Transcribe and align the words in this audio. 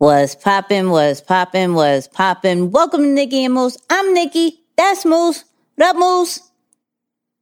Was 0.00 0.34
poppin', 0.34 0.90
was 0.90 1.20
poppin', 1.20 1.74
was 1.74 2.08
poppin'. 2.08 2.72
Welcome 2.72 3.02
to 3.02 3.08
Nicky 3.08 3.44
and 3.44 3.54
Moose. 3.54 3.78
I'm 3.88 4.12
Nicky. 4.12 4.60
That's 4.76 5.04
Moose. 5.04 5.44
What 5.76 5.90
up, 5.90 5.96
Moose? 5.96 6.40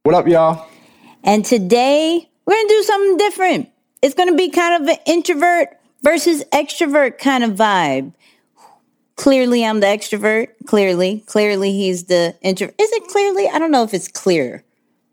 What 0.03 0.13
up, 0.13 0.27
y'all? 0.27 0.67
And 1.23 1.43
today 1.43 2.29
we're 2.45 2.53
gonna 2.53 2.69
do 2.69 2.83
something 2.83 3.17
different. 3.17 3.69
It's 4.03 4.13
gonna 4.13 4.35
be 4.35 4.51
kind 4.51 4.83
of 4.83 4.87
an 4.87 4.97
introvert 5.07 5.69
versus 6.03 6.43
extrovert 6.53 7.17
kind 7.17 7.43
of 7.43 7.53
vibe. 7.53 8.13
Clearly, 9.15 9.65
I'm 9.65 9.79
the 9.79 9.87
extrovert. 9.87 10.49
Clearly, 10.67 11.23
clearly, 11.25 11.71
he's 11.71 12.03
the 12.03 12.35
introvert. 12.43 12.75
Is 12.79 12.91
it 12.91 13.07
clearly? 13.07 13.49
I 13.49 13.57
don't 13.57 13.71
know 13.71 13.83
if 13.83 13.95
it's 13.95 14.07
clear, 14.07 14.63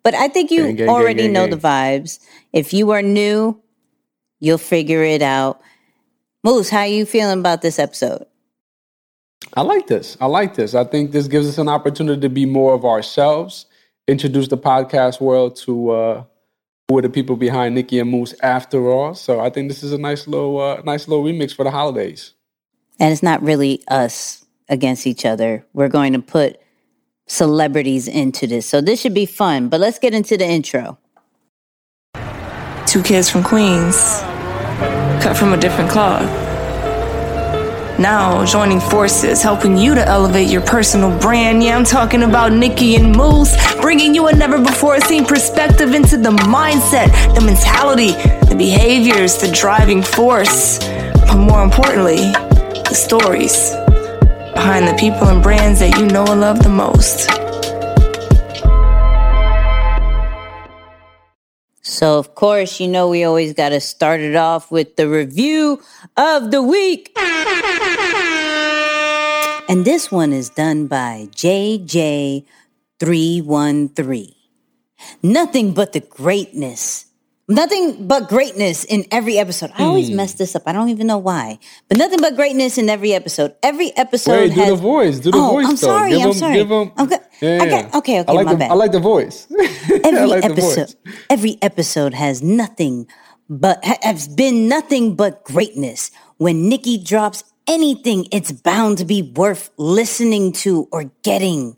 but 0.02 0.14
I 0.14 0.28
think 0.28 0.50
you 0.50 0.66
Gang, 0.66 0.76
gang, 0.76 0.88
already 0.90 1.22
gang, 1.22 1.32
know 1.32 1.46
the 1.46 1.56
vibes. 1.56 2.18
If 2.52 2.74
you 2.74 2.90
are 2.90 3.02
new, 3.02 3.58
you'll 4.40 4.58
figure 4.58 5.02
it 5.02 5.22
out. 5.22 5.62
Moose, 6.42 6.70
how 6.70 6.80
are 6.80 6.86
you 6.86 7.04
feeling 7.04 7.38
about 7.38 7.60
this 7.62 7.78
episode? 7.78 8.24
I 9.54 9.62
like 9.62 9.86
this. 9.86 10.16
I 10.20 10.26
like 10.26 10.54
this. 10.54 10.74
I 10.74 10.84
think 10.84 11.12
this 11.12 11.28
gives 11.28 11.48
us 11.48 11.58
an 11.58 11.68
opportunity 11.68 12.20
to 12.20 12.28
be 12.28 12.46
more 12.46 12.72
of 12.72 12.84
ourselves, 12.84 13.66
introduce 14.06 14.48
the 14.48 14.56
podcast 14.56 15.20
world 15.20 15.56
to 15.56 15.90
uh, 15.90 16.24
who 16.88 16.98
are 16.98 17.02
the 17.02 17.08
people 17.08 17.36
behind 17.36 17.74
Nicky 17.74 17.98
and 18.00 18.10
Moose 18.10 18.34
after 18.42 18.90
all. 18.90 19.14
So 19.14 19.38
I 19.40 19.50
think 19.50 19.68
this 19.68 19.82
is 19.82 19.92
a 19.92 19.98
nice 19.98 20.26
little, 20.26 20.60
uh, 20.60 20.82
nice 20.82 21.06
little 21.06 21.24
remix 21.24 21.54
for 21.54 21.64
the 21.64 21.70
holidays. 21.70 22.34
And 22.98 23.12
it's 23.12 23.22
not 23.22 23.42
really 23.42 23.82
us 23.88 24.44
against 24.68 25.06
each 25.06 25.24
other. 25.24 25.64
We're 25.72 25.88
going 25.88 26.14
to 26.14 26.18
put 26.20 26.60
celebrities 27.28 28.08
into 28.08 28.46
this. 28.46 28.66
So 28.66 28.80
this 28.80 29.00
should 29.00 29.14
be 29.14 29.26
fun. 29.26 29.68
But 29.68 29.78
let's 29.80 29.98
get 29.98 30.14
into 30.14 30.36
the 30.36 30.46
intro. 30.46 30.98
Two 32.86 33.02
kids 33.04 33.30
from 33.30 33.44
Queens, 33.44 34.20
cut 35.20 35.36
from 35.36 35.52
a 35.52 35.56
different 35.56 35.90
cloth. 35.90 36.22
Now 37.98 38.46
joining 38.46 38.80
forces, 38.80 39.42
helping 39.42 39.76
you 39.76 39.94
to 39.94 40.06
elevate 40.06 40.48
your 40.48 40.62
personal 40.62 41.16
brand. 41.18 41.62
Yeah, 41.62 41.76
I'm 41.76 41.84
talking 41.84 42.22
about 42.22 42.52
Nicky 42.52 42.96
and 42.96 43.14
Moose, 43.14 43.54
bringing 43.80 44.14
you 44.14 44.28
a 44.28 44.32
never 44.32 44.58
before 44.58 44.98
seen 45.00 45.26
perspective 45.26 45.92
into 45.92 46.16
the 46.16 46.30
mindset, 46.30 47.08
the 47.34 47.42
mentality, 47.42 48.12
the 48.48 48.54
behaviors, 48.56 49.36
the 49.36 49.52
driving 49.52 50.02
force. 50.02 50.78
But 50.78 51.36
more 51.36 51.62
importantly, 51.62 52.32
the 52.88 52.94
stories 52.94 53.72
behind 54.54 54.88
the 54.88 54.96
people 54.98 55.28
and 55.28 55.42
brands 55.42 55.80
that 55.80 55.98
you 55.98 56.06
know 56.06 56.24
and 56.26 56.40
love 56.40 56.62
the 56.62 56.70
most. 56.70 57.49
So, 62.00 62.16
of 62.18 62.34
course, 62.34 62.80
you 62.80 62.88
know, 62.88 63.10
we 63.10 63.24
always 63.24 63.52
got 63.52 63.76
to 63.76 63.80
start 63.80 64.20
it 64.20 64.34
off 64.34 64.70
with 64.70 64.96
the 64.96 65.06
review 65.06 65.82
of 66.16 66.50
the 66.50 66.62
week. 66.62 67.12
And 69.68 69.84
this 69.84 70.10
one 70.10 70.32
is 70.32 70.48
done 70.48 70.86
by 70.86 71.28
JJ313. 71.36 74.34
Nothing 75.22 75.74
but 75.74 75.92
the 75.92 76.00
greatness. 76.00 77.04
Nothing 77.50 78.06
but 78.06 78.28
greatness 78.28 78.84
in 78.84 79.04
every 79.10 79.38
episode. 79.38 79.72
I 79.76 79.82
always 79.82 80.08
hmm. 80.08 80.16
mess 80.16 80.34
this 80.34 80.54
up. 80.54 80.62
I 80.66 80.72
don't 80.72 80.88
even 80.88 81.08
know 81.08 81.18
why. 81.18 81.58
But 81.88 81.98
nothing 81.98 82.20
but 82.20 82.36
greatness 82.36 82.78
in 82.78 82.88
every 82.88 83.12
episode. 83.12 83.56
Every 83.62 83.90
episode 83.96 84.32
Wait, 84.32 84.54
do 84.54 84.60
has 84.60 84.70
the 84.70 84.76
voice. 84.76 85.18
Do 85.18 85.30
the 85.32 85.38
Oh, 85.38 85.50
voice. 85.50 85.66
I'm 85.66 85.70
though. 85.72 85.76
sorry, 85.76 86.10
Give 86.10 86.20
I'm 86.20 86.28
him, 86.28 86.34
sorry. 86.34 86.54
Give. 86.54 86.70
I'm 86.72 87.06
good. 87.08 87.20
Yeah, 87.40 87.66
got- 87.66 87.94
okay, 87.96 88.20
okay, 88.20 88.24
I 88.30 88.32
like 88.32 88.46
my 88.46 88.52
the, 88.52 88.58
bad. 88.58 88.70
I 88.70 88.74
like 88.74 88.92
the 88.92 89.00
voice. 89.00 89.48
Every 90.04 90.26
like 90.26 90.44
episode 90.44 90.94
voice. 91.04 91.16
every 91.28 91.58
episode 91.62 92.14
has 92.14 92.42
nothing 92.42 93.06
but 93.48 93.84
has 93.84 94.28
been 94.28 94.68
nothing 94.68 95.16
but 95.16 95.42
greatness 95.44 96.10
when 96.36 96.68
nicky 96.68 96.96
drops 97.02 97.42
anything 97.66 98.26
it's 98.30 98.52
bound 98.52 98.98
to 98.98 99.04
be 99.04 99.22
worth 99.22 99.70
listening 99.76 100.52
to 100.52 100.86
or 100.92 101.10
getting 101.24 101.76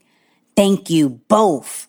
thank 0.55 0.91
you 0.91 1.09
both 1.29 1.89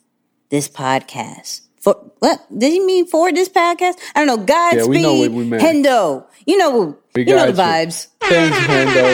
this 0.49 0.69
podcast 0.69 1.61
for 1.83 1.93
what 2.19 2.39
did 2.57 2.71
he 2.71 2.79
mean 2.79 3.05
for 3.05 3.31
this 3.31 3.49
podcast 3.49 3.95
i 4.15 4.23
don't 4.23 4.27
know 4.31 4.37
godspeed 4.45 4.79
Yeah, 4.79 4.87
we 4.87 5.01
know 5.01 5.15
what 5.19 5.31
we 5.31 5.43
hendo 5.65 6.25
you 6.45 6.57
know 6.57 6.97
We 7.15 7.25
you 7.27 7.35
know 7.35 7.45
the 7.51 7.57
you. 7.57 7.63
vibes 7.67 8.07
Thanks, 8.21 8.57
Hendo. 8.71 9.05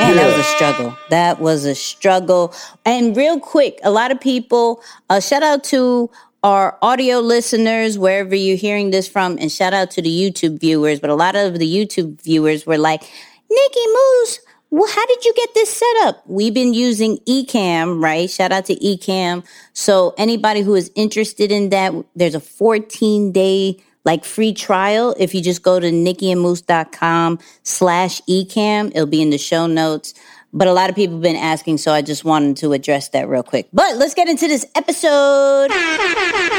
Man, 0.00 0.16
that 0.16 0.26
was 0.32 0.38
a 0.46 0.48
struggle. 0.56 0.96
That 1.10 1.40
was 1.40 1.64
a 1.66 1.74
struggle. 1.74 2.54
And 2.86 3.14
real 3.14 3.38
quick, 3.38 3.78
a 3.84 3.90
lot 3.90 4.10
of 4.10 4.18
people, 4.18 4.80
uh, 5.10 5.20
shout 5.20 5.42
out 5.42 5.62
to 5.64 6.08
our 6.42 6.78
audio 6.80 7.18
listeners, 7.20 7.98
wherever 7.98 8.34
you're 8.34 8.56
hearing 8.56 8.92
this 8.92 9.06
from, 9.06 9.36
and 9.38 9.52
shout 9.52 9.74
out 9.74 9.90
to 9.92 10.00
the 10.02 10.08
YouTube 10.08 10.58
viewers. 10.58 11.00
But 11.00 11.10
a 11.10 11.14
lot 11.14 11.36
of 11.36 11.58
the 11.58 11.68
YouTube 11.68 12.18
viewers 12.22 12.64
were 12.64 12.78
like, 12.78 13.02
Nicky 13.50 13.86
Moose, 13.98 14.40
well, 14.70 14.88
how 14.90 15.06
did 15.06 15.24
you 15.24 15.34
get 15.34 15.54
this 15.54 15.72
set 15.72 15.96
up? 16.04 16.22
We've 16.26 16.54
been 16.54 16.72
using 16.74 17.18
Ecamm, 17.28 18.02
right? 18.02 18.30
Shout 18.30 18.52
out 18.52 18.66
to 18.66 18.76
Ecamm. 18.76 19.44
So 19.72 20.14
anybody 20.16 20.60
who 20.62 20.74
is 20.74 20.90
interested 20.94 21.50
in 21.50 21.70
that, 21.70 21.92
there's 22.14 22.34
a 22.34 22.40
14 22.40 23.32
day 23.32 23.82
like 24.04 24.24
free 24.24 24.52
trial. 24.54 25.14
If 25.18 25.34
you 25.34 25.42
just 25.42 25.62
go 25.62 25.78
to 25.80 25.90
nickyandmoose.com 25.90 27.38
slash 27.64 28.20
Ecamm, 28.22 28.88
it'll 28.94 29.06
be 29.06 29.20
in 29.22 29.30
the 29.30 29.38
show 29.38 29.66
notes. 29.66 30.14
But 30.52 30.66
a 30.66 30.72
lot 30.72 30.88
of 30.90 30.96
people 30.96 31.16
have 31.16 31.22
been 31.22 31.36
asking, 31.36 31.78
so 31.78 31.92
I 31.92 32.02
just 32.02 32.24
wanted 32.24 32.56
to 32.58 32.72
address 32.72 33.08
that 33.10 33.28
real 33.28 33.42
quick. 33.44 33.68
But 33.72 33.96
let's 33.96 34.14
get 34.14 34.28
into 34.28 34.48
this 34.48 34.66
episode. 34.74 35.70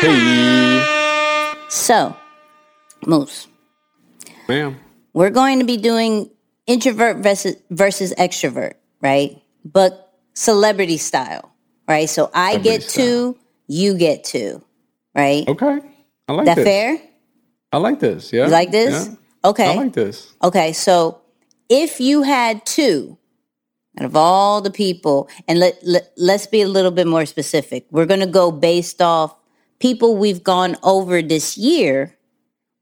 Hey, 0.02 0.82
So, 1.70 2.16
Moose, 3.06 3.48
ma'am. 4.48 4.78
we're 5.14 5.30
going 5.30 5.60
to 5.60 5.66
be 5.66 5.76
doing 5.78 6.30
introvert 6.72 7.18
versus, 7.18 7.56
versus 7.70 8.14
extrovert, 8.18 8.74
right? 9.02 9.42
But 9.66 10.14
celebrity 10.34 10.98
style, 10.98 11.52
right? 11.88 12.10
So 12.10 12.32
I 12.34 12.58
get 12.58 12.84
Celebrity 12.84 13.36
two, 13.36 13.40
you 13.68 13.98
get 13.98 14.24
two, 14.24 14.64
right? 15.16 15.48
Okay. 15.48 15.80
I 16.28 16.34
like 16.34 16.46
that 16.46 16.56
this. 16.56 16.66
fair? 16.66 16.98
I 17.72 17.78
like 17.78 18.00
this. 18.00 18.32
Yeah. 18.32 18.46
You 18.46 18.52
like 18.52 18.72
this? 18.72 19.08
Yeah. 19.08 19.50
Okay. 19.50 19.72
I 19.72 19.76
like 19.76 19.94
this. 19.94 20.34
Okay, 20.44 20.74
so 20.74 21.22
if 21.70 22.00
you 22.00 22.24
had 22.24 22.66
two 22.66 23.18
out 24.00 24.06
of 24.06 24.16
all 24.16 24.62
the 24.62 24.72
people, 24.72 25.28
and 25.48 25.60
let, 25.60 25.78
let 25.84 26.12
let's 26.16 26.48
be 26.48 26.62
a 26.62 26.68
little 26.68 26.92
bit 26.92 27.08
more 27.08 27.26
specific. 27.26 27.86
We're 27.92 28.06
going 28.06 28.22
to 28.22 28.26
go 28.26 28.52
based 28.52 29.02
off 29.02 29.36
people 29.80 30.16
we've 30.16 30.44
gone 30.44 30.78
over 30.84 31.22
this 31.22 31.58
year, 31.58 32.16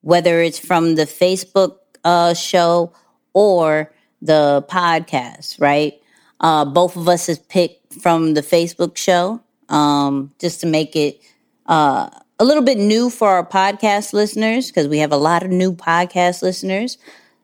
whether 0.02 0.42
it's 0.42 0.60
from 0.60 0.96
the 0.96 1.06
Facebook 1.06 1.78
uh, 2.04 2.36
show 2.36 2.94
or 3.34 3.92
the 4.22 4.66
podcast, 4.70 5.60
right? 5.60 5.94
Uh, 6.40 6.66
both 6.66 6.96
of 6.96 7.08
us 7.08 7.28
has 7.28 7.40
picked 7.40 7.94
from 7.96 8.34
the 8.34 8.42
Facebook 8.42 8.98
show, 8.98 9.42
um, 9.70 10.32
just 10.40 10.62
to 10.62 10.68
make 10.68 10.96
it 10.96 11.20
uh, 11.68 12.10
a 12.40 12.46
little 12.46 12.64
bit 12.64 12.78
new 12.78 13.10
for 13.10 13.30
our 13.30 13.46
podcast 13.46 14.14
listeners 14.14 14.68
because 14.68 14.88
we 14.88 15.00
have 15.00 15.12
a 15.12 15.18
lot 15.18 15.44
of 15.44 15.50
new 15.50 15.74
podcast 15.74 16.42
listeners. 16.42 16.98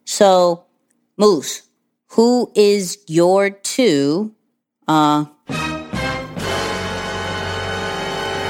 So, 0.05 0.63
Moose, 1.17 1.63
who 2.09 2.51
is 2.55 2.97
your 3.07 3.49
two? 3.49 4.33
Uh, 4.87 5.25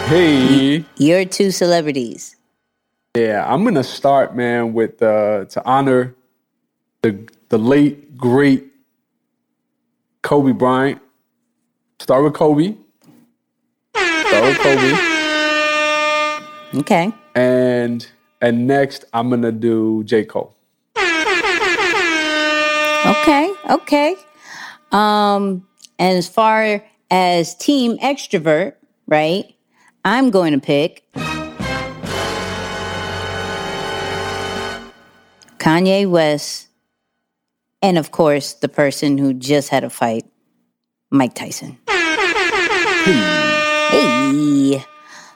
Hey. 0.07 0.85
your 0.97 1.25
two 1.25 1.49
celebrities. 1.49 2.35
Yeah, 3.17 3.43
I'm 3.51 3.63
gonna 3.63 3.83
start, 3.83 4.35
man, 4.35 4.73
with 4.73 5.01
uh, 5.01 5.45
to 5.45 5.65
honor 5.65 6.13
the 7.05 7.29
the 7.49 7.57
late 7.59 8.17
great 8.17 8.65
Kobe 10.23 10.53
Bryant. 10.53 10.99
Start 11.99 12.23
with 12.23 12.33
Kobe. 12.33 12.75
Start 13.95 14.43
with 14.43 14.57
Kobe, 14.57 14.91
Okay. 16.79 17.11
and 17.35 18.07
and 18.41 18.65
next 18.65 19.05
I'm 19.13 19.29
gonna 19.29 19.51
do 19.51 20.03
J 20.03 20.25
Cole. 20.25 20.55
Okay. 23.05 23.53
Okay. 23.69 24.15
Um, 24.91 25.67
and 25.99 26.17
as 26.17 26.27
far 26.27 26.83
as 27.11 27.55
team 27.55 27.97
extrovert, 27.99 28.73
right? 29.07 29.45
I'm 30.03 30.31
going 30.31 30.53
to 30.53 30.59
pick 30.59 31.03
Kanye 35.59 36.09
West, 36.09 36.67
and 37.81 37.97
of 37.97 38.11
course, 38.11 38.53
the 38.53 38.69
person 38.69 39.17
who 39.17 39.33
just 39.33 39.69
had 39.69 39.83
a 39.83 39.89
fight, 39.89 40.25
Mike 41.11 41.35
Tyson. 41.35 41.77
Hey. 43.05 44.83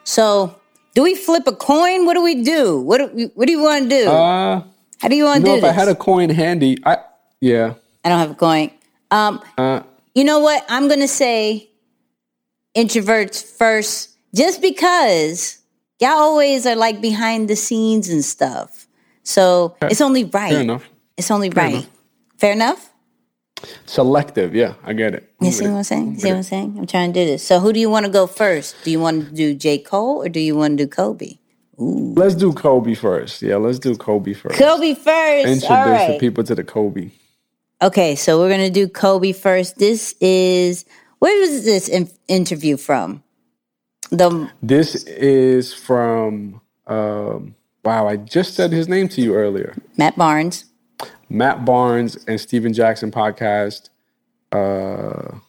So, 0.04 0.56
do 0.96 1.04
we 1.04 1.16
flip 1.16 1.44
a 1.48 1.56
coin? 1.56 2.06
What 2.06 2.16
do 2.16 2.24
we 2.24 2.42
do? 2.44 2.80
What 2.82 2.98
do 2.98 3.08
we, 3.14 3.26
what 3.36 3.46
do 3.46 3.52
you 3.52 3.62
want 3.62 3.84
to 3.84 3.90
do? 3.90 4.10
Uh, 4.10 4.64
How 5.00 5.08
do 5.08 5.16
you 5.16 5.26
want 5.26 5.46
to 5.46 5.50
know, 5.52 5.60
do 5.60 5.66
if 5.66 5.72
I 5.72 5.72
had 5.72 5.88
a 5.88 5.96
coin 5.96 6.30
handy, 6.30 6.78
I 6.86 6.98
yeah. 7.40 7.76
I 8.04 8.10
don't 8.10 8.20
have 8.20 8.32
a 8.32 8.36
coin. 8.36 8.72
Um, 9.12 9.42
Uh, 9.58 9.84
you 10.16 10.24
know 10.24 10.40
what? 10.40 10.66
I'm 10.68 10.88
going 10.88 11.00
to 11.00 11.08
say 11.08 11.70
introverts 12.76 13.44
first, 13.44 14.18
just 14.34 14.62
because 14.62 15.60
y'all 16.00 16.18
always 16.18 16.66
are 16.66 16.76
like 16.76 17.02
behind 17.02 17.50
the 17.50 17.56
scenes 17.56 18.10
and 18.10 18.26
stuff. 18.26 18.88
So 19.24 19.76
it's 19.84 20.02
only 20.02 20.24
right. 20.24 20.52
fair 20.52 20.62
enough. 20.62 20.90
It's 21.18 21.30
only 21.30 21.50
right. 21.50 21.74
enough. 21.74 21.88
Fair 22.40 22.54
enough? 22.54 22.90
Selective, 23.86 24.56
yeah, 24.56 24.76
I 24.86 24.94
get 24.94 25.14
it. 25.14 25.30
You 25.42 25.52
see 25.52 25.68
what 25.68 25.78
I'm 25.78 25.84
saying? 25.84 26.20
See 26.20 26.30
what 26.30 26.38
I'm 26.38 26.44
saying? 26.44 26.76
I'm 26.80 26.88
trying 26.88 27.12
to 27.12 27.20
do 27.20 27.26
this. 27.26 27.46
So 27.46 27.60
who 27.60 27.74
do 27.74 27.80
you 27.82 27.90
want 27.90 28.06
to 28.06 28.12
go 28.12 28.28
first? 28.28 28.78
Do 28.86 28.92
you 28.92 29.02
want 29.02 29.26
to 29.28 29.36
do 29.36 29.54
J. 29.54 29.78
Cole 29.80 30.24
or 30.24 30.30
do 30.30 30.40
you 30.40 30.56
want 30.56 30.78
to 30.78 30.86
do 30.86 30.88
Kobe? 30.88 31.34
Let's 31.78 32.36
do 32.36 32.54
Kobe 32.54 32.94
first. 32.94 33.42
Yeah, 33.42 33.58
let's 33.58 33.80
do 33.80 33.96
Kobe 33.98 34.34
first. 34.34 34.58
Kobe 34.58 34.94
first. 34.94 35.48
Introduce 35.48 36.08
the 36.08 36.18
people 36.20 36.46
to 36.46 36.56
the 36.56 36.64
Kobe. 36.64 37.12
Okay, 37.82 38.16
so 38.16 38.40
we're 38.40 38.50
gonna 38.50 38.70
do 38.70 38.88
Kobe 38.88 39.34
first. 39.34 39.78
This 39.78 40.14
is 40.22 40.86
where 41.20 41.38
was 41.42 41.66
this 41.66 41.90
in- 41.90 42.12
interview 42.30 42.78
from? 42.78 43.24
The 44.12 44.50
This 44.64 45.04
is 45.04 45.74
from 45.74 46.62
um, 46.88 47.56
wow, 47.84 48.08
I 48.08 48.16
just 48.18 48.56
said 48.56 48.72
his 48.72 48.88
name 48.88 49.10
to 49.10 49.22
you 49.22 49.36
earlier. 49.36 49.76
Matt 49.98 50.18
Barnes. 50.18 50.66
Matt 51.30 51.66
Barnes 51.66 52.18
and 52.28 52.40
Steven 52.40 52.74
Jackson 52.74 53.12
podcast. 53.12 53.90
Uh, 54.52 55.40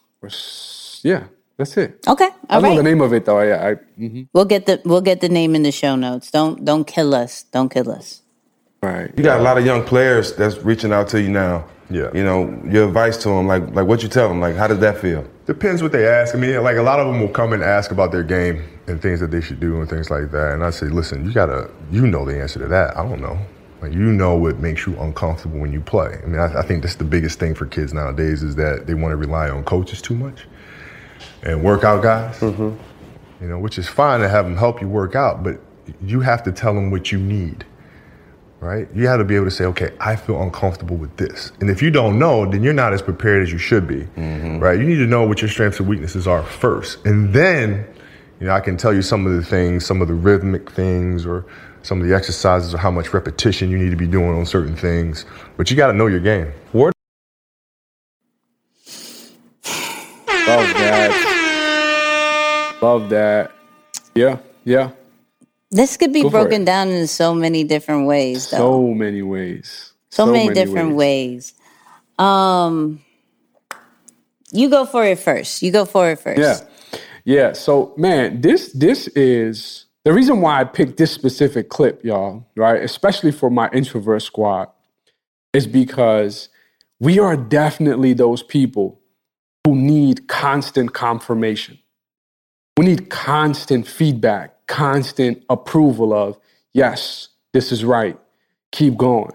yeah, 1.03 1.23
that's 1.57 1.75
it. 1.77 1.99
Okay, 2.07 2.29
I 2.49 2.55
all 2.55 2.61
don't 2.61 2.71
know 2.71 2.77
the 2.77 2.83
name 2.83 3.01
of 3.01 3.13
it 3.13 3.25
though. 3.25 3.41
Yeah, 3.41 3.67
I, 3.69 3.99
mhm. 3.99 4.27
We'll 4.33 4.45
get 4.45 4.65
the 4.67 4.81
we'll 4.85 5.01
get 5.01 5.21
the 5.21 5.29
name 5.29 5.55
in 5.55 5.63
the 5.63 5.71
show 5.71 5.95
notes. 5.95 6.31
Don't 6.31 6.63
don't 6.63 6.85
kill 6.85 7.13
us. 7.15 7.43
Don't 7.43 7.69
kill 7.69 7.91
us. 7.91 8.21
right. 8.83 9.11
You 9.17 9.23
got 9.23 9.39
a 9.39 9.43
lot 9.43 9.57
of 9.57 9.65
young 9.65 9.83
players 9.83 10.35
that's 10.35 10.57
reaching 10.59 10.91
out 10.93 11.07
to 11.09 11.21
you 11.21 11.29
now. 11.29 11.65
Yeah. 11.89 12.09
You 12.13 12.23
know, 12.23 12.61
your 12.69 12.87
advice 12.87 13.17
to 13.17 13.29
them, 13.29 13.47
like 13.47 13.63
like 13.75 13.87
what 13.87 14.03
you 14.03 14.09
tell 14.09 14.29
them, 14.29 14.39
like 14.39 14.55
how 14.55 14.67
does 14.67 14.79
that 14.79 14.97
feel? 14.99 15.25
Depends 15.45 15.81
what 15.83 15.91
they 15.91 16.07
ask. 16.07 16.33
I 16.35 16.37
mean, 16.37 16.61
like 16.63 16.77
a 16.77 16.81
lot 16.83 16.99
of 16.99 17.07
them 17.07 17.19
will 17.19 17.27
come 17.29 17.51
and 17.53 17.63
ask 17.63 17.91
about 17.91 18.11
their 18.11 18.23
game 18.23 18.63
and 18.87 19.01
things 19.01 19.19
that 19.19 19.31
they 19.31 19.41
should 19.41 19.59
do 19.59 19.79
and 19.81 19.89
things 19.89 20.09
like 20.09 20.31
that. 20.31 20.53
And 20.53 20.63
I 20.63 20.69
say, 20.69 20.85
listen, 20.87 21.25
you 21.25 21.33
gotta, 21.33 21.69
you 21.91 22.07
know 22.07 22.23
the 22.25 22.39
answer 22.39 22.59
to 22.59 22.67
that. 22.67 22.95
I 22.97 23.03
don't 23.03 23.19
know. 23.21 23.37
Like 23.81 23.93
you 23.93 24.11
know 24.11 24.35
what 24.35 24.59
makes 24.59 24.85
you 24.85 24.95
uncomfortable 24.99 25.59
when 25.59 25.73
you 25.73 25.81
play. 25.81 26.19
I 26.23 26.27
mean, 26.27 26.39
I, 26.39 26.59
I 26.59 26.61
think 26.61 26.83
that's 26.83 26.95
the 26.95 27.03
biggest 27.03 27.39
thing 27.39 27.55
for 27.55 27.65
kids 27.65 27.93
nowadays 27.93 28.43
is 28.43 28.55
that 28.55 28.85
they 28.85 28.93
want 28.93 29.11
to 29.11 29.15
rely 29.17 29.49
on 29.49 29.63
coaches 29.63 30.01
too 30.01 30.15
much 30.15 30.45
and 31.43 31.63
workout 31.63 32.03
guys. 32.03 32.39
Mm-hmm. 32.39 33.43
You 33.43 33.49
know, 33.49 33.57
which 33.57 33.79
is 33.79 33.87
fine 33.87 34.19
to 34.19 34.29
have 34.29 34.45
them 34.45 34.55
help 34.55 34.81
you 34.81 34.87
work 34.87 35.15
out, 35.15 35.43
but 35.43 35.59
you 36.01 36.19
have 36.19 36.43
to 36.43 36.51
tell 36.51 36.75
them 36.75 36.91
what 36.91 37.11
you 37.11 37.17
need. 37.17 37.65
right? 38.61 38.87
You 38.93 39.07
have 39.07 39.19
to 39.19 39.25
be 39.25 39.35
able 39.35 39.45
to 39.45 39.51
say, 39.51 39.65
okay, 39.65 39.91
I 39.99 40.15
feel 40.15 40.41
uncomfortable 40.41 40.95
with 40.95 41.17
this. 41.17 41.51
And 41.59 41.69
if 41.69 41.81
you 41.81 41.89
don't 41.91 42.17
know, 42.19 42.49
then 42.49 42.63
you're 42.63 42.73
not 42.73 42.93
as 42.93 43.01
prepared 43.01 43.41
as 43.43 43.51
you 43.51 43.57
should 43.57 43.87
be, 43.87 44.01
mm-hmm. 44.01 44.59
right? 44.59 44.79
You 44.79 44.85
need 44.85 44.97
to 44.97 45.07
know 45.07 45.23
what 45.23 45.41
your 45.41 45.49
strengths 45.49 45.79
and 45.79 45.89
weaknesses 45.89 46.27
are 46.27 46.43
first. 46.43 47.03
And 47.05 47.33
then, 47.33 47.85
you 48.39 48.47
know, 48.47 48.53
I 48.53 48.59
can 48.59 48.77
tell 48.77 48.93
you 48.93 49.01
some 49.01 49.25
of 49.25 49.33
the 49.33 49.43
things, 49.43 49.85
some 49.85 50.01
of 50.01 50.07
the 50.07 50.13
rhythmic 50.13 50.71
things, 50.71 51.25
or 51.25 51.45
some 51.83 52.01
of 52.01 52.07
the 52.07 52.15
exercises, 52.15 52.73
or 52.73 52.77
how 52.77 52.91
much 52.91 53.13
repetition 53.13 53.69
you 53.69 53.77
need 53.77 53.89
to 53.91 53.95
be 53.95 54.07
doing 54.07 54.37
on 54.37 54.45
certain 54.45 54.75
things. 54.75 55.25
But 55.57 55.69
you 55.71 55.77
got 55.77 55.87
to 55.87 55.93
know 55.93 56.07
your 56.07 56.19
game. 56.19 56.51
Word. 56.73 56.93
Love 60.47 60.73
that. 60.73 61.17
Love 62.81 63.09
that. 63.09 63.51
Yeah, 64.15 64.39
yeah. 64.63 64.91
This 65.69 65.95
could 65.95 66.11
be 66.11 66.23
Go 66.23 66.29
broken 66.29 66.65
down 66.65 66.89
in 66.89 67.07
so 67.07 67.33
many 67.33 67.63
different 67.63 68.05
ways, 68.05 68.49
though. 68.49 68.57
So 68.57 68.93
many 68.93 69.21
ways. 69.21 69.93
so, 70.09 70.25
many, 70.25 70.53
different 70.53 70.95
ways. 70.95 71.53
Um, 72.19 73.01
you 74.51 74.69
go 74.69 74.85
for 74.85 75.05
it 75.05 75.19
first. 75.19 75.61
You 75.61 75.71
go 75.71 75.85
for 75.85 76.11
it 76.11 76.19
first. 76.19 76.39
Yeah. 76.39 76.99
Yeah. 77.23 77.53
So 77.53 77.93
man, 77.97 78.41
this 78.41 78.73
this 78.73 79.07
is 79.09 79.85
the 80.03 80.13
reason 80.13 80.41
why 80.41 80.59
I 80.59 80.63
picked 80.63 80.97
this 80.97 81.11
specific 81.11 81.69
clip, 81.69 82.03
y'all, 82.03 82.47
right? 82.55 82.81
Especially 82.81 83.31
for 83.31 83.49
my 83.49 83.69
introvert 83.71 84.21
squad, 84.21 84.69
is 85.53 85.67
because 85.67 86.49
we 86.99 87.19
are 87.19 87.35
definitely 87.35 88.13
those 88.13 88.41
people 88.41 88.99
who 89.65 89.75
need 89.75 90.27
constant 90.27 90.93
confirmation. 90.93 91.77
We 92.77 92.85
need 92.85 93.09
constant 93.09 93.87
feedback, 93.87 94.65
constant 94.67 95.43
approval 95.49 96.13
of, 96.13 96.39
yes, 96.73 97.27
this 97.53 97.71
is 97.71 97.83
right. 97.83 98.17
Keep 98.71 98.97
going. 98.97 99.33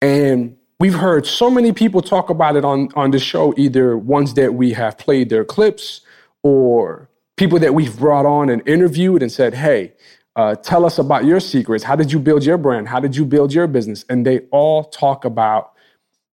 And 0.00 0.56
we've 0.80 0.94
heard 0.94 1.26
so 1.26 1.50
many 1.50 1.72
people 1.72 2.00
talk 2.00 2.30
about 2.30 2.56
it 2.56 2.64
on, 2.64 2.88
on 2.96 3.10
the 3.10 3.18
show, 3.18 3.52
either 3.56 3.96
ones 3.96 4.34
that 4.34 4.54
we 4.54 4.72
have 4.72 4.96
played 4.96 5.28
their 5.28 5.44
clips 5.44 6.00
or 6.42 7.09
people 7.40 7.58
that 7.58 7.72
we've 7.72 7.98
brought 7.98 8.26
on 8.26 8.50
and 8.50 8.60
interviewed 8.68 9.22
and 9.22 9.32
said, 9.32 9.54
hey, 9.54 9.94
uh, 10.36 10.54
tell 10.56 10.84
us 10.84 10.98
about 10.98 11.24
your 11.24 11.40
secrets. 11.40 11.82
How 11.82 11.96
did 11.96 12.12
you 12.12 12.18
build 12.18 12.44
your 12.44 12.58
brand? 12.58 12.86
How 12.86 13.00
did 13.00 13.16
you 13.16 13.24
build 13.24 13.50
your 13.54 13.66
business? 13.66 14.04
And 14.10 14.26
they 14.26 14.40
all 14.50 14.84
talk 14.84 15.24
about 15.24 15.72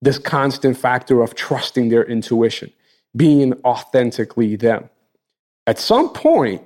this 0.01 0.19
constant 0.19 0.77
factor 0.77 1.21
of 1.21 1.33
trusting 1.33 1.87
their 1.87 2.03
intuition, 2.03 2.73
being 3.15 3.53
authentically 3.63 4.57
them. 4.57 4.89
At 5.65 5.79
some 5.79 6.09
point, 6.09 6.61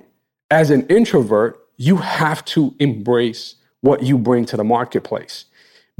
as 0.50 0.70
an 0.70 0.88
introvert, 0.88 1.60
you 1.76 1.98
have 1.98 2.44
to 2.46 2.74
embrace 2.80 3.54
what 3.80 4.02
you 4.02 4.18
bring 4.18 4.44
to 4.46 4.56
the 4.56 4.64
marketplace. 4.64 5.44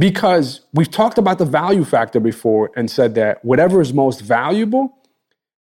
Because 0.00 0.62
we've 0.74 0.90
talked 0.90 1.16
about 1.16 1.38
the 1.38 1.44
value 1.44 1.84
factor 1.84 2.18
before 2.18 2.72
and 2.74 2.90
said 2.90 3.14
that 3.14 3.44
whatever 3.44 3.80
is 3.80 3.92
most 3.92 4.20
valuable 4.20 4.98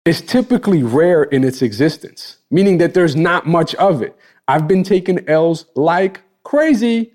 is 0.05 0.21
typically 0.21 0.83
rare 0.83 1.25
in 1.25 1.45
its 1.45 1.63
existence, 1.63 2.39
meaning 2.51 2.79
that 2.79 2.95
there's 2.95 3.17
not 3.17 3.47
much 3.47 3.75
of 3.77 4.03
it. 4.03 4.17
I've 4.49 4.69
been 4.69 4.83
taking 4.83 5.29
L's 5.29 5.67
like 5.75 6.21
crazy 6.43 7.13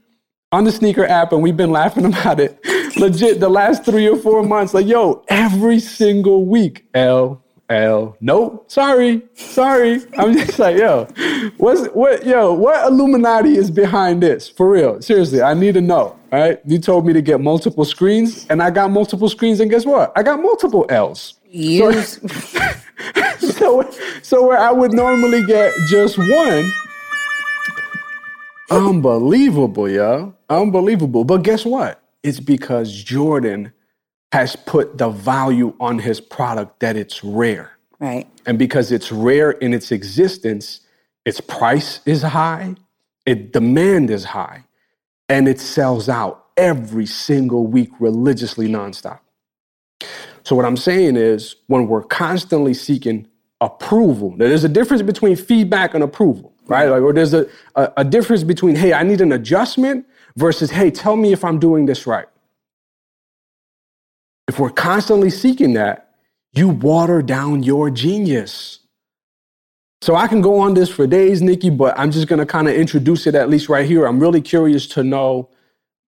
on 0.52 0.64
the 0.64 0.72
sneaker 0.72 1.06
app, 1.06 1.32
and 1.32 1.44
we've 1.44 1.58
been 1.58 1.72
laughing 1.72 2.06
about 2.14 2.40
it 2.40 2.60
legit 2.98 3.40
the 3.40 3.50
last 3.50 3.86
three 3.86 4.08
or 4.08 4.18
four 4.18 4.44
months. 4.44 4.74
Like, 4.74 4.88
yo, 4.88 5.24
every 5.28 5.80
single 5.80 6.46
week, 6.46 6.86
L, 6.94 7.44
L, 7.70 8.18
nope, 8.20 8.70
sorry, 8.72 9.22
sorry. 9.36 10.02
I'm 10.18 10.34
just 10.34 10.58
like, 10.58 10.76
yo, 10.78 11.06
what's 11.58 11.88
what, 11.90 12.26
yo, 12.26 12.52
what 12.52 12.88
Illuminati 12.88 13.58
is 13.58 13.70
behind 13.70 14.24
this? 14.24 14.50
For 14.50 14.72
real, 14.72 15.00
seriously, 15.04 15.44
I 15.44 15.54
need 15.54 15.76
to 15.76 15.82
know. 15.82 16.18
All 16.32 16.40
right, 16.40 16.60
you 16.66 16.80
told 16.80 17.06
me 17.06 17.14
to 17.14 17.22
get 17.22 17.40
multiple 17.42 17.86
screens, 17.86 18.48
and 18.50 18.64
I 18.64 18.72
got 18.72 18.90
multiple 18.90 19.30
screens, 19.30 19.60
and 19.60 19.70
guess 19.70 19.86
what? 19.86 20.12
I 20.16 20.24
got 20.24 20.42
multiple 20.42 20.88
L's. 20.90 21.36
Use 21.48 22.20
so, 23.40 23.88
so 24.24 24.48
where 24.48 24.58
I 24.58 24.72
would 24.72 24.94
normally 24.94 25.46
get 25.46 25.72
just 25.90 26.18
one. 26.18 26.72
Unbelievable, 28.72 29.90
yo. 29.90 30.34
Unbelievable. 30.50 31.24
But 31.24 31.44
guess 31.44 31.66
what? 31.66 32.04
It's 32.24 32.40
because 32.40 32.92
Jordan 33.04 33.74
has 34.32 34.56
put 34.56 34.98
the 34.98 35.10
value 35.10 35.74
on 35.80 36.00
his 36.00 36.22
product 36.22 36.80
that 36.80 36.96
it's 36.96 37.24
rare. 37.24 37.72
right. 38.00 38.28
And 38.46 38.58
because 38.58 38.92
it's 38.92 39.12
rare 39.12 39.52
in 39.52 39.74
its 39.74 39.92
existence, 39.92 40.82
its 41.26 41.42
price 41.42 42.00
is 42.06 42.22
high, 42.22 42.76
its 43.26 43.52
demand 43.52 44.10
is 44.10 44.26
high, 44.26 44.64
and 45.28 45.48
it 45.48 45.60
sells 45.60 46.10
out 46.10 46.46
every 46.58 47.06
single 47.06 47.68
week 47.68 47.90
religiously 48.00 48.68
nonstop. 48.68 49.20
So, 50.44 50.56
what 50.56 50.66
I'm 50.66 50.78
saying 50.78 51.16
is, 51.16 51.56
when 51.68 51.88
we're 51.88 52.04
constantly 52.04 52.74
seeking 52.74 53.28
approval, 53.62 54.32
now 54.32 54.48
there's 54.48 54.64
a 54.64 54.70
difference 54.70 55.02
between 55.02 55.36
feedback 55.36 55.94
and 55.94 56.04
approval, 56.04 56.54
right? 56.66 56.88
Like, 56.88 57.02
or 57.02 57.14
there's 57.14 57.34
a, 57.34 57.48
a, 57.76 57.92
a 57.98 58.04
difference 58.06 58.44
between, 58.44 58.76
hey, 58.76 58.94
I 58.94 59.04
need 59.04 59.22
an 59.22 59.32
adjustment 59.32 60.08
versus, 60.38 60.72
hey, 60.72 60.90
tell 60.90 61.16
me 61.16 61.34
if 61.34 61.44
I'm 61.44 61.60
doing 61.60 61.86
this 61.86 62.08
right. 62.08 62.28
If 64.50 64.58
we're 64.58 64.72
constantly 64.72 65.30
seeking 65.30 65.74
that, 65.74 66.10
you 66.54 66.70
water 66.70 67.22
down 67.22 67.62
your 67.62 67.92
genius. 67.92 68.80
So 70.02 70.16
I 70.16 70.28
can 70.28 70.42
go 70.42 70.58
on 70.58 70.74
this 70.74 70.90
for 70.90 71.06
days, 71.06 71.44
Nicky, 71.44 71.70
but 71.70 71.94
I'm 72.00 72.10
just 72.10 72.28
going 72.28 72.40
to 72.40 72.48
kind 72.48 72.68
of 72.68 72.74
introduce 72.74 73.28
it 73.28 73.36
at 73.36 73.48
least 73.48 73.70
right 73.70 73.86
here. 73.86 74.08
I'm 74.08 74.20
really 74.20 74.42
curious 74.42 74.88
to 74.88 75.04
know, 75.04 75.50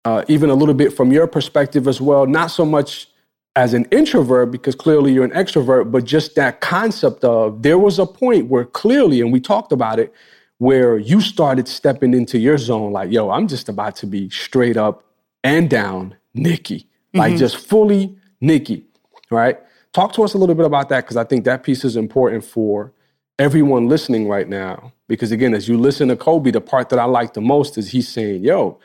uh, 0.06 0.24
even 0.28 0.48
a 0.48 0.54
little 0.54 0.72
bit 0.72 0.94
from 0.94 1.12
your 1.12 1.26
perspective 1.26 1.86
as 1.86 2.00
well, 2.00 2.24
not 2.24 2.46
so 2.46 2.64
much 2.64 3.06
as 3.54 3.74
an 3.74 3.84
introvert, 3.90 4.50
because 4.50 4.74
clearly 4.74 5.12
you're 5.12 5.26
an 5.26 5.30
extrovert, 5.32 5.92
but 5.92 6.06
just 6.06 6.34
that 6.36 6.62
concept 6.62 7.24
of 7.24 7.62
there 7.62 7.78
was 7.78 7.98
a 7.98 8.06
point 8.06 8.46
where 8.46 8.64
clearly, 8.64 9.20
and 9.20 9.30
we 9.30 9.40
talked 9.40 9.72
about 9.72 9.98
it, 9.98 10.10
where 10.56 10.96
you 10.96 11.20
started 11.20 11.68
stepping 11.68 12.14
into 12.14 12.38
your 12.38 12.56
zone 12.56 12.92
like, 12.92 13.12
yo, 13.12 13.28
I'm 13.28 13.46
just 13.46 13.68
about 13.68 13.94
to 13.96 14.06
be 14.06 14.30
straight 14.30 14.78
up 14.78 15.04
and 15.44 15.68
down 15.68 16.16
Nicky, 16.32 16.88
like 17.12 17.36
just 17.36 17.58
fully 17.58 18.16
Nicky, 18.42 18.84
right? 19.30 19.58
Talk 19.92 20.12
to 20.14 20.22
us 20.22 20.34
a 20.34 20.38
little 20.38 20.54
bit 20.54 20.66
about 20.66 20.88
that 20.90 21.02
because 21.02 21.16
I 21.16 21.24
think 21.24 21.44
that 21.44 21.62
piece 21.62 21.84
is 21.84 21.96
important 21.96 22.44
for 22.44 22.92
everyone 23.38 23.88
listening 23.88 24.28
right 24.28 24.48
now. 24.48 24.92
Because 25.08 25.32
again, 25.32 25.54
as 25.54 25.68
you 25.68 25.78
listen 25.78 26.08
to 26.08 26.16
Kobe, 26.16 26.50
the 26.50 26.60
part 26.60 26.88
that 26.90 26.98
I 26.98 27.04
like 27.04 27.34
the 27.34 27.40
most 27.40 27.78
is 27.78 27.90
he's 27.90 28.08
saying, 28.08 28.42
yo, 28.42 28.78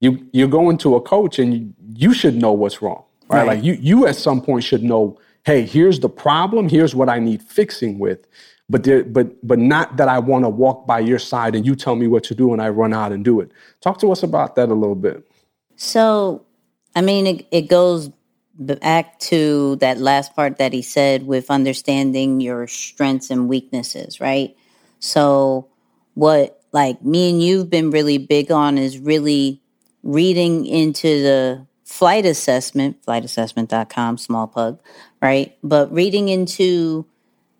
you, 0.00 0.26
you're 0.32 0.48
going 0.48 0.78
to 0.78 0.96
a 0.96 1.00
coach 1.00 1.38
and 1.38 1.54
you, 1.54 1.74
you 1.94 2.14
should 2.14 2.36
know 2.36 2.52
what's 2.52 2.82
wrong, 2.82 3.04
right? 3.28 3.38
Right. 3.38 3.46
Like 3.48 3.64
you, 3.64 3.74
you 3.74 4.06
at 4.06 4.16
some 4.16 4.40
point 4.40 4.64
should 4.64 4.82
know, 4.82 5.18
hey, 5.44 5.62
here's 5.62 6.00
the 6.00 6.08
problem, 6.08 6.68
here's 6.68 6.94
what 6.94 7.08
I 7.08 7.18
need 7.18 7.42
fixing 7.42 7.98
with. 7.98 8.26
But 8.68 8.84
there, 8.84 9.04
but 9.04 9.46
but 9.46 9.58
not 9.58 9.96
that 9.98 10.08
I 10.08 10.18
want 10.18 10.44
to 10.44 10.48
walk 10.48 10.86
by 10.86 11.00
your 11.00 11.18
side 11.18 11.54
and 11.54 11.66
you 11.66 11.74
tell 11.74 11.96
me 11.96 12.06
what 12.06 12.24
to 12.24 12.34
do 12.34 12.52
and 12.52 12.62
I 12.62 12.70
run 12.70 12.94
out 12.94 13.12
and 13.12 13.24
do 13.24 13.40
it. 13.40 13.50
Talk 13.80 13.98
to 13.98 14.12
us 14.12 14.22
about 14.22 14.54
that 14.56 14.70
a 14.70 14.74
little 14.74 14.94
bit. 14.94 15.28
So, 15.76 16.46
I 16.94 17.02
mean, 17.02 17.26
it, 17.26 17.46
it 17.50 17.62
goes 17.62 18.10
back 18.58 19.18
to 19.18 19.76
that 19.76 19.98
last 19.98 20.34
part 20.34 20.58
that 20.58 20.72
he 20.72 20.82
said 20.82 21.26
with 21.26 21.50
understanding 21.50 22.40
your 22.40 22.66
strengths 22.66 23.30
and 23.30 23.48
weaknesses, 23.48 24.20
right? 24.20 24.56
So, 24.98 25.68
what 26.14 26.62
like 26.72 27.02
me 27.04 27.30
and 27.30 27.42
you've 27.42 27.70
been 27.70 27.90
really 27.90 28.18
big 28.18 28.50
on 28.50 28.78
is 28.78 28.98
really 28.98 29.60
reading 30.02 30.66
into 30.66 31.22
the 31.22 31.66
flight 31.84 32.24
assessment, 32.24 33.02
flightassessment.com, 33.06 34.18
small 34.18 34.46
pug, 34.46 34.80
right? 35.20 35.56
But 35.62 35.92
reading 35.92 36.28
into 36.28 37.06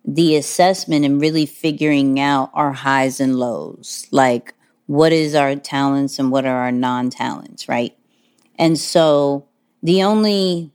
the 0.05 0.35
assessment 0.35 1.05
and 1.05 1.21
really 1.21 1.45
figuring 1.45 2.19
out 2.19 2.49
our 2.53 2.73
highs 2.73 3.19
and 3.19 3.37
lows, 3.37 4.07
like 4.11 4.53
what 4.87 5.13
is 5.13 5.35
our 5.35 5.55
talents 5.55 6.19
and 6.19 6.31
what 6.31 6.45
are 6.45 6.57
our 6.57 6.71
non 6.71 7.09
talents, 7.09 7.69
right? 7.69 7.95
And 8.57 8.77
so 8.77 9.47
the 9.81 10.03
only 10.03 10.71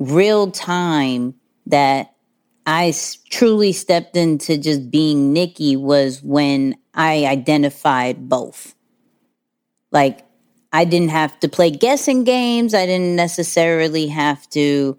real 0.00 0.50
time 0.50 1.34
that 1.66 2.14
I 2.66 2.92
truly 3.30 3.72
stepped 3.72 4.16
into 4.16 4.58
just 4.58 4.90
being 4.90 5.32
Nicky 5.32 5.76
was 5.76 6.22
when 6.22 6.76
I 6.94 7.26
identified 7.26 8.28
both. 8.28 8.74
Like, 9.92 10.26
I 10.72 10.84
didn't 10.84 11.10
have 11.10 11.38
to 11.40 11.48
play 11.48 11.70
guessing 11.70 12.24
games. 12.24 12.74
I 12.74 12.86
didn't 12.86 13.16
necessarily 13.16 14.06
have 14.08 14.48
to 14.50 14.98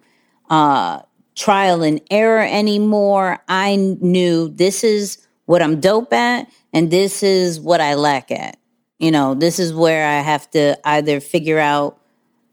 uh, 0.49 1.01
trial 1.35 1.81
and 1.81 2.01
error 2.11 2.45
anymore. 2.45 3.39
I 3.47 3.77
knew 3.77 4.49
this 4.49 4.83
is 4.83 5.25
what 5.45 5.61
I'm 5.61 5.79
dope 5.79 6.13
at 6.13 6.47
and 6.73 6.91
this 6.91 7.23
is 7.23 7.59
what 7.59 7.81
I 7.81 7.95
lack 7.95 8.31
at. 8.31 8.57
You 8.99 9.11
know, 9.11 9.33
this 9.33 9.59
is 9.59 9.73
where 9.73 10.07
I 10.07 10.21
have 10.21 10.49
to 10.51 10.77
either 10.87 11.19
figure 11.19 11.57
out 11.57 11.99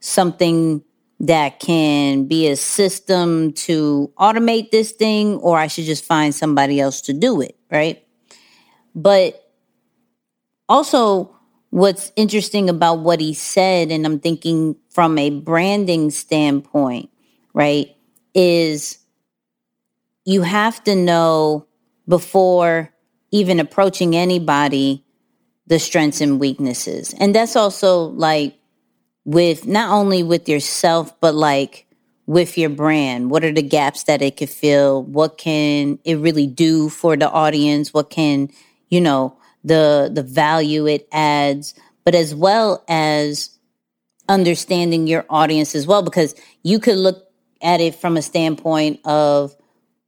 something 0.00 0.82
that 1.20 1.58
can 1.58 2.26
be 2.26 2.46
a 2.48 2.56
system 2.56 3.52
to 3.52 4.12
automate 4.18 4.70
this 4.70 4.92
thing 4.92 5.36
or 5.36 5.58
I 5.58 5.66
should 5.66 5.84
just 5.84 6.04
find 6.04 6.34
somebody 6.34 6.80
else 6.80 7.00
to 7.02 7.12
do 7.12 7.40
it, 7.40 7.56
right? 7.70 8.04
But 8.94 9.52
also, 10.68 11.34
what's 11.70 12.12
interesting 12.16 12.68
about 12.68 13.00
what 13.00 13.20
he 13.20 13.34
said, 13.34 13.90
and 13.90 14.06
I'm 14.06 14.20
thinking 14.20 14.76
from 14.90 15.18
a 15.18 15.30
branding 15.30 16.10
standpoint, 16.10 17.10
right, 17.52 17.88
is 18.34 18.98
you 20.24 20.42
have 20.42 20.82
to 20.84 20.94
know 20.94 21.66
before 22.06 22.92
even 23.30 23.60
approaching 23.60 24.14
anybody 24.14 25.04
the 25.66 25.78
strengths 25.78 26.20
and 26.20 26.40
weaknesses. 26.40 27.14
And 27.18 27.34
that's 27.34 27.56
also 27.56 28.04
like 28.04 28.57
with 29.28 29.66
not 29.66 29.90
only 29.90 30.22
with 30.22 30.48
yourself, 30.48 31.12
but 31.20 31.34
like 31.34 31.84
with 32.26 32.56
your 32.56 32.70
brand? 32.70 33.30
What 33.30 33.44
are 33.44 33.52
the 33.52 33.60
gaps 33.62 34.04
that 34.04 34.22
it 34.22 34.38
could 34.38 34.48
fill? 34.48 35.02
What 35.02 35.36
can 35.36 35.98
it 36.04 36.16
really 36.16 36.46
do 36.46 36.88
for 36.88 37.14
the 37.14 37.30
audience? 37.30 37.92
What 37.92 38.08
can, 38.08 38.48
you 38.88 39.02
know, 39.02 39.36
the 39.62 40.10
the 40.10 40.22
value 40.22 40.86
it 40.86 41.06
adds, 41.12 41.74
but 42.04 42.14
as 42.14 42.34
well 42.34 42.82
as 42.88 43.50
understanding 44.30 45.06
your 45.06 45.26
audience 45.28 45.74
as 45.74 45.86
well, 45.86 46.02
because 46.02 46.34
you 46.62 46.78
could 46.78 46.96
look 46.96 47.26
at 47.60 47.82
it 47.82 47.94
from 47.94 48.16
a 48.16 48.22
standpoint 48.22 48.98
of 49.04 49.54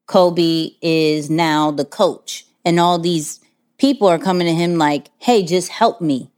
Kobe 0.06 0.70
is 0.80 1.28
now 1.28 1.70
the 1.70 1.84
coach, 1.84 2.46
and 2.64 2.80
all 2.80 2.98
these 2.98 3.38
people 3.76 4.08
are 4.08 4.18
coming 4.18 4.46
to 4.46 4.54
him 4.54 4.78
like, 4.78 5.10
hey, 5.18 5.42
just 5.42 5.68
help 5.68 6.00
me. 6.00 6.30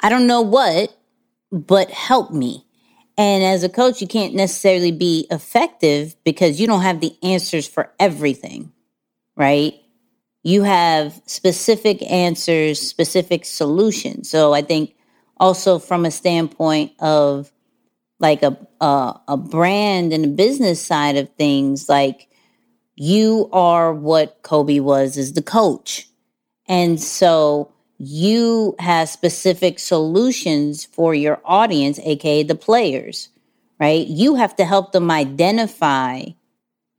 I 0.00 0.08
don't 0.08 0.28
know 0.28 0.42
what, 0.42 0.96
but 1.52 1.90
help 1.90 2.30
me. 2.32 2.66
And 3.18 3.44
as 3.44 3.62
a 3.62 3.68
coach, 3.68 4.00
you 4.00 4.06
can't 4.06 4.34
necessarily 4.34 4.92
be 4.92 5.26
effective 5.30 6.16
because 6.24 6.60
you 6.60 6.66
don't 6.66 6.82
have 6.82 7.00
the 7.00 7.16
answers 7.22 7.68
for 7.68 7.92
everything, 7.98 8.72
right? 9.36 9.74
You 10.42 10.62
have 10.62 11.20
specific 11.26 12.02
answers, 12.10 12.80
specific 12.80 13.44
solutions. 13.44 14.30
So 14.30 14.54
I 14.54 14.62
think 14.62 14.94
also 15.36 15.78
from 15.78 16.06
a 16.06 16.10
standpoint 16.10 16.92
of 16.98 17.52
like 18.20 18.42
a 18.42 18.56
a, 18.80 19.20
a 19.28 19.36
brand 19.36 20.12
and 20.12 20.24
a 20.24 20.28
business 20.28 20.80
side 20.80 21.16
of 21.16 21.28
things, 21.30 21.88
like 21.88 22.28
you 22.94 23.48
are 23.52 23.92
what 23.92 24.42
Kobe 24.42 24.80
was 24.80 25.18
as 25.18 25.32
the 25.32 25.42
coach. 25.42 26.08
And 26.68 27.00
so 27.00 27.72
you 28.02 28.74
have 28.78 29.10
specific 29.10 29.78
solutions 29.78 30.86
for 30.86 31.14
your 31.14 31.38
audience, 31.44 32.00
aka 32.02 32.42
the 32.42 32.54
players, 32.54 33.28
right? 33.78 34.06
You 34.06 34.36
have 34.36 34.56
to 34.56 34.64
help 34.64 34.92
them 34.92 35.10
identify 35.10 36.24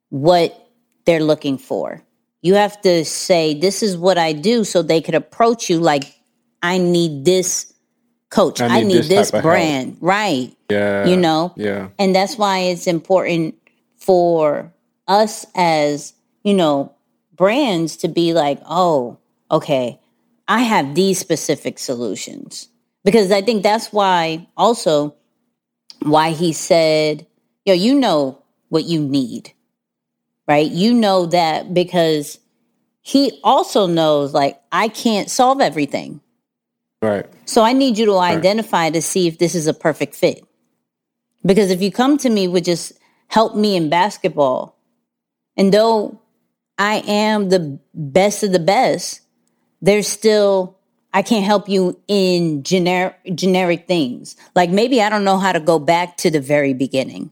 what 0.09 0.69
they're 1.05 1.23
looking 1.23 1.57
for. 1.57 2.03
You 2.43 2.53
have 2.53 2.79
to 2.83 3.03
say, 3.03 3.59
This 3.59 3.81
is 3.81 3.97
what 3.97 4.19
I 4.19 4.33
do, 4.33 4.63
so 4.63 4.83
they 4.83 5.01
could 5.01 5.15
approach 5.15 5.71
you 5.71 5.79
like, 5.79 6.03
I 6.61 6.77
need 6.77 7.25
this 7.25 7.73
coach, 8.29 8.61
I 8.61 8.67
need, 8.67 8.73
I 8.73 8.83
need 8.83 9.03
this, 9.05 9.31
this 9.31 9.41
brand, 9.41 9.97
right? 10.01 10.55
Yeah. 10.69 11.07
You 11.07 11.17
know? 11.17 11.51
Yeah. 11.55 11.89
And 11.97 12.15
that's 12.15 12.37
why 12.37 12.59
it's 12.59 12.85
important 12.85 13.55
for 13.97 14.71
us 15.07 15.47
as, 15.55 16.13
you 16.43 16.53
know, 16.53 16.93
brands 17.35 17.97
to 17.97 18.07
be 18.07 18.33
like, 18.33 18.61
oh, 18.69 19.17
okay, 19.49 19.99
I 20.47 20.61
have 20.61 20.95
these 20.95 21.19
specific 21.19 21.79
solutions. 21.79 22.69
Because 23.03 23.31
I 23.31 23.41
think 23.41 23.63
that's 23.63 23.91
why 23.91 24.47
also 24.55 25.15
why 26.03 26.31
he 26.31 26.53
said, 26.53 27.25
yo, 27.65 27.73
you 27.73 27.95
know 27.95 28.41
what 28.69 28.85
you 28.85 29.01
need, 29.01 29.53
right? 30.47 30.69
You 30.69 30.93
know 30.93 31.25
that 31.27 31.73
because 31.73 32.39
he 33.01 33.39
also 33.43 33.87
knows 33.87 34.33
like 34.33 34.61
I 34.71 34.87
can't 34.87 35.29
solve 35.29 35.61
everything. 35.61 36.21
Right. 37.01 37.25
So 37.45 37.63
I 37.63 37.73
need 37.73 37.97
you 37.97 38.05
to 38.05 38.19
identify 38.19 38.83
right. 38.83 38.93
to 38.93 39.01
see 39.01 39.27
if 39.27 39.39
this 39.39 39.55
is 39.55 39.65
a 39.65 39.73
perfect 39.73 40.13
fit. 40.13 40.43
Because 41.43 41.71
if 41.71 41.81
you 41.81 41.91
come 41.91 42.17
to 42.19 42.29
me 42.29 42.47
with 42.47 42.65
just 42.65 42.93
help 43.27 43.55
me 43.55 43.75
in 43.75 43.89
basketball, 43.89 44.77
and 45.57 45.73
though 45.73 46.21
I 46.77 47.03
am 47.07 47.49
the 47.49 47.79
best 47.95 48.43
of 48.43 48.51
the 48.51 48.59
best, 48.59 49.20
there's 49.81 50.07
still 50.07 50.77
I 51.13 51.23
can't 51.23 51.45
help 51.45 51.67
you 51.67 51.99
in 52.07 52.63
generic 52.63 53.15
generic 53.35 53.87
things. 53.87 54.35
Like 54.55 54.69
maybe 54.69 55.01
I 55.01 55.09
don't 55.09 55.23
know 55.23 55.37
how 55.37 55.51
to 55.51 55.59
go 55.59 55.79
back 55.79 56.17
to 56.17 56.31
the 56.31 56.39
very 56.39 56.73
beginning. 56.73 57.31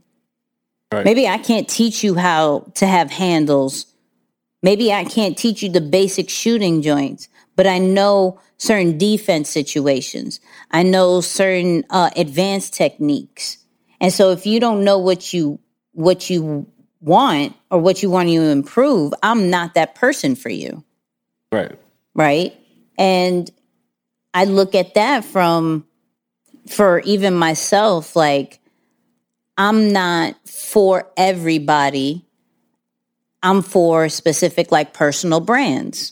Right. 0.92 1.06
Maybe 1.06 1.28
I 1.28 1.38
can't 1.38 1.70
teach 1.70 2.04
you 2.04 2.16
how 2.16 2.72
to 2.76 2.88
have 2.88 3.12
handles. 3.12 3.86
Maybe 4.62 4.92
I 4.92 5.06
can't 5.06 5.38
teach 5.38 5.64
you 5.64 5.70
the 5.70 5.82
basic 5.82 6.30
shooting 6.30 6.82
joints, 6.82 7.30
but 7.56 7.68
I 7.68 7.78
know 7.78 8.40
certain 8.58 8.98
defense 8.98 9.50
situations. 9.50 10.42
I 10.72 10.84
know 10.84 11.22
certain 11.22 11.86
uh, 11.90 12.10
advanced 12.18 12.74
techniques. 12.74 13.58
And 14.02 14.12
so 14.12 14.32
if 14.32 14.46
you 14.46 14.60
don't 14.60 14.84
know 14.84 14.98
what 14.98 15.32
you 15.34 15.60
what 15.94 16.30
you 16.30 16.68
want 17.00 17.56
or 17.72 17.80
what 17.80 18.04
you 18.04 18.10
want 18.10 18.28
to 18.28 18.42
improve, 18.42 19.14
I'm 19.24 19.50
not 19.50 19.76
that 19.76 19.96
person 19.96 20.36
for 20.36 20.50
you. 20.50 20.84
Right 21.52 21.80
right? 22.20 22.54
And 22.98 23.50
I 24.34 24.44
look 24.44 24.76
at 24.76 24.94
that 24.96 25.24
from, 25.24 25.88
for 26.68 27.00
even 27.00 27.34
myself, 27.34 28.14
like, 28.14 28.60
I'm 29.58 29.94
not 29.94 30.36
for 30.46 31.10
everybody. 31.16 32.26
I'm 33.42 33.62
for 33.62 34.10
specific, 34.10 34.70
like, 34.70 34.94
personal 34.94 35.40
brands, 35.40 36.12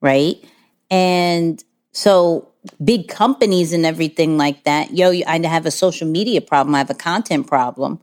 right? 0.00 0.42
And 0.90 1.62
so 1.92 2.48
big 2.82 3.08
companies 3.08 3.74
and 3.74 3.84
everything 3.84 4.38
like 4.38 4.64
that, 4.64 4.94
yo, 4.94 5.10
I 5.26 5.38
have 5.46 5.66
a 5.66 5.70
social 5.70 6.08
media 6.08 6.40
problem, 6.40 6.74
I 6.74 6.78
have 6.78 6.88
a 6.88 6.94
content 6.94 7.46
problem. 7.46 8.00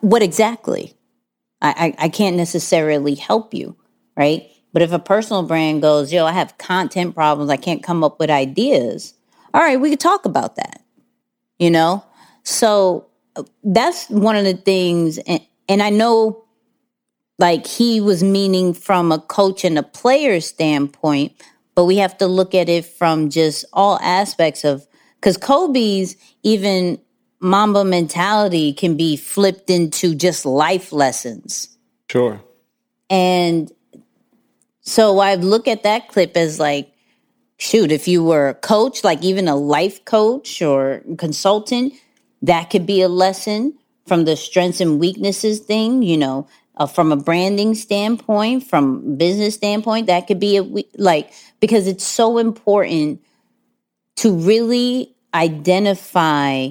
What 0.00 0.22
exactly? 0.22 0.94
I, 1.62 1.94
I, 1.98 2.06
I 2.06 2.08
can't 2.08 2.36
necessarily 2.36 3.14
help 3.14 3.54
you, 3.54 3.76
right? 4.16 4.49
But 4.72 4.82
if 4.82 4.92
a 4.92 4.98
personal 4.98 5.42
brand 5.42 5.82
goes, 5.82 6.12
yo, 6.12 6.26
I 6.26 6.32
have 6.32 6.56
content 6.58 7.14
problems, 7.14 7.50
I 7.50 7.56
can't 7.56 7.82
come 7.82 8.04
up 8.04 8.20
with 8.20 8.30
ideas, 8.30 9.14
all 9.52 9.60
right, 9.60 9.80
we 9.80 9.90
could 9.90 10.00
talk 10.00 10.24
about 10.24 10.56
that, 10.56 10.82
you 11.58 11.70
know? 11.70 12.04
So 12.44 13.06
that's 13.64 14.08
one 14.08 14.36
of 14.36 14.44
the 14.44 14.54
things. 14.54 15.18
And, 15.18 15.40
and 15.68 15.82
I 15.82 15.90
know 15.90 16.44
like 17.38 17.66
he 17.66 18.00
was 18.00 18.22
meaning 18.22 18.74
from 18.74 19.10
a 19.10 19.18
coach 19.18 19.64
and 19.64 19.78
a 19.78 19.82
player 19.82 20.40
standpoint, 20.40 21.32
but 21.74 21.86
we 21.86 21.96
have 21.96 22.16
to 22.18 22.26
look 22.26 22.54
at 22.54 22.68
it 22.68 22.84
from 22.84 23.30
just 23.30 23.64
all 23.72 23.98
aspects 24.00 24.62
of, 24.64 24.86
because 25.16 25.36
Kobe's 25.36 26.16
even 26.42 27.00
Mamba 27.40 27.84
mentality 27.84 28.72
can 28.72 28.96
be 28.96 29.16
flipped 29.16 29.70
into 29.70 30.14
just 30.14 30.44
life 30.44 30.92
lessons. 30.92 31.76
Sure. 32.10 32.42
And 33.08 33.72
so 34.90 35.20
I 35.20 35.36
look 35.36 35.68
at 35.68 35.84
that 35.84 36.08
clip 36.08 36.36
as 36.36 36.58
like, 36.58 36.92
shoot, 37.58 37.92
if 37.92 38.08
you 38.08 38.24
were 38.24 38.48
a 38.48 38.54
coach, 38.54 39.04
like 39.04 39.22
even 39.22 39.46
a 39.46 39.54
life 39.54 40.04
coach 40.04 40.60
or 40.60 41.02
consultant, 41.16 41.92
that 42.42 42.70
could 42.70 42.86
be 42.86 43.00
a 43.00 43.08
lesson 43.08 43.78
from 44.08 44.24
the 44.24 44.34
strengths 44.34 44.80
and 44.80 44.98
weaknesses 44.98 45.60
thing, 45.60 46.02
you 46.02 46.16
know, 46.16 46.48
uh, 46.76 46.86
from 46.86 47.12
a 47.12 47.16
branding 47.16 47.76
standpoint, 47.76 48.66
from 48.66 49.16
business 49.16 49.54
standpoint, 49.54 50.08
that 50.08 50.26
could 50.26 50.40
be 50.40 50.56
a 50.56 50.64
like 50.98 51.30
because 51.60 51.86
it's 51.86 52.02
so 52.02 52.38
important 52.38 53.22
to 54.16 54.34
really 54.34 55.14
identify 55.34 56.68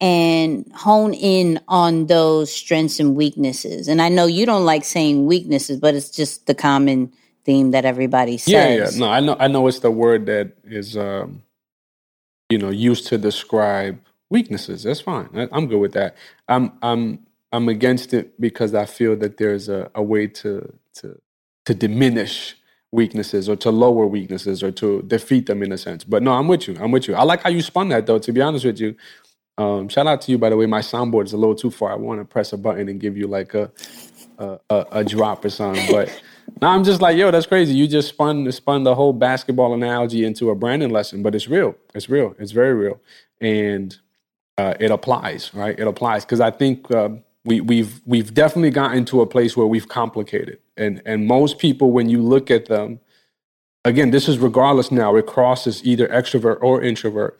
and 0.00 0.70
hone 0.72 1.14
in 1.14 1.58
on 1.66 2.06
those 2.06 2.52
strengths 2.52 3.00
and 3.00 3.16
weaknesses. 3.16 3.88
And 3.88 4.00
I 4.00 4.08
know 4.08 4.26
you 4.26 4.46
don't 4.46 4.64
like 4.64 4.84
saying 4.84 5.26
weaknesses, 5.26 5.80
but 5.80 5.96
it's 5.96 6.10
just 6.10 6.46
the 6.46 6.54
common 6.54 7.12
theme 7.46 7.72
that 7.72 7.86
everybody 7.86 8.38
says. 8.38 8.52
Yeah, 8.52 8.68
yeah. 8.86 8.90
No, 8.98 9.10
I 9.10 9.20
know. 9.20 9.36
I 9.40 9.48
know 9.48 9.68
it's 9.68 9.80
the 9.80 9.92
word 9.92 10.26
that 10.26 10.52
is, 10.64 10.96
um, 10.98 11.44
you 12.50 12.58
know, 12.58 12.70
used 12.70 13.08
to 13.08 13.18
describe 13.18 14.00
weaknesses. 14.30 14.84
That's 14.84 15.00
fine. 15.00 15.30
I, 15.34 15.48
I'm 15.52 15.68
good 15.68 15.80
with 15.80 15.94
that. 15.94 16.16
I'm, 16.48 16.72
I'm, 16.82 17.26
I'm 17.52 17.68
against 17.68 18.14
it 18.14 18.40
because 18.40 18.74
I 18.74 18.86
feel 18.86 19.16
that 19.18 19.38
there's 19.38 19.68
a, 19.68 19.90
a 19.94 20.02
way 20.02 20.26
to 20.28 20.72
to 20.96 21.20
to 21.66 21.74
diminish 21.74 22.56
weaknesses 22.92 23.48
or 23.48 23.56
to 23.56 23.70
lower 23.70 24.06
weaknesses 24.06 24.62
or 24.62 24.72
to 24.72 25.02
defeat 25.02 25.46
them 25.46 25.62
in 25.62 25.72
a 25.72 25.78
sense. 25.78 26.04
But 26.04 26.22
no, 26.22 26.32
I'm 26.34 26.48
with 26.48 26.68
you. 26.68 26.76
I'm 26.80 26.92
with 26.92 27.08
you. 27.08 27.14
I 27.16 27.24
like 27.24 27.42
how 27.42 27.50
you 27.50 27.62
spun 27.62 27.90
that 27.90 28.06
though. 28.06 28.18
To 28.20 28.32
be 28.32 28.42
honest 28.42 28.64
with 28.66 28.80
you, 28.80 28.96
um, 29.58 29.88
shout 29.88 30.06
out 30.06 30.22
to 30.22 30.32
you 30.32 30.38
by 30.38 30.50
the 30.50 30.56
way. 30.56 30.66
My 30.66 30.80
soundboard 30.80 31.26
is 31.26 31.34
a 31.34 31.38
little 31.38 31.56
too 31.56 31.70
far. 31.72 31.92
I 31.92 31.96
want 31.96 32.20
to 32.20 32.26
press 32.26 32.52
a 32.52 32.58
button 32.58 32.88
and 32.88 33.00
give 33.00 33.16
you 33.16 33.26
like 33.28 33.54
a 33.54 33.72
a, 34.38 34.58
a, 34.70 34.86
a 34.92 35.04
drop 35.04 35.44
or 35.44 35.50
something, 35.50 35.86
but. 35.92 36.10
Now 36.60 36.68
I'm 36.68 36.84
just 36.84 37.00
like, 37.02 37.16
yo, 37.16 37.30
that's 37.30 37.46
crazy. 37.46 37.74
You 37.74 37.86
just 37.86 38.08
spun 38.08 38.50
spun 38.52 38.84
the 38.84 38.94
whole 38.94 39.12
basketball 39.12 39.74
analogy 39.74 40.24
into 40.24 40.50
a 40.50 40.54
branding 40.54 40.90
lesson, 40.90 41.22
but 41.22 41.34
it's 41.34 41.48
real. 41.48 41.74
It's 41.94 42.08
real. 42.08 42.34
It's 42.38 42.52
very 42.52 42.74
real, 42.74 43.00
and 43.40 43.96
uh, 44.58 44.74
it 44.80 44.90
applies, 44.90 45.52
right? 45.54 45.78
It 45.78 45.86
applies 45.86 46.24
because 46.24 46.40
I 46.40 46.50
think 46.50 46.90
uh, 46.90 47.10
we, 47.44 47.60
we've 47.60 48.00
we've 48.06 48.32
definitely 48.32 48.70
gotten 48.70 49.04
to 49.06 49.20
a 49.20 49.26
place 49.26 49.56
where 49.56 49.66
we've 49.66 49.88
complicated, 49.88 50.58
and 50.76 51.02
and 51.04 51.26
most 51.26 51.58
people, 51.58 51.90
when 51.92 52.08
you 52.08 52.22
look 52.22 52.50
at 52.50 52.66
them, 52.66 53.00
again, 53.84 54.10
this 54.10 54.28
is 54.28 54.38
regardless 54.38 54.90
now. 54.90 55.16
It 55.16 55.26
crosses 55.26 55.84
either 55.84 56.08
extrovert 56.08 56.58
or 56.62 56.82
introvert 56.82 57.38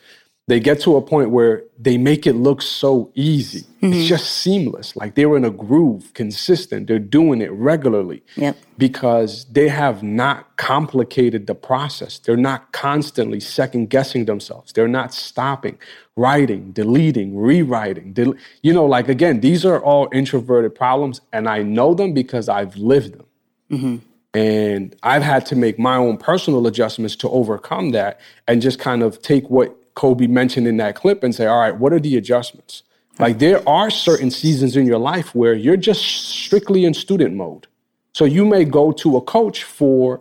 they 0.49 0.61
get 0.61 0.81
to 0.81 0.97
a 0.97 1.03
point 1.03 1.31
where 1.31 1.65
they 1.77 1.99
make 1.99 2.25
it 2.25 2.35
look 2.35 2.63
so 2.63 3.11
easy. 3.17 3.63
Mm-hmm. 3.83 3.93
It's 3.93 4.09
just 4.09 4.31
seamless. 4.31 4.95
Like 4.95 5.17
they're 5.17 5.37
in 5.37 5.45
a 5.45 5.51
groove, 5.51 6.15
consistent. 6.15 6.87
They're 6.87 7.01
doing 7.01 7.43
it 7.43 7.51
regularly. 7.51 8.23
Yep. 8.37 8.57
Because 8.79 9.45
they 9.47 9.69
have 9.69 10.05
not 10.05 10.57
complicated 10.57 11.49
the 11.49 11.57
process. 11.57 12.21
They're 12.21 12.37
not 12.37 12.71
constantly 12.71 13.41
second 13.41 13.91
guessing 13.91 14.27
themselves. 14.27 14.73
They're 14.73 14.87
not 14.87 15.13
stopping, 15.13 15.79
writing, 16.15 16.71
deleting, 16.71 17.37
rewriting. 17.37 18.13
Del- 18.13 18.37
you 18.63 18.73
know, 18.73 18.87
like 18.87 19.09
again, 19.09 19.41
these 19.41 19.65
are 19.65 19.83
all 19.83 20.09
introverted 20.13 20.77
problems, 20.77 21.21
and 21.33 21.49
I 21.49 21.63
know 21.63 21.93
them 21.93 22.13
because 22.13 22.49
I've 22.49 22.77
lived 22.77 23.15
them. 23.15 23.27
Mm-hmm. 23.73 23.97
And 24.39 24.95
I've 25.03 25.23
had 25.23 25.47
to 25.47 25.57
make 25.57 25.79
my 25.79 25.97
own 25.97 26.19
personal 26.19 26.67
adjustments 26.67 27.17
to 27.17 27.31
overcome 27.31 27.91
that 27.93 28.21
and 28.47 28.63
just 28.63 28.79
kind 28.79 29.03
of 29.03 29.23
take 29.23 29.49
what 29.49 29.75
Kobe 29.97 30.29
mentioned 30.29 30.69
in 30.69 30.77
that 30.77 30.95
clip 30.95 31.25
and 31.25 31.35
say, 31.35 31.47
all 31.47 31.59
right, 31.59 31.77
what 31.77 31.93
are 31.93 31.99
the 31.99 32.17
adjustments? 32.17 32.85
Like 33.19 33.39
there 33.39 33.67
are 33.67 33.91
certain 33.91 34.31
seasons 34.31 34.77
in 34.77 34.87
your 34.87 34.99
life 34.99 35.35
where 35.35 35.55
you're 35.55 35.79
just 35.79 36.03
strictly 36.03 36.85
in 36.85 36.93
student 36.93 37.35
mode. 37.35 37.67
So 38.13 38.27
you 38.27 38.45
may 38.45 38.65
go 38.65 38.93
to 38.93 39.17
a 39.17 39.23
coach 39.23 39.65
for 39.65 40.21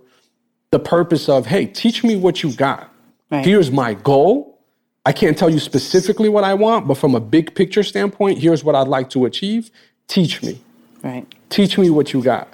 the 0.71 0.79
purpose 0.79 1.27
of, 1.27 1.45
hey, 1.45 1.65
teach 1.65 2.03
me 2.03 2.15
what 2.15 2.41
you 2.41 2.53
got. 2.53 2.89
Right. 3.29 3.45
Here's 3.45 3.69
my 3.69 3.95
goal. 3.95 4.59
I 5.05 5.11
can't 5.11 5.37
tell 5.37 5.49
you 5.49 5.59
specifically 5.59 6.29
what 6.29 6.43
I 6.45 6.53
want, 6.53 6.87
but 6.87 6.97
from 6.97 7.13
a 7.13 7.19
big 7.19 7.53
picture 7.53 7.83
standpoint, 7.83 8.39
here's 8.39 8.63
what 8.63 8.75
I'd 8.75 8.87
like 8.87 9.09
to 9.11 9.25
achieve. 9.25 9.71
Teach 10.07 10.41
me. 10.41 10.61
Right. 11.03 11.25
Teach 11.49 11.77
me 11.77 11.89
what 11.89 12.13
you 12.13 12.23
got. 12.23 12.47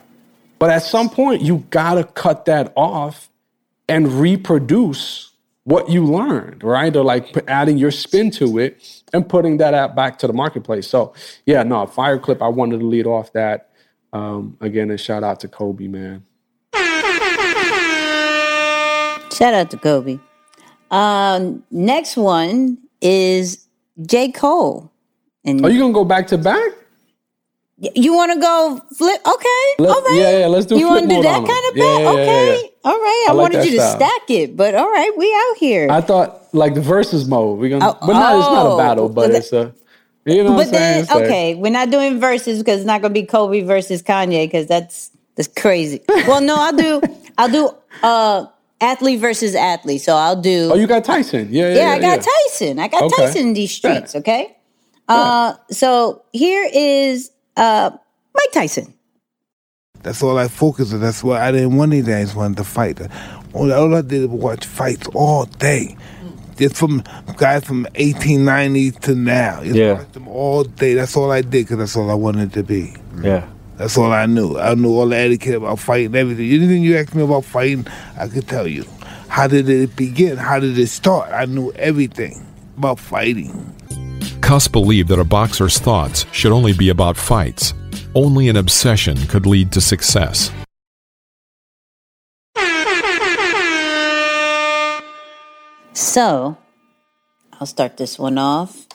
But 0.57 0.69
at 0.71 0.83
some 0.83 1.09
point, 1.09 1.41
you 1.41 1.65
gotta 1.69 2.03
cut 2.03 2.45
that 2.45 2.73
off 2.75 3.29
and 3.87 4.07
reproduce 4.13 5.30
what 5.63 5.89
you 5.89 6.05
learned, 6.05 6.63
right? 6.63 6.95
Or 6.95 7.03
like 7.03 7.35
adding 7.47 7.77
your 7.77 7.91
spin 7.91 8.31
to 8.31 8.57
it 8.57 9.03
and 9.13 9.27
putting 9.27 9.57
that 9.57 9.73
out 9.73 9.95
back 9.95 10.17
to 10.19 10.27
the 10.27 10.33
marketplace. 10.33 10.87
So 10.87 11.13
yeah, 11.45 11.63
no, 11.63 11.85
fire 11.85 12.17
clip. 12.17 12.41
I 12.41 12.47
wanted 12.47 12.79
to 12.79 12.85
lead 12.85 13.05
off 13.05 13.33
that 13.33 13.69
um, 14.13 14.57
again 14.61 14.89
and 14.89 14.99
shout 14.99 15.23
out 15.23 15.39
to 15.41 15.47
Kobe, 15.47 15.87
man. 15.87 16.23
Shout 19.33 19.53
out 19.53 19.71
to 19.71 19.77
Kobe. 19.77 20.19
Um, 20.91 21.63
next 21.71 22.17
one 22.17 22.77
is 23.01 23.65
J. 24.05 24.31
Cole. 24.31 24.91
And 25.43 25.65
Are 25.65 25.71
you 25.71 25.79
gonna 25.79 25.93
go 25.93 26.05
back 26.05 26.27
to 26.27 26.37
back? 26.37 26.71
You 27.95 28.13
want 28.13 28.31
to 28.33 28.39
go 28.39 28.79
flip? 28.95 29.19
Okay, 29.25 29.65
Let, 29.79 29.89
all 29.89 30.01
right. 30.03 30.19
Yeah, 30.21 30.39
yeah. 30.39 30.47
Let's 30.47 30.67
do. 30.67 30.77
You 30.77 30.87
want 30.87 31.09
to 31.09 31.15
do 31.15 31.21
that 31.23 31.37
kind 31.37 31.47
of 31.47 31.77
yeah, 31.77 31.99
yeah, 31.99 32.09
okay, 32.09 32.61
yeah, 32.61 32.67
all 32.83 32.97
right. 32.97 33.25
I, 33.27 33.31
I 33.31 33.33
like 33.33 33.53
wanted 33.53 33.65
you 33.71 33.79
style. 33.79 33.91
to 33.91 34.05
stack 34.05 34.29
it, 34.29 34.57
but 34.57 34.75
all 34.75 34.89
right, 34.89 35.11
we 35.17 35.33
out 35.33 35.57
here. 35.57 35.87
I 35.89 36.01
thought 36.01 36.53
like 36.53 36.73
the 36.73 36.81
versus 36.81 37.27
mode. 37.27 37.59
We're 37.59 37.69
gonna, 37.77 37.91
oh, 37.91 37.97
but 38.05 38.13
no, 38.13 38.39
it's 38.39 38.47
not 38.47 38.73
a 38.73 38.77
battle, 38.77 39.09
but 39.09 39.31
it's 39.31 39.53
a. 39.53 39.73
You 40.23 40.43
know, 40.43 40.55
but 40.55 40.69
then 40.69 41.07
okay, 41.11 41.55
we're 41.55 41.71
not 41.71 41.89
doing 41.89 42.19
verses 42.19 42.59
because 42.59 42.79
it's 42.79 42.87
not 42.87 43.01
gonna 43.01 43.13
be 43.13 43.23
Kobe 43.23 43.61
versus 43.61 44.03
Kanye 44.03 44.45
because 44.45 44.67
that's 44.67 45.09
that's 45.35 45.47
crazy. 45.47 46.01
well, 46.07 46.41
no, 46.41 46.55
I'll 46.57 46.75
do 46.75 47.01
I'll 47.39 47.49
do 47.49 47.75
uh 48.03 48.45
athlete 48.79 49.19
versus 49.19 49.55
athlete. 49.55 50.01
So 50.01 50.15
I'll 50.15 50.39
do. 50.39 50.69
Oh, 50.71 50.75
you 50.75 50.85
got 50.85 51.03
Tyson. 51.03 51.47
Yeah, 51.51 51.69
yeah. 51.69 51.75
Yeah, 51.75 51.89
I 51.89 51.99
got 51.99 52.27
Tyson. 52.49 52.79
I 52.79 52.87
got 52.87 53.03
okay. 53.03 53.15
Tyson 53.15 53.47
in 53.47 53.53
these 53.53 53.71
streets. 53.71 54.15
Okay. 54.15 54.55
Uh, 55.07 55.55
so 55.69 56.23
here 56.31 56.69
is 56.73 57.31
uh 57.57 57.91
Mike 58.33 58.51
Tyson. 58.53 58.93
That's 60.03 60.23
all 60.23 60.37
I 60.37 60.47
focused 60.47 60.93
on. 60.93 61.01
That's 61.01 61.23
why 61.23 61.47
I 61.47 61.51
didn't 61.51 61.75
want 61.77 61.93
anything. 61.93 62.13
I 62.13 62.23
just 62.23 62.35
wanted 62.35 62.57
to 62.57 62.63
fight. 62.63 62.99
All, 63.53 63.71
all 63.71 63.95
I 63.95 64.01
did 64.01 64.29
was 64.29 64.41
watch 64.41 64.65
fights 64.65 65.07
all 65.13 65.45
day. 65.45 65.95
Just 66.57 66.75
from 66.75 67.03
guys 67.37 67.63
from 67.65 67.83
1890 67.95 68.91
to 68.91 69.15
now. 69.15 69.63
Just 69.63 69.75
yeah. 69.75 70.03
them 70.13 70.27
all 70.27 70.63
day. 70.63 70.93
That's 70.93 71.15
all 71.15 71.31
I 71.31 71.41
did 71.41 71.51
because 71.51 71.77
that's 71.77 71.95
all 71.95 72.09
I 72.09 72.15
wanted 72.15 72.53
to 72.53 72.63
be. 72.63 72.95
Yeah. 73.21 73.47
That's 73.77 73.97
all 73.97 74.11
I 74.11 74.25
knew. 74.25 74.59
I 74.59 74.75
knew 74.75 74.91
all 74.91 75.07
the 75.07 75.17
etiquette 75.17 75.55
about 75.55 75.79
fighting, 75.79 76.13
everything. 76.15 76.51
Anything 76.51 76.83
you 76.83 76.97
asked 76.97 77.15
me 77.15 77.23
about 77.23 77.45
fighting, 77.45 77.87
I 78.17 78.27
could 78.27 78.47
tell 78.47 78.67
you. 78.67 78.85
How 79.27 79.47
did 79.47 79.69
it 79.69 79.95
begin? 79.95 80.37
How 80.37 80.59
did 80.59 80.77
it 80.77 80.87
start? 80.87 81.31
I 81.31 81.45
knew 81.45 81.71
everything 81.73 82.45
about 82.77 82.99
fighting. 82.99 83.73
Cus 84.41 84.67
believed 84.67 85.09
that 85.09 85.19
a 85.19 85.23
boxer's 85.23 85.79
thoughts 85.79 86.25
should 86.31 86.51
only 86.51 86.73
be 86.73 86.89
about 86.89 87.17
fights 87.17 87.73
only 88.15 88.49
an 88.49 88.57
obsession 88.57 89.17
could 89.27 89.45
lead 89.45 89.71
to 89.71 89.81
success. 89.81 90.51
So, 95.93 96.57
I'll 97.53 97.67
start 97.67 97.97
this 97.97 98.17
one 98.17 98.37
off. 98.37 98.87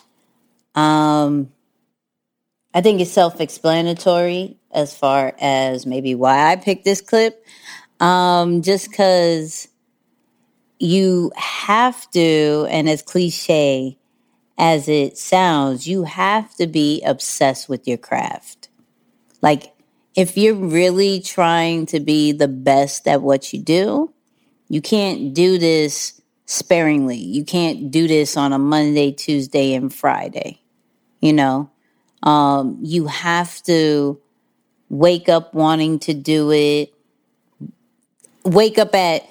Um, 0.75 1.53
I 2.75 2.83
think 2.83 3.01
it's 3.01 3.11
self 3.11 3.41
explanatory 3.41 4.59
as 4.71 4.95
far 4.95 5.35
as 5.41 5.87
maybe 5.87 6.15
why 6.15 6.51
I 6.51 6.57
picked 6.57 6.85
this 6.85 7.01
clip. 7.01 7.45
Um, 8.01 8.61
just 8.61 8.91
because 8.91 9.69
you 10.79 11.33
have 11.37 12.11
to, 12.11 12.67
and 12.69 12.89
as 12.89 13.01
cliche 13.01 13.99
as 14.59 14.89
it 14.89 15.17
sounds, 15.17 15.87
you 15.87 16.05
have 16.05 16.55
to 16.57 16.67
be 16.67 17.03
obsessed 17.03 17.69
with 17.69 17.89
your 17.89 17.99
craft. 17.99 18.66
Like, 19.43 19.73
if 20.15 20.37
you're 20.37 20.55
really 20.55 21.21
trying 21.21 21.87
to 21.87 22.01
be 22.01 22.33
the 22.33 22.49
best 22.49 23.07
at 23.07 23.23
what 23.23 23.53
you 23.53 23.61
do, 23.61 24.13
you 24.69 24.81
can't 24.81 25.35
do 25.35 25.59
this 25.59 26.21
sparingly. 26.47 27.19
You 27.19 27.45
can't 27.45 27.91
do 27.91 28.09
this 28.09 28.37
on 28.37 28.53
a 28.53 28.59
Monday, 28.59 29.13
Tuesday, 29.13 29.75
and 29.75 29.93
Friday. 29.93 30.61
You 31.21 31.33
know, 31.33 31.71
um, 32.23 32.79
you 32.83 33.07
have 33.07 33.63
to 33.65 34.21
wake 34.89 35.29
up 35.29 35.55
wanting 35.55 35.99
to 36.01 36.15
do 36.15 36.51
it. 36.51 36.95
Wake 38.45 38.79
up 38.79 38.95
at 38.95 39.29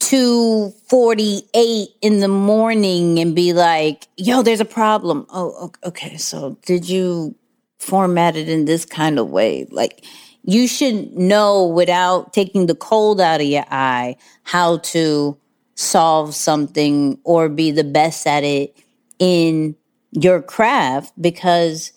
2:48 0.00 1.88
in 2.00 2.20
the 2.20 2.28
morning 2.28 3.18
and 3.18 3.34
be 3.34 3.52
like, 3.52 4.06
"Yo, 4.16 4.42
there's 4.42 4.60
a 4.60 4.64
problem." 4.64 5.26
Oh, 5.30 5.72
okay. 5.84 6.16
So, 6.16 6.56
did 6.64 6.88
you 6.88 7.34
formatted 7.78 8.48
in 8.48 8.64
this 8.64 8.84
kind 8.84 9.18
of 9.18 9.30
way. 9.30 9.66
Like 9.70 10.04
you 10.44 10.66
should 10.66 11.12
know 11.12 11.66
without 11.66 12.32
taking 12.32 12.66
the 12.66 12.74
cold 12.74 13.20
out 13.20 13.40
of 13.40 13.46
your 13.46 13.66
eye 13.70 14.16
how 14.44 14.78
to 14.78 15.36
solve 15.74 16.34
something 16.34 17.18
or 17.22 17.48
be 17.48 17.70
the 17.70 17.84
best 17.84 18.26
at 18.26 18.42
it 18.42 18.76
in 19.18 19.76
your 20.10 20.42
craft 20.42 21.12
because 21.20 21.92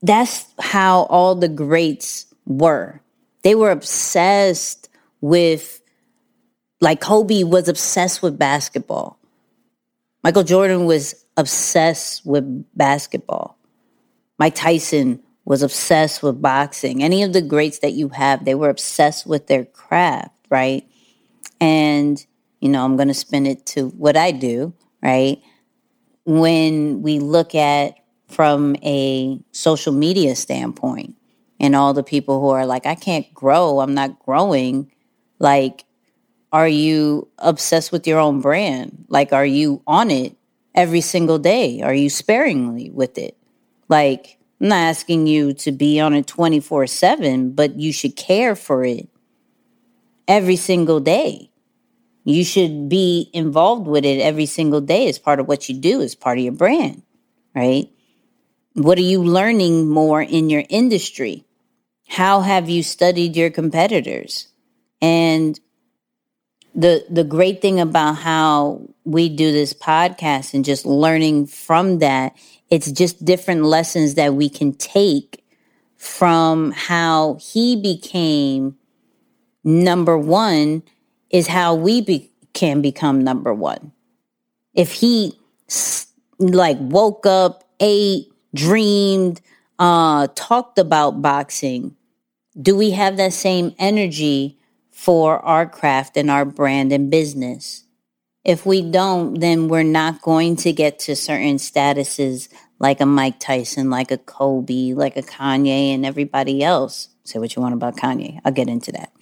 that's 0.00 0.46
how 0.58 1.02
all 1.04 1.34
the 1.34 1.48
greats 1.48 2.26
were. 2.46 3.02
They 3.42 3.54
were 3.54 3.70
obsessed 3.70 4.88
with, 5.20 5.80
like 6.80 7.00
Kobe 7.00 7.42
was 7.42 7.68
obsessed 7.68 8.22
with 8.22 8.38
basketball. 8.38 9.18
Michael 10.22 10.44
Jordan 10.44 10.84
was 10.86 11.26
obsessed 11.36 12.24
with 12.24 12.64
basketball. 12.76 13.57
Mike 14.38 14.54
Tyson 14.54 15.22
was 15.44 15.62
obsessed 15.62 16.22
with 16.22 16.42
boxing. 16.42 17.02
Any 17.02 17.22
of 17.22 17.32
the 17.32 17.42
greats 17.42 17.78
that 17.78 17.94
you 17.94 18.10
have, 18.10 18.44
they 18.44 18.54
were 18.54 18.68
obsessed 18.68 19.26
with 19.26 19.46
their 19.46 19.64
craft, 19.64 20.34
right? 20.50 20.86
And, 21.60 22.24
you 22.60 22.68
know, 22.68 22.84
I'm 22.84 22.96
going 22.96 23.08
to 23.08 23.14
spin 23.14 23.46
it 23.46 23.64
to 23.66 23.88
what 23.88 24.16
I 24.16 24.30
do, 24.30 24.74
right? 25.02 25.40
When 26.26 27.00
we 27.00 27.18
look 27.18 27.54
at 27.54 27.94
from 28.28 28.76
a 28.82 29.40
social 29.52 29.92
media 29.92 30.36
standpoint 30.36 31.16
and 31.58 31.74
all 31.74 31.94
the 31.94 32.02
people 32.02 32.40
who 32.40 32.50
are 32.50 32.66
like, 32.66 32.84
I 32.84 32.94
can't 32.94 33.32
grow, 33.32 33.80
I'm 33.80 33.94
not 33.94 34.18
growing, 34.20 34.92
like, 35.38 35.86
are 36.52 36.68
you 36.68 37.28
obsessed 37.38 37.90
with 37.90 38.06
your 38.06 38.18
own 38.18 38.42
brand? 38.42 39.06
Like, 39.08 39.32
are 39.32 39.46
you 39.46 39.82
on 39.86 40.10
it 40.10 40.36
every 40.74 41.00
single 41.00 41.38
day? 41.38 41.80
Are 41.80 41.94
you 41.94 42.10
sparingly 42.10 42.90
with 42.90 43.16
it? 43.16 43.37
Like, 43.88 44.38
I'm 44.60 44.68
not 44.68 44.76
asking 44.76 45.26
you 45.26 45.52
to 45.54 45.72
be 45.72 46.00
on 46.00 46.14
it 46.14 46.26
24 46.26 46.86
7, 46.86 47.52
but 47.52 47.78
you 47.78 47.92
should 47.92 48.16
care 48.16 48.54
for 48.54 48.84
it 48.84 49.08
every 50.26 50.56
single 50.56 51.00
day. 51.00 51.50
You 52.24 52.44
should 52.44 52.88
be 52.88 53.30
involved 53.32 53.86
with 53.86 54.04
it 54.04 54.20
every 54.20 54.46
single 54.46 54.82
day 54.82 55.08
as 55.08 55.18
part 55.18 55.40
of 55.40 55.48
what 55.48 55.68
you 55.68 55.74
do, 55.74 56.02
as 56.02 56.14
part 56.14 56.38
of 56.38 56.44
your 56.44 56.52
brand, 56.52 57.02
right? 57.54 57.88
What 58.74 58.98
are 58.98 59.02
you 59.02 59.22
learning 59.22 59.88
more 59.88 60.20
in 60.20 60.50
your 60.50 60.64
industry? 60.68 61.44
How 62.06 62.40
have 62.40 62.68
you 62.68 62.82
studied 62.82 63.36
your 63.36 63.50
competitors? 63.50 64.48
And 65.00 65.58
the 66.74 67.04
the 67.08 67.24
great 67.24 67.60
thing 67.60 67.80
about 67.80 68.14
how 68.14 68.82
we 69.04 69.28
do 69.28 69.52
this 69.52 69.72
podcast 69.72 70.54
and 70.54 70.64
just 70.64 70.84
learning 70.84 71.46
from 71.46 71.98
that 71.98 72.36
it's 72.70 72.90
just 72.92 73.24
different 73.24 73.64
lessons 73.64 74.14
that 74.14 74.34
we 74.34 74.48
can 74.48 74.72
take 74.74 75.44
from 75.96 76.70
how 76.72 77.38
he 77.40 77.80
became 77.80 78.76
number 79.64 80.16
1 80.16 80.82
is 81.30 81.48
how 81.48 81.74
we 81.74 82.00
be, 82.00 82.30
can 82.52 82.80
become 82.80 83.22
number 83.24 83.52
1 83.52 83.92
if 84.74 84.92
he 84.92 85.32
like 86.38 86.78
woke 86.80 87.26
up 87.26 87.64
ate 87.80 88.28
dreamed 88.54 89.40
uh 89.78 90.26
talked 90.34 90.78
about 90.78 91.20
boxing 91.20 91.94
do 92.60 92.76
we 92.76 92.90
have 92.90 93.16
that 93.16 93.32
same 93.32 93.74
energy 93.78 94.58
for 94.98 95.38
our 95.46 95.64
craft 95.64 96.16
and 96.16 96.28
our 96.28 96.44
brand 96.44 96.92
and 96.92 97.08
business. 97.08 97.84
If 98.44 98.64
we 98.64 98.82
don't, 98.82 99.40
then 99.40 99.68
we're 99.68 99.82
not 99.82 100.22
going 100.22 100.56
to 100.56 100.72
get 100.72 100.98
to 101.00 101.16
certain 101.16 101.56
statuses 101.56 102.48
like 102.78 103.00
a 103.00 103.06
Mike 103.06 103.40
Tyson, 103.40 103.90
like 103.90 104.10
a 104.10 104.18
Kobe, 104.18 104.94
like 104.94 105.16
a 105.16 105.22
Kanye, 105.22 105.94
and 105.94 106.06
everybody 106.06 106.62
else. 106.62 107.08
Say 107.24 107.38
what 107.38 107.54
you 107.56 107.62
want 107.62 107.74
about 107.74 107.96
Kanye. 107.96 108.40
I'll 108.44 108.52
get 108.52 108.68
into 108.68 108.92
that. 108.92 109.12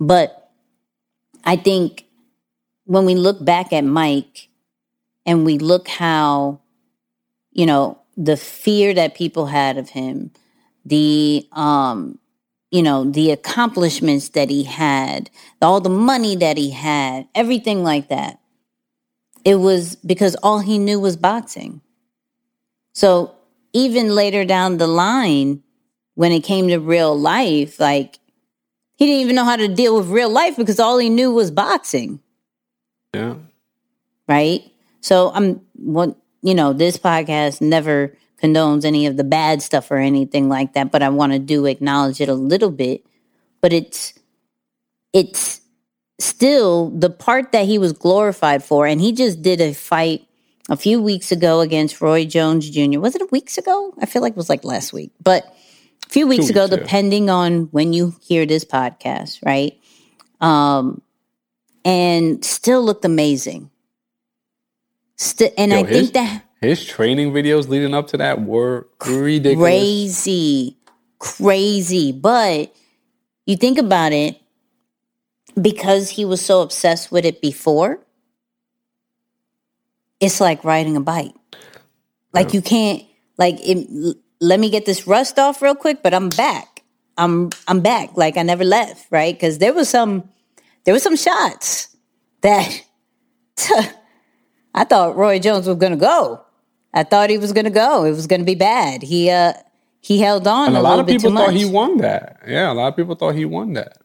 But 0.00 0.50
I 1.44 1.56
think 1.56 2.06
when 2.84 3.04
we 3.04 3.14
look 3.14 3.44
back 3.44 3.72
at 3.72 3.84
Mike 3.84 4.48
and 5.24 5.44
we 5.44 5.58
look 5.58 5.88
how, 5.88 6.60
you 7.52 7.66
know, 7.66 8.00
the 8.16 8.36
fear 8.36 8.94
that 8.94 9.14
people 9.14 9.46
had 9.46 9.76
of 9.76 9.90
him, 9.90 10.32
the 10.84 11.46
um, 11.52 12.18
you 12.70 12.82
know, 12.82 13.04
the 13.04 13.30
accomplishments 13.30 14.30
that 14.30 14.50
he 14.50 14.64
had, 14.64 15.30
all 15.62 15.80
the 15.80 15.88
money 15.88 16.34
that 16.36 16.56
he 16.56 16.70
had, 16.70 17.28
everything 17.34 17.82
like 17.82 18.08
that. 18.08 18.40
It 19.46 19.54
was 19.54 19.94
because 19.94 20.34
all 20.42 20.58
he 20.58 20.76
knew 20.76 20.98
was 20.98 21.16
boxing. 21.16 21.80
So 22.94 23.32
even 23.72 24.12
later 24.12 24.44
down 24.44 24.78
the 24.78 24.88
line, 24.88 25.62
when 26.16 26.32
it 26.32 26.40
came 26.40 26.66
to 26.66 26.78
real 26.78 27.16
life, 27.16 27.78
like 27.78 28.18
he 28.96 29.06
didn't 29.06 29.20
even 29.20 29.36
know 29.36 29.44
how 29.44 29.54
to 29.54 29.68
deal 29.68 29.96
with 29.96 30.08
real 30.08 30.30
life 30.30 30.56
because 30.56 30.80
all 30.80 30.98
he 30.98 31.08
knew 31.08 31.30
was 31.30 31.52
boxing. 31.52 32.18
Yeah. 33.14 33.36
Right. 34.26 34.64
So 35.00 35.30
I'm 35.32 35.60
what 35.74 36.16
you 36.42 36.54
know, 36.54 36.72
this 36.72 36.96
podcast 36.96 37.60
never 37.60 38.16
condones 38.42 38.84
any 38.84 39.06
of 39.06 39.16
the 39.16 39.24
bad 39.24 39.62
stuff 39.62 39.92
or 39.92 39.98
anything 39.98 40.48
like 40.48 40.72
that, 40.72 40.90
but 40.90 41.04
I 41.04 41.08
want 41.08 41.32
to 41.34 41.38
do 41.38 41.66
acknowledge 41.66 42.20
it 42.20 42.28
a 42.28 42.34
little 42.34 42.72
bit. 42.72 43.06
But 43.60 43.72
it's 43.72 44.12
it's 45.12 45.60
still 46.18 46.90
the 46.90 47.10
part 47.10 47.52
that 47.52 47.66
he 47.66 47.78
was 47.78 47.92
glorified 47.92 48.64
for, 48.64 48.86
and 48.86 49.00
he 49.00 49.12
just 49.12 49.42
did 49.42 49.60
a 49.60 49.74
fight 49.74 50.26
a 50.68 50.76
few 50.76 51.00
weeks 51.00 51.30
ago 51.30 51.60
against 51.60 52.00
Roy 52.00 52.24
Jones 52.24 52.68
Jr. 52.70 53.00
Was 53.00 53.14
it 53.14 53.22
a 53.22 53.26
weeks 53.26 53.58
ago? 53.58 53.94
I 54.00 54.06
feel 54.06 54.22
like 54.22 54.32
it 54.32 54.36
was 54.36 54.48
like 54.48 54.64
last 54.64 54.92
week, 54.92 55.12
but 55.22 55.44
a 56.06 56.08
few 56.08 56.26
weeks, 56.26 56.42
weeks 56.42 56.50
ago, 56.50 56.62
yeah. 56.62 56.76
depending 56.76 57.30
on 57.30 57.64
when 57.66 57.92
you 57.92 58.14
hear 58.22 58.46
this 58.46 58.64
podcast, 58.64 59.44
right? 59.44 59.78
Um, 60.40 61.02
and 61.84 62.44
still 62.44 62.82
looked 62.82 63.04
amazing. 63.04 63.70
St- 65.16 65.52
and 65.56 65.72
Yo, 65.72 65.78
I 65.78 65.84
his, 65.84 66.10
think 66.10 66.12
that 66.14 66.44
his 66.60 66.84
training 66.84 67.32
videos 67.32 67.68
leading 67.68 67.94
up 67.94 68.08
to 68.08 68.16
that 68.18 68.42
were 68.42 68.88
ridiculous. 69.06 69.58
Crazy. 69.58 70.76
Crazy. 71.18 72.12
But 72.12 72.74
you 73.46 73.56
think 73.56 73.78
about 73.78 74.12
it, 74.12 74.40
because 75.60 76.10
he 76.10 76.24
was 76.24 76.44
so 76.44 76.62
obsessed 76.62 77.10
with 77.10 77.24
it 77.24 77.40
before, 77.40 78.00
it's 80.20 80.40
like 80.40 80.64
riding 80.64 80.96
a 80.96 81.00
bike. 81.00 81.34
Like 82.32 82.52
you 82.52 82.60
can't 82.60 83.02
like 83.38 83.56
it, 83.60 84.16
let 84.40 84.60
me 84.60 84.68
get 84.68 84.84
this 84.84 85.06
rust 85.06 85.38
off 85.38 85.62
real 85.62 85.74
quick, 85.74 86.02
but 86.02 86.12
I'm 86.12 86.28
back. 86.28 86.82
I'm 87.16 87.50
I'm 87.66 87.80
back. 87.80 88.16
Like 88.16 88.36
I 88.36 88.42
never 88.42 88.64
left, 88.64 89.06
right? 89.10 89.34
Because 89.34 89.58
there 89.58 89.72
was 89.72 89.88
some 89.88 90.28
there 90.84 90.92
was 90.92 91.02
some 91.02 91.16
shots 91.16 91.96
that 92.42 92.82
I 94.74 94.84
thought 94.84 95.16
Roy 95.16 95.38
Jones 95.38 95.66
was 95.66 95.78
gonna 95.78 95.96
go. 95.96 96.42
I 96.92 97.04
thought 97.04 97.30
he 97.30 97.38
was 97.38 97.52
to 97.52 97.70
go. 97.70 98.04
It 98.04 98.10
was 98.10 98.26
to 98.26 98.44
be 98.44 98.54
bad. 98.54 99.02
He 99.02 99.30
uh 99.30 99.54
he 100.00 100.18
held 100.18 100.46
on 100.46 100.68
and 100.68 100.76
a, 100.76 100.80
a 100.80 100.82
lot 100.82 100.98
of 100.98 101.06
people 101.06 101.34
thought 101.34 101.54
he 101.54 101.64
won 101.64 101.98
that. 101.98 102.40
Yeah, 102.46 102.70
a 102.70 102.74
lot 102.74 102.88
of 102.88 102.96
people 102.96 103.14
thought 103.14 103.34
he 103.34 103.44
won 103.44 103.72
that. 103.72 103.98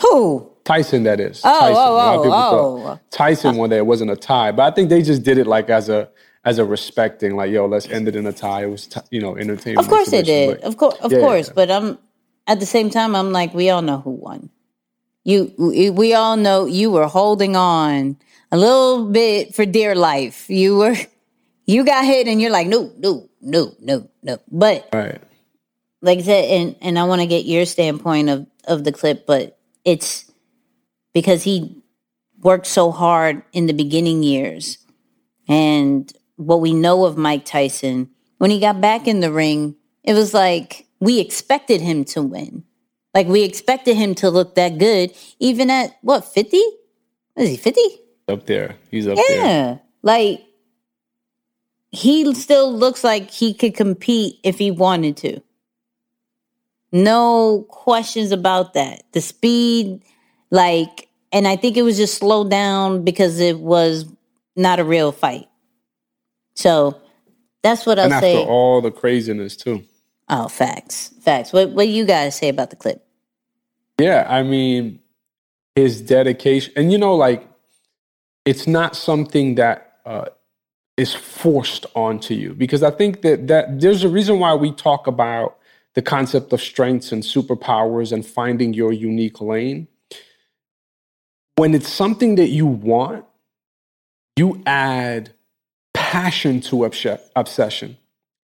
Who? 0.00 0.50
Tyson, 0.64 1.04
that 1.04 1.20
is. 1.20 1.40
Oh, 1.44 1.60
Tyson. 1.60 1.76
oh, 1.76 2.32
oh, 2.32 2.86
oh. 2.86 3.00
Tyson 3.10 3.56
won 3.58 3.70
that. 3.70 3.76
It 3.76 3.86
wasn't 3.86 4.10
a 4.10 4.16
tie, 4.16 4.52
but 4.52 4.70
I 4.70 4.74
think 4.74 4.90
they 4.90 5.02
just 5.02 5.22
did 5.22 5.38
it 5.38 5.46
like 5.46 5.70
as 5.70 5.88
a 5.88 6.08
as 6.44 6.58
a 6.58 6.64
respecting, 6.64 7.34
like 7.34 7.50
yo, 7.50 7.66
let's 7.66 7.88
end 7.88 8.06
it 8.06 8.14
in 8.14 8.26
a 8.26 8.32
tie. 8.32 8.64
It 8.64 8.70
was 8.70 8.86
t- 8.86 9.00
you 9.10 9.20
know 9.20 9.36
entertainment. 9.36 9.84
Of 9.84 9.88
course 9.88 10.10
they 10.10 10.22
did. 10.22 10.60
Of 10.60 10.76
course, 10.76 10.96
of 11.00 11.12
yeah, 11.12 11.18
course. 11.18 11.48
Yeah. 11.48 11.54
But 11.54 11.70
I'm 11.70 11.98
at 12.46 12.60
the 12.60 12.66
same 12.66 12.90
time, 12.90 13.16
I'm 13.16 13.32
like, 13.32 13.54
we 13.54 13.70
all 13.70 13.82
know 13.82 13.98
who 13.98 14.10
won. 14.10 14.50
You, 15.24 15.52
we 15.58 16.14
all 16.14 16.36
know 16.36 16.66
you 16.66 16.92
were 16.92 17.08
holding 17.08 17.56
on 17.56 18.16
a 18.52 18.56
little 18.56 19.06
bit 19.06 19.54
for 19.54 19.66
dear 19.66 19.96
life. 19.96 20.48
You 20.48 20.76
were 20.76 20.96
you 21.66 21.84
got 21.84 22.04
hit 22.04 22.28
and 22.28 22.40
you're 22.40 22.52
like, 22.52 22.68
no, 22.68 22.92
no, 22.98 23.28
no, 23.40 23.74
no, 23.80 24.08
no. 24.22 24.38
But 24.50 24.88
right. 24.92 25.20
like 26.00 26.20
I 26.20 26.22
said, 26.22 26.44
and, 26.44 26.76
and 26.80 26.98
I 26.98 27.04
want 27.04 27.22
to 27.22 27.26
get 27.26 27.44
your 27.44 27.66
standpoint 27.66 28.28
of, 28.28 28.46
of 28.68 28.84
the 28.84 28.92
clip, 28.92 29.26
but 29.26 29.55
it's 29.86 30.30
because 31.14 31.44
he 31.44 31.82
worked 32.42 32.66
so 32.66 32.90
hard 32.90 33.42
in 33.52 33.66
the 33.66 33.72
beginning 33.72 34.22
years. 34.22 34.76
And 35.48 36.12
what 36.34 36.60
we 36.60 36.74
know 36.74 37.06
of 37.06 37.16
Mike 37.16 37.46
Tyson, 37.46 38.10
when 38.36 38.50
he 38.50 38.60
got 38.60 38.80
back 38.82 39.06
in 39.06 39.20
the 39.20 39.32
ring, 39.32 39.76
it 40.04 40.12
was 40.12 40.34
like 40.34 40.86
we 41.00 41.20
expected 41.20 41.80
him 41.80 42.04
to 42.06 42.20
win. 42.20 42.64
Like 43.14 43.28
we 43.28 43.44
expected 43.44 43.96
him 43.96 44.14
to 44.16 44.28
look 44.28 44.56
that 44.56 44.76
good, 44.76 45.14
even 45.38 45.70
at 45.70 45.96
what, 46.02 46.24
50? 46.26 46.56
Is 47.36 47.48
he 47.48 47.56
50? 47.56 47.80
Up 48.28 48.44
there. 48.46 48.76
He's 48.90 49.06
up 49.06 49.16
yeah. 49.16 49.24
there. 49.28 49.44
Yeah. 49.44 49.78
Like 50.02 50.42
he 51.90 52.34
still 52.34 52.76
looks 52.76 53.04
like 53.04 53.30
he 53.30 53.54
could 53.54 53.74
compete 53.74 54.40
if 54.42 54.58
he 54.58 54.70
wanted 54.70 55.16
to. 55.18 55.40
No 56.92 57.66
questions 57.68 58.32
about 58.32 58.74
that. 58.74 59.02
The 59.12 59.20
speed, 59.20 60.02
like, 60.50 61.08
and 61.32 61.46
I 61.46 61.56
think 61.56 61.76
it 61.76 61.82
was 61.82 61.96
just 61.96 62.18
slowed 62.18 62.50
down 62.50 63.04
because 63.04 63.40
it 63.40 63.58
was 63.58 64.06
not 64.54 64.78
a 64.78 64.84
real 64.84 65.12
fight. 65.12 65.48
So 66.54 67.00
that's 67.62 67.84
what 67.84 67.98
I'll 67.98 68.12
and 68.12 68.20
say. 68.20 68.40
After 68.40 68.50
all 68.50 68.80
the 68.80 68.90
craziness, 68.90 69.56
too. 69.56 69.84
Oh, 70.28 70.48
facts, 70.48 71.12
facts. 71.20 71.52
What 71.52 71.70
what 71.70 71.84
do 71.84 71.90
you 71.90 72.04
guys 72.04 72.36
say 72.36 72.48
about 72.48 72.70
the 72.70 72.76
clip? 72.76 73.04
Yeah, 74.00 74.26
I 74.28 74.42
mean, 74.42 75.00
his 75.74 76.00
dedication, 76.00 76.72
and 76.76 76.90
you 76.90 76.98
know, 76.98 77.14
like, 77.14 77.48
it's 78.44 78.66
not 78.66 78.96
something 78.96 79.56
that 79.56 79.98
uh, 80.04 80.26
is 80.96 81.14
forced 81.14 81.84
onto 81.94 82.32
you 82.34 82.54
because 82.54 82.82
i 82.82 82.90
think 82.90 83.22
that 83.22 83.46
that 83.48 83.80
there's 83.80 84.02
a 84.02 84.08
reason 84.08 84.38
why 84.38 84.54
we 84.54 84.72
talk 84.72 85.06
about 85.06 85.58
the 85.96 86.02
concept 86.02 86.52
of 86.52 86.60
strengths 86.60 87.10
and 87.10 87.24
superpowers 87.24 88.12
and 88.12 88.24
finding 88.24 88.72
your 88.74 88.92
unique 88.92 89.40
lane 89.40 89.88
when 91.56 91.74
it's 91.74 91.88
something 91.88 92.36
that 92.36 92.50
you 92.50 92.66
want 92.66 93.24
you 94.36 94.62
add 94.66 95.32
passion 95.94 96.60
to 96.60 96.84
obsession 96.84 97.96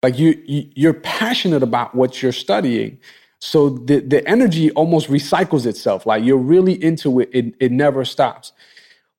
Like 0.03 0.19
you, 0.19 0.43
you 0.47 0.71
you're 0.75 0.95
passionate 0.95 1.63
about 1.63 1.95
what 1.95 2.23
you're 2.23 2.33
studying. 2.33 2.99
So 3.41 3.71
the, 3.71 4.01
the 4.01 4.27
energy 4.29 4.71
almost 4.73 5.09
recycles 5.09 5.67
itself. 5.67 6.07
Like 6.07 6.25
you're 6.25 6.39
really 6.39 6.83
into 6.83 7.21
it, 7.21 7.31
it, 7.33 7.55
it 7.61 7.73
never 7.73 8.05
stops. 8.05 8.53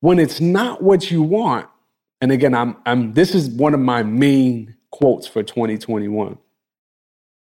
When 0.00 0.18
it's 0.18 0.40
not 0.40 0.82
what 0.82 1.10
you 1.10 1.22
want, 1.22 1.68
and 2.20 2.32
again, 2.32 2.54
I'm, 2.54 2.76
I'm 2.86 3.14
this 3.14 3.34
is 3.34 3.48
one 3.48 3.74
of 3.74 3.80
my 3.80 4.02
main 4.02 4.76
quotes 4.90 5.26
for 5.26 5.42
2021. 5.42 6.38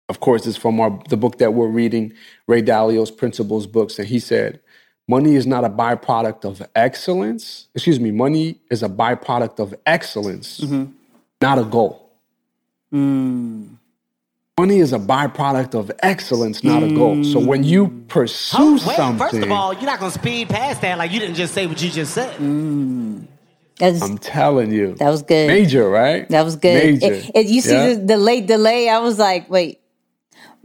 Of 0.08 0.20
course, 0.20 0.46
it's 0.46 0.56
from 0.56 0.80
our, 0.80 0.98
the 1.08 1.16
book 1.16 1.38
that 1.38 1.54
we're 1.54 1.68
reading, 1.68 2.12
Ray 2.46 2.62
Dalio's 2.62 3.10
Principles 3.10 3.66
books. 3.66 3.98
And 3.98 4.06
he 4.08 4.18
said, 4.18 4.60
Money 5.08 5.34
is 5.34 5.46
not 5.46 5.64
a 5.64 5.68
byproduct 5.70 6.44
of 6.44 6.62
excellence. 6.76 7.68
Excuse 7.74 7.98
me, 7.98 8.10
money 8.12 8.56
is 8.70 8.82
a 8.82 8.88
byproduct 8.88 9.58
of 9.58 9.74
excellence, 9.86 10.60
Mm-hmm. 10.60 10.92
not 11.40 11.58
a 11.58 11.64
goal. 11.64 12.10
Mm. 12.92 13.76
Money 14.58 14.78
is 14.80 14.92
a 14.92 14.98
byproduct 14.98 15.74
of 15.74 15.90
excellence, 16.00 16.62
not 16.62 16.82
a 16.82 16.94
goal. 16.94 17.24
So 17.24 17.40
when 17.40 17.64
you 17.64 17.88
pursue 18.08 18.56
Oh, 18.60 18.72
wait, 18.74 18.96
something, 18.96 19.18
first 19.18 19.42
of 19.42 19.50
all, 19.50 19.72
you're 19.72 19.84
not 19.84 19.98
gonna 19.98 20.12
speed 20.12 20.50
past 20.50 20.82
that 20.82 20.98
like 20.98 21.10
you 21.10 21.18
didn't 21.20 21.36
just 21.36 21.54
say 21.54 21.66
what 21.66 21.82
you 21.82 21.90
just 21.90 22.12
said. 22.14 22.38
That's, 23.78 24.02
I'm 24.02 24.18
telling 24.18 24.70
you, 24.70 24.94
that 24.96 25.08
was 25.08 25.22
good. 25.22 25.48
major, 25.48 25.88
right? 25.88 26.28
That 26.28 26.44
was 26.44 26.54
good. 26.56 27.00
Major. 27.00 27.14
It- 27.14 27.30
it- 27.34 27.46
you 27.46 27.60
see 27.62 27.72
Yeah. 27.72 27.94
the, 27.94 28.00
the 28.00 28.16
late 28.18 28.46
delay? 28.46 28.88
I 28.88 28.98
was 28.98 29.18
like, 29.18 29.50
wait. 29.50 29.80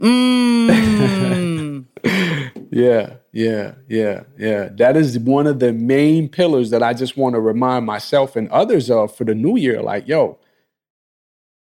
Mm. 0.00 1.86
Yeah, 2.70 3.14
yeah, 3.32 3.74
yeah, 3.88 4.24
yeah. 4.38 4.68
That 4.72 4.96
is 4.96 5.18
one 5.18 5.46
of 5.46 5.58
the 5.58 5.72
main 5.72 6.28
pillars 6.28 6.70
that 6.70 6.82
I 6.82 6.94
just 6.94 7.16
want 7.16 7.34
to 7.34 7.40
remind 7.40 7.86
myself 7.86 8.36
and 8.36 8.48
others 8.50 8.90
of 8.90 9.16
for 9.16 9.24
the 9.24 9.34
new 9.34 9.56
year. 9.56 9.82
Like, 9.82 10.06
yo, 10.06 10.38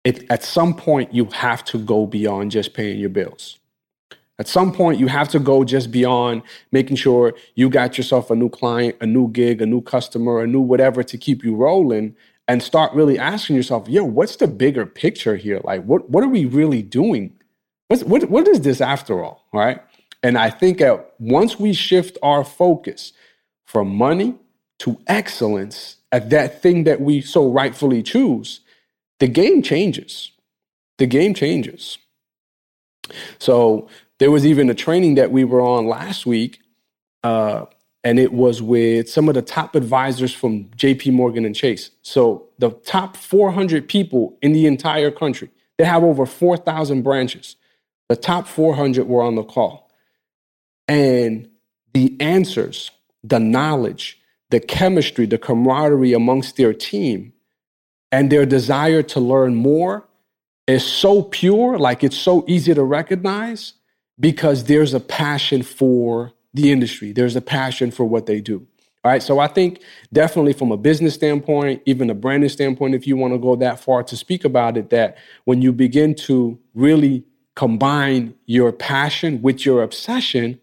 it, 0.03 0.25
at 0.29 0.43
some 0.43 0.75
point, 0.75 1.13
you 1.13 1.25
have 1.25 1.63
to 1.65 1.77
go 1.79 2.05
beyond 2.05 2.51
just 2.51 2.73
paying 2.73 2.99
your 2.99 3.09
bills. 3.09 3.59
At 4.39 4.47
some 4.47 4.73
point, 4.73 4.99
you 4.99 5.07
have 5.07 5.29
to 5.29 5.39
go 5.39 5.63
just 5.63 5.91
beyond 5.91 6.43
making 6.71 6.97
sure 6.97 7.33
you 7.55 7.69
got 7.69 7.97
yourself 7.97 8.31
a 8.31 8.35
new 8.35 8.49
client, 8.49 8.95
a 9.01 9.05
new 9.05 9.29
gig, 9.29 9.61
a 9.61 9.65
new 9.65 9.81
customer, 9.81 10.41
a 10.41 10.47
new 10.47 10.61
whatever 10.61 11.03
to 11.03 11.17
keep 11.17 11.43
you 11.43 11.55
rolling 11.55 12.15
and 12.47 12.61
start 12.63 12.93
really 12.93 13.19
asking 13.19 13.55
yourself, 13.55 13.87
yo, 13.87 14.03
what's 14.03 14.37
the 14.37 14.47
bigger 14.47 14.85
picture 14.85 15.37
here? 15.37 15.61
Like, 15.63 15.83
what, 15.85 16.09
what 16.09 16.23
are 16.23 16.29
we 16.29 16.45
really 16.45 16.81
doing? 16.81 17.33
What's, 17.87 18.03
what, 18.03 18.29
what 18.29 18.47
is 18.47 18.61
this 18.61 18.81
after 18.81 19.23
all? 19.23 19.45
Right? 19.53 19.81
And 20.21 20.37
I 20.37 20.49
think 20.49 20.81
once 21.19 21.59
we 21.59 21.73
shift 21.73 22.17
our 22.23 22.43
focus 22.43 23.11
from 23.65 23.95
money 23.95 24.35
to 24.79 24.97
excellence 25.07 25.97
at 26.11 26.29
that 26.29 26.61
thing 26.61 26.85
that 26.85 27.01
we 27.01 27.21
so 27.21 27.51
rightfully 27.51 28.01
choose, 28.03 28.61
the 29.19 29.27
game 29.27 29.61
changes. 29.61 30.31
The 30.97 31.07
game 31.07 31.33
changes. 31.33 31.97
So 33.39 33.89
there 34.19 34.31
was 34.31 34.45
even 34.45 34.69
a 34.69 34.73
training 34.73 35.15
that 35.15 35.31
we 35.31 35.43
were 35.43 35.61
on 35.61 35.87
last 35.87 36.25
week, 36.25 36.59
uh, 37.23 37.65
and 38.03 38.19
it 38.19 38.33
was 38.33 38.61
with 38.61 39.09
some 39.09 39.27
of 39.27 39.35
the 39.35 39.41
top 39.41 39.75
advisors 39.75 40.33
from 40.33 40.65
JP 40.77 41.13
Morgan 41.13 41.45
and 41.45 41.55
Chase. 41.55 41.91
So 42.01 42.49
the 42.59 42.71
top 42.71 43.17
400 43.17 43.87
people 43.87 44.37
in 44.41 44.53
the 44.53 44.67
entire 44.67 45.11
country, 45.11 45.49
they 45.77 45.85
have 45.85 46.03
over 46.03 46.25
4,000 46.25 47.01
branches. 47.01 47.55
The 48.09 48.15
top 48.15 48.47
400 48.47 49.07
were 49.07 49.23
on 49.23 49.35
the 49.35 49.43
call. 49.43 49.89
And 50.87 51.49
the 51.93 52.15
answers, 52.19 52.91
the 53.23 53.39
knowledge, 53.39 54.19
the 54.49 54.59
chemistry, 54.59 55.25
the 55.25 55.37
camaraderie 55.37 56.13
amongst 56.13 56.57
their 56.57 56.73
team, 56.73 57.33
and 58.11 58.31
their 58.31 58.45
desire 58.45 59.01
to 59.01 59.19
learn 59.19 59.55
more 59.55 60.07
is 60.67 60.85
so 60.85 61.23
pure, 61.23 61.77
like 61.77 62.03
it's 62.03 62.17
so 62.17 62.45
easy 62.47 62.73
to 62.73 62.83
recognize 62.83 63.73
because 64.19 64.65
there's 64.65 64.93
a 64.93 64.99
passion 64.99 65.63
for 65.63 66.31
the 66.53 66.71
industry. 66.71 67.11
There's 67.11 67.35
a 67.35 67.41
passion 67.41 67.91
for 67.91 68.05
what 68.05 68.25
they 68.25 68.39
do. 68.39 68.67
All 69.03 69.11
right. 69.11 69.21
So 69.21 69.39
I 69.39 69.47
think 69.47 69.81
definitely 70.13 70.53
from 70.53 70.71
a 70.71 70.77
business 70.77 71.13
standpoint, 71.13 71.81
even 71.85 72.09
a 72.09 72.13
branding 72.13 72.49
standpoint, 72.49 72.95
if 72.95 73.05
you 73.05 73.17
want 73.17 73.33
to 73.33 73.37
go 73.37 73.55
that 73.57 73.79
far 73.79 74.03
to 74.03 74.15
speak 74.15 74.45
about 74.45 74.77
it, 74.77 74.91
that 74.91 75.17
when 75.43 75.61
you 75.61 75.73
begin 75.73 76.15
to 76.15 76.57
really 76.73 77.25
combine 77.55 78.33
your 78.45 78.71
passion 78.71 79.41
with 79.41 79.65
your 79.65 79.83
obsession, 79.83 80.59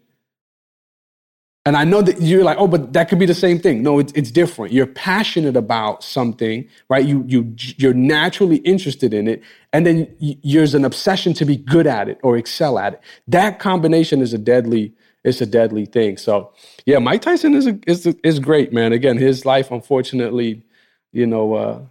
and 1.63 1.77
I 1.77 1.83
know 1.83 2.01
that 2.01 2.19
you're 2.21 2.43
like, 2.43 2.57
oh, 2.57 2.67
but 2.67 2.93
that 2.93 3.07
could 3.07 3.19
be 3.19 3.27
the 3.27 3.35
same 3.35 3.59
thing. 3.59 3.83
No, 3.83 3.99
it's, 3.99 4.11
it's 4.13 4.31
different. 4.31 4.73
You're 4.73 4.87
passionate 4.87 5.55
about 5.55 6.03
something, 6.03 6.67
right? 6.89 7.05
You 7.05 7.23
you 7.27 7.55
you're 7.77 7.93
naturally 7.93 8.57
interested 8.57 9.13
in 9.13 9.27
it, 9.27 9.43
and 9.71 9.85
then 9.85 10.07
there's 10.43 10.73
an 10.73 10.85
obsession 10.85 11.33
to 11.35 11.45
be 11.45 11.57
good 11.57 11.85
at 11.85 12.09
it 12.09 12.19
or 12.23 12.35
excel 12.35 12.79
at 12.79 12.93
it. 12.93 13.01
That 13.27 13.59
combination 13.59 14.21
is 14.21 14.33
a 14.33 14.39
deadly 14.39 14.93
it's 15.23 15.41
a 15.41 15.45
deadly 15.45 15.85
thing. 15.85 16.17
So 16.17 16.51
yeah, 16.85 16.99
Mike 16.99 17.21
Tyson 17.21 17.53
is 17.53 17.67
a, 17.67 17.79
is 17.85 18.07
a, 18.07 18.15
is 18.23 18.39
great, 18.39 18.73
man. 18.73 18.91
Again, 18.91 19.17
his 19.17 19.45
life 19.45 19.69
unfortunately, 19.71 20.63
you 21.11 21.27
know, 21.27 21.53
uh, 21.53 21.81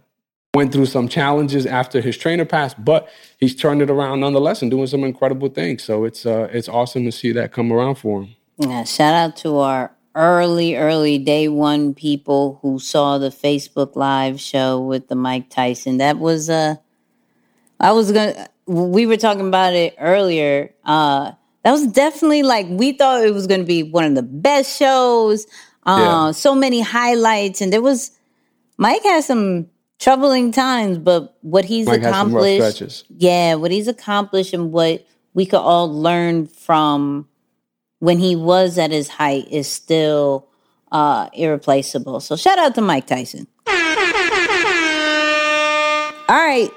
went 0.53 0.73
through 0.73 0.85
some 0.85 1.07
challenges 1.07 1.65
after 1.65 2.01
his 2.01 2.17
trainer 2.17 2.43
passed, 2.43 2.83
but 2.83 3.07
he's 3.37 3.55
turned 3.55 3.81
it 3.81 3.89
around 3.89 4.19
nonetheless 4.19 4.61
and 4.61 4.69
doing 4.69 4.87
some 4.87 5.03
incredible 5.03 5.47
things. 5.47 5.83
So 5.83 6.03
it's 6.03 6.25
uh, 6.25 6.49
it's 6.51 6.67
awesome 6.67 7.05
to 7.05 7.11
see 7.11 7.31
that 7.33 7.53
come 7.53 7.71
around 7.71 7.95
for 7.95 8.23
him. 8.23 8.35
Yeah, 8.57 8.83
shout 8.83 9.13
out 9.13 9.37
to 9.37 9.57
our 9.59 9.95
early, 10.13 10.75
early 10.75 11.17
day 11.17 11.47
one 11.47 11.93
people 11.93 12.59
who 12.61 12.79
saw 12.79 13.17
the 13.17 13.29
Facebook 13.29 13.95
Live 13.95 14.41
show 14.41 14.79
with 14.81 15.07
the 15.07 15.15
Mike 15.15 15.49
Tyson. 15.49 15.97
That 15.97 16.19
was 16.19 16.49
uh 16.49 16.75
I 17.79 17.93
was 17.93 18.11
gonna 18.11 18.49
we 18.65 19.05
were 19.05 19.17
talking 19.17 19.47
about 19.47 19.73
it 19.73 19.95
earlier. 19.99 20.73
Uh 20.83 21.31
that 21.63 21.71
was 21.71 21.87
definitely 21.87 22.43
like 22.43 22.67
we 22.69 22.91
thought 22.91 23.23
it 23.23 23.33
was 23.33 23.47
gonna 23.47 23.63
be 23.63 23.83
one 23.83 24.03
of 24.03 24.15
the 24.15 24.23
best 24.23 24.77
shows. 24.77 25.47
Uh 25.85 25.97
Yeah. 25.99 26.31
so 26.31 26.53
many 26.55 26.81
highlights 26.81 27.61
and 27.61 27.71
there 27.71 27.81
was 27.81 28.11
Mike 28.77 29.03
has 29.03 29.27
some 29.27 29.67
troubling 30.01 30.51
times, 30.51 30.97
but 30.97 31.37
what 31.41 31.63
he's 31.63 31.85
Mike 31.87 32.01
has 32.01 32.13
some 32.13 32.33
rough 32.33 32.43
accomplished 32.43 32.75
stretches. 32.77 33.03
yeah, 33.17 33.55
what 33.55 33.71
he's 33.71 33.87
accomplished 33.87 34.53
and 34.53 34.73
what 34.73 35.05
we 35.33 35.45
could 35.45 35.59
all 35.61 35.87
learn 35.93 36.47
from 36.47 37.27
when 37.99 38.17
he 38.19 38.35
was 38.35 38.77
at 38.77 38.91
his 38.91 39.07
height 39.07 39.47
is 39.49 39.67
still 39.71 40.47
uh, 40.91 41.29
irreplaceable. 41.33 42.19
So 42.19 42.35
shout 42.35 42.57
out 42.59 42.75
to 42.75 42.81
Mike 42.81 43.05
Tyson. 43.07 43.47
All 46.27 46.37
right, 46.37 46.69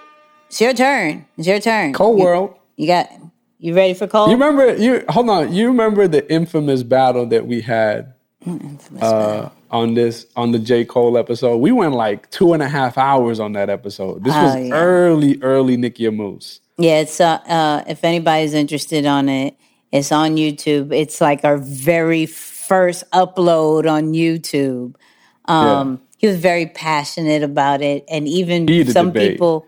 it's 0.48 0.60
your 0.60 0.74
turn. 0.74 1.26
It's 1.38 1.46
your 1.46 1.60
turn. 1.60 1.92
Cold 1.92 2.18
You- 2.18 2.24
World. 2.24 2.54
You 2.76 2.88
got 2.88 3.08
you 3.58 3.72
ready 3.74 3.94
for 3.94 4.06
cold? 4.08 4.28
You 4.30 4.36
remember 4.36 4.76
you 4.76 5.04
hold 5.08 5.30
on. 5.30 5.52
You 5.54 5.68
remember 5.68 6.06
the 6.08 6.30
infamous 6.30 6.82
battle 6.82 7.24
that 7.26 7.46
we 7.46 7.60
had 7.62 8.14
uh, 9.00 9.48
on 9.74 9.94
this 9.94 10.26
on 10.36 10.52
the 10.52 10.58
J 10.58 10.84
Cole 10.84 11.18
episode? 11.18 11.56
We 11.58 11.72
went 11.72 11.94
like 11.94 12.30
two 12.30 12.52
and 12.54 12.62
a 12.62 12.68
half 12.68 12.96
hours 12.96 13.40
on 13.40 13.52
that 13.52 13.68
episode. 13.68 14.22
This 14.24 14.32
Oh, 14.34 14.44
was 14.44 14.56
yeah. 14.56 14.74
early, 14.74 15.38
early 15.42 15.76
Nicky 15.76 16.08
Moose. 16.08 16.60
Yeah, 16.78 17.00
it's 17.00 17.20
uh, 17.20 17.40
uh 17.46 17.84
if 17.86 18.04
anybody's 18.04 18.54
interested 18.54 19.04
on 19.04 19.28
it, 19.28 19.56
it's 19.92 20.12
on 20.12 20.36
YouTube. 20.36 20.92
It's 20.94 21.20
like 21.20 21.44
our 21.44 21.58
very 21.58 22.26
first 22.26 23.04
upload 23.10 23.90
on 23.90 24.12
YouTube. 24.12 24.94
Um 25.46 26.00
he 26.18 26.28
was 26.28 26.38
very 26.38 26.66
passionate 26.66 27.42
about 27.42 27.82
it 27.82 28.04
and 28.08 28.26
even 28.26 28.66
some 28.90 29.08
debate. 29.08 29.32
people 29.32 29.66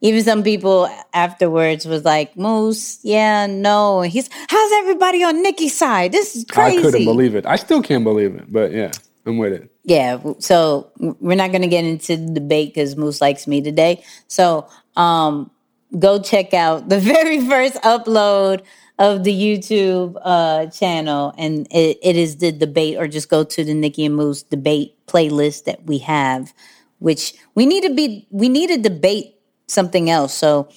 even 0.00 0.22
some 0.22 0.44
people 0.44 0.88
afterwards 1.12 1.84
was 1.84 2.04
like, 2.04 2.36
Moose, 2.36 3.00
yeah, 3.02 3.46
no. 3.46 4.02
And 4.02 4.12
he's 4.12 4.28
how's 4.48 4.72
everybody 4.74 5.24
on 5.24 5.42
Nicky's 5.42 5.76
side? 5.76 6.12
This 6.12 6.36
is 6.36 6.44
crazy. 6.44 6.78
I 6.78 6.82
couldn't 6.82 7.04
believe 7.04 7.34
it. 7.34 7.46
I 7.46 7.56
still 7.56 7.82
can't 7.82 8.04
believe 8.04 8.36
it, 8.36 8.52
but 8.52 8.70
yeah, 8.72 8.92
I'm 9.28 9.38
with 9.38 9.52
it. 9.52 9.70
Yeah, 9.84 10.20
so 10.38 10.90
we're 10.98 11.36
not 11.36 11.50
going 11.50 11.62
to 11.62 11.68
get 11.68 11.84
into 11.84 12.16
the 12.16 12.32
debate 12.32 12.74
because 12.74 12.96
Moose 12.96 13.20
likes 13.20 13.46
me 13.46 13.60
today. 13.60 14.02
So 14.26 14.68
um, 14.96 15.50
go 15.98 16.20
check 16.20 16.54
out 16.54 16.88
the 16.88 16.98
very 17.14 17.46
first 17.46 17.76
upload 17.82 18.62
of 18.98 19.24
the 19.24 19.32
YouTube 19.32 20.16
uh, 20.22 20.66
channel, 20.66 21.34
and 21.38 21.68
it, 21.70 21.98
it 22.02 22.16
is 22.16 22.38
the 22.38 22.50
debate, 22.50 22.96
or 22.96 23.06
just 23.06 23.28
go 23.28 23.44
to 23.44 23.64
the 23.64 23.74
Nicky 23.74 24.06
and 24.06 24.16
Moose 24.16 24.42
debate 24.42 24.96
playlist 25.06 25.64
that 25.64 25.84
we 25.84 25.98
have, 25.98 26.52
which 26.98 27.34
we 27.54 27.66
need 27.66 27.82
to 27.82 27.94
be, 27.94 28.26
we 28.30 28.48
need 28.48 28.68
to 28.68 28.78
debate 28.78 29.36
something 29.68 30.10
else. 30.10 30.34
So 30.34 30.68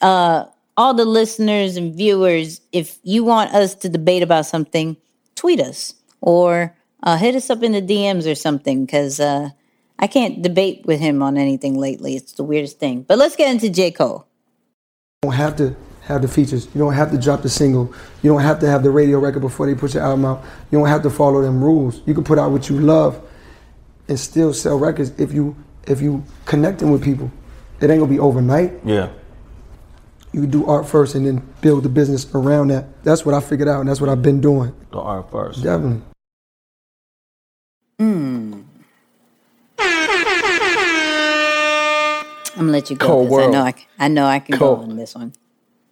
uh, 0.00 0.44
all 0.76 0.94
the 0.94 1.04
listeners 1.04 1.76
and 1.76 1.94
viewers, 1.94 2.60
if 2.72 2.98
you 3.02 3.24
want 3.24 3.52
us 3.52 3.74
to 3.76 3.88
debate 3.88 4.22
about 4.22 4.46
something, 4.46 4.96
tweet 5.34 5.60
us 5.60 5.94
or 6.20 6.75
uh, 7.02 7.16
hit 7.16 7.34
us 7.34 7.50
up 7.50 7.62
in 7.62 7.72
the 7.72 7.82
DMs 7.82 8.30
or 8.30 8.34
something 8.34 8.84
because 8.84 9.20
uh, 9.20 9.50
I 9.98 10.06
can't 10.06 10.42
debate 10.42 10.84
with 10.86 11.00
him 11.00 11.22
on 11.22 11.36
anything 11.36 11.76
lately. 11.76 12.16
It's 12.16 12.32
the 12.32 12.44
weirdest 12.44 12.78
thing. 12.78 13.02
But 13.02 13.18
let's 13.18 13.36
get 13.36 13.50
into 13.50 13.70
J. 13.70 13.90
Cole. 13.90 14.26
You 15.22 15.30
don't 15.30 15.38
have 15.38 15.56
to 15.56 15.76
have 16.02 16.22
the 16.22 16.28
features. 16.28 16.66
You 16.74 16.80
don't 16.80 16.92
have 16.92 17.10
to 17.10 17.18
drop 17.18 17.42
the 17.42 17.48
single. 17.48 17.92
You 18.22 18.30
don't 18.30 18.42
have 18.42 18.60
to 18.60 18.68
have 18.68 18.82
the 18.82 18.90
radio 18.90 19.18
record 19.18 19.40
before 19.40 19.66
they 19.66 19.74
put 19.74 19.94
your 19.94 20.02
album 20.02 20.24
out. 20.24 20.44
You 20.70 20.78
don't 20.78 20.88
have 20.88 21.02
to 21.02 21.10
follow 21.10 21.42
them 21.42 21.62
rules. 21.62 22.00
You 22.06 22.14
can 22.14 22.24
put 22.24 22.38
out 22.38 22.50
what 22.52 22.68
you 22.68 22.78
love 22.78 23.20
and 24.08 24.18
still 24.18 24.52
sell 24.52 24.78
records 24.78 25.10
if 25.18 25.32
you 25.32 25.56
if 25.86 26.00
you 26.00 26.24
connecting 26.44 26.90
with 26.90 27.02
people. 27.02 27.30
It 27.80 27.90
ain't 27.90 28.00
gonna 28.00 28.10
be 28.10 28.18
overnight. 28.18 28.72
Yeah. 28.84 29.10
You 30.32 30.42
can 30.42 30.50
do 30.50 30.66
art 30.66 30.86
first 30.86 31.14
and 31.14 31.26
then 31.26 31.46
build 31.60 31.82
the 31.82 31.88
business 31.88 32.32
around 32.34 32.68
that. 32.68 33.02
That's 33.02 33.24
what 33.24 33.34
I 33.34 33.40
figured 33.40 33.68
out, 33.68 33.80
and 33.80 33.88
that's 33.88 34.00
what 34.00 34.10
I've 34.10 34.22
been 34.22 34.40
doing. 34.40 34.74
The 34.92 34.98
art 34.98 35.30
first. 35.30 35.62
Definitely. 35.62 36.02
Mm. 38.00 38.64
I'm 42.58 42.62
gonna 42.62 42.72
let 42.72 42.90
you 42.90 42.96
go. 42.96 43.06
Cold 43.06 43.28
'cause 43.28 43.32
I 43.32 43.40
world. 43.40 43.52
know 43.52 43.62
I, 43.62 43.70
c- 43.72 43.86
I 43.98 44.08
know 44.08 44.26
I 44.26 44.38
can 44.38 44.56
Cold. 44.58 44.78
go 44.78 44.90
on 44.90 44.96
this 44.96 45.14
one. 45.14 45.32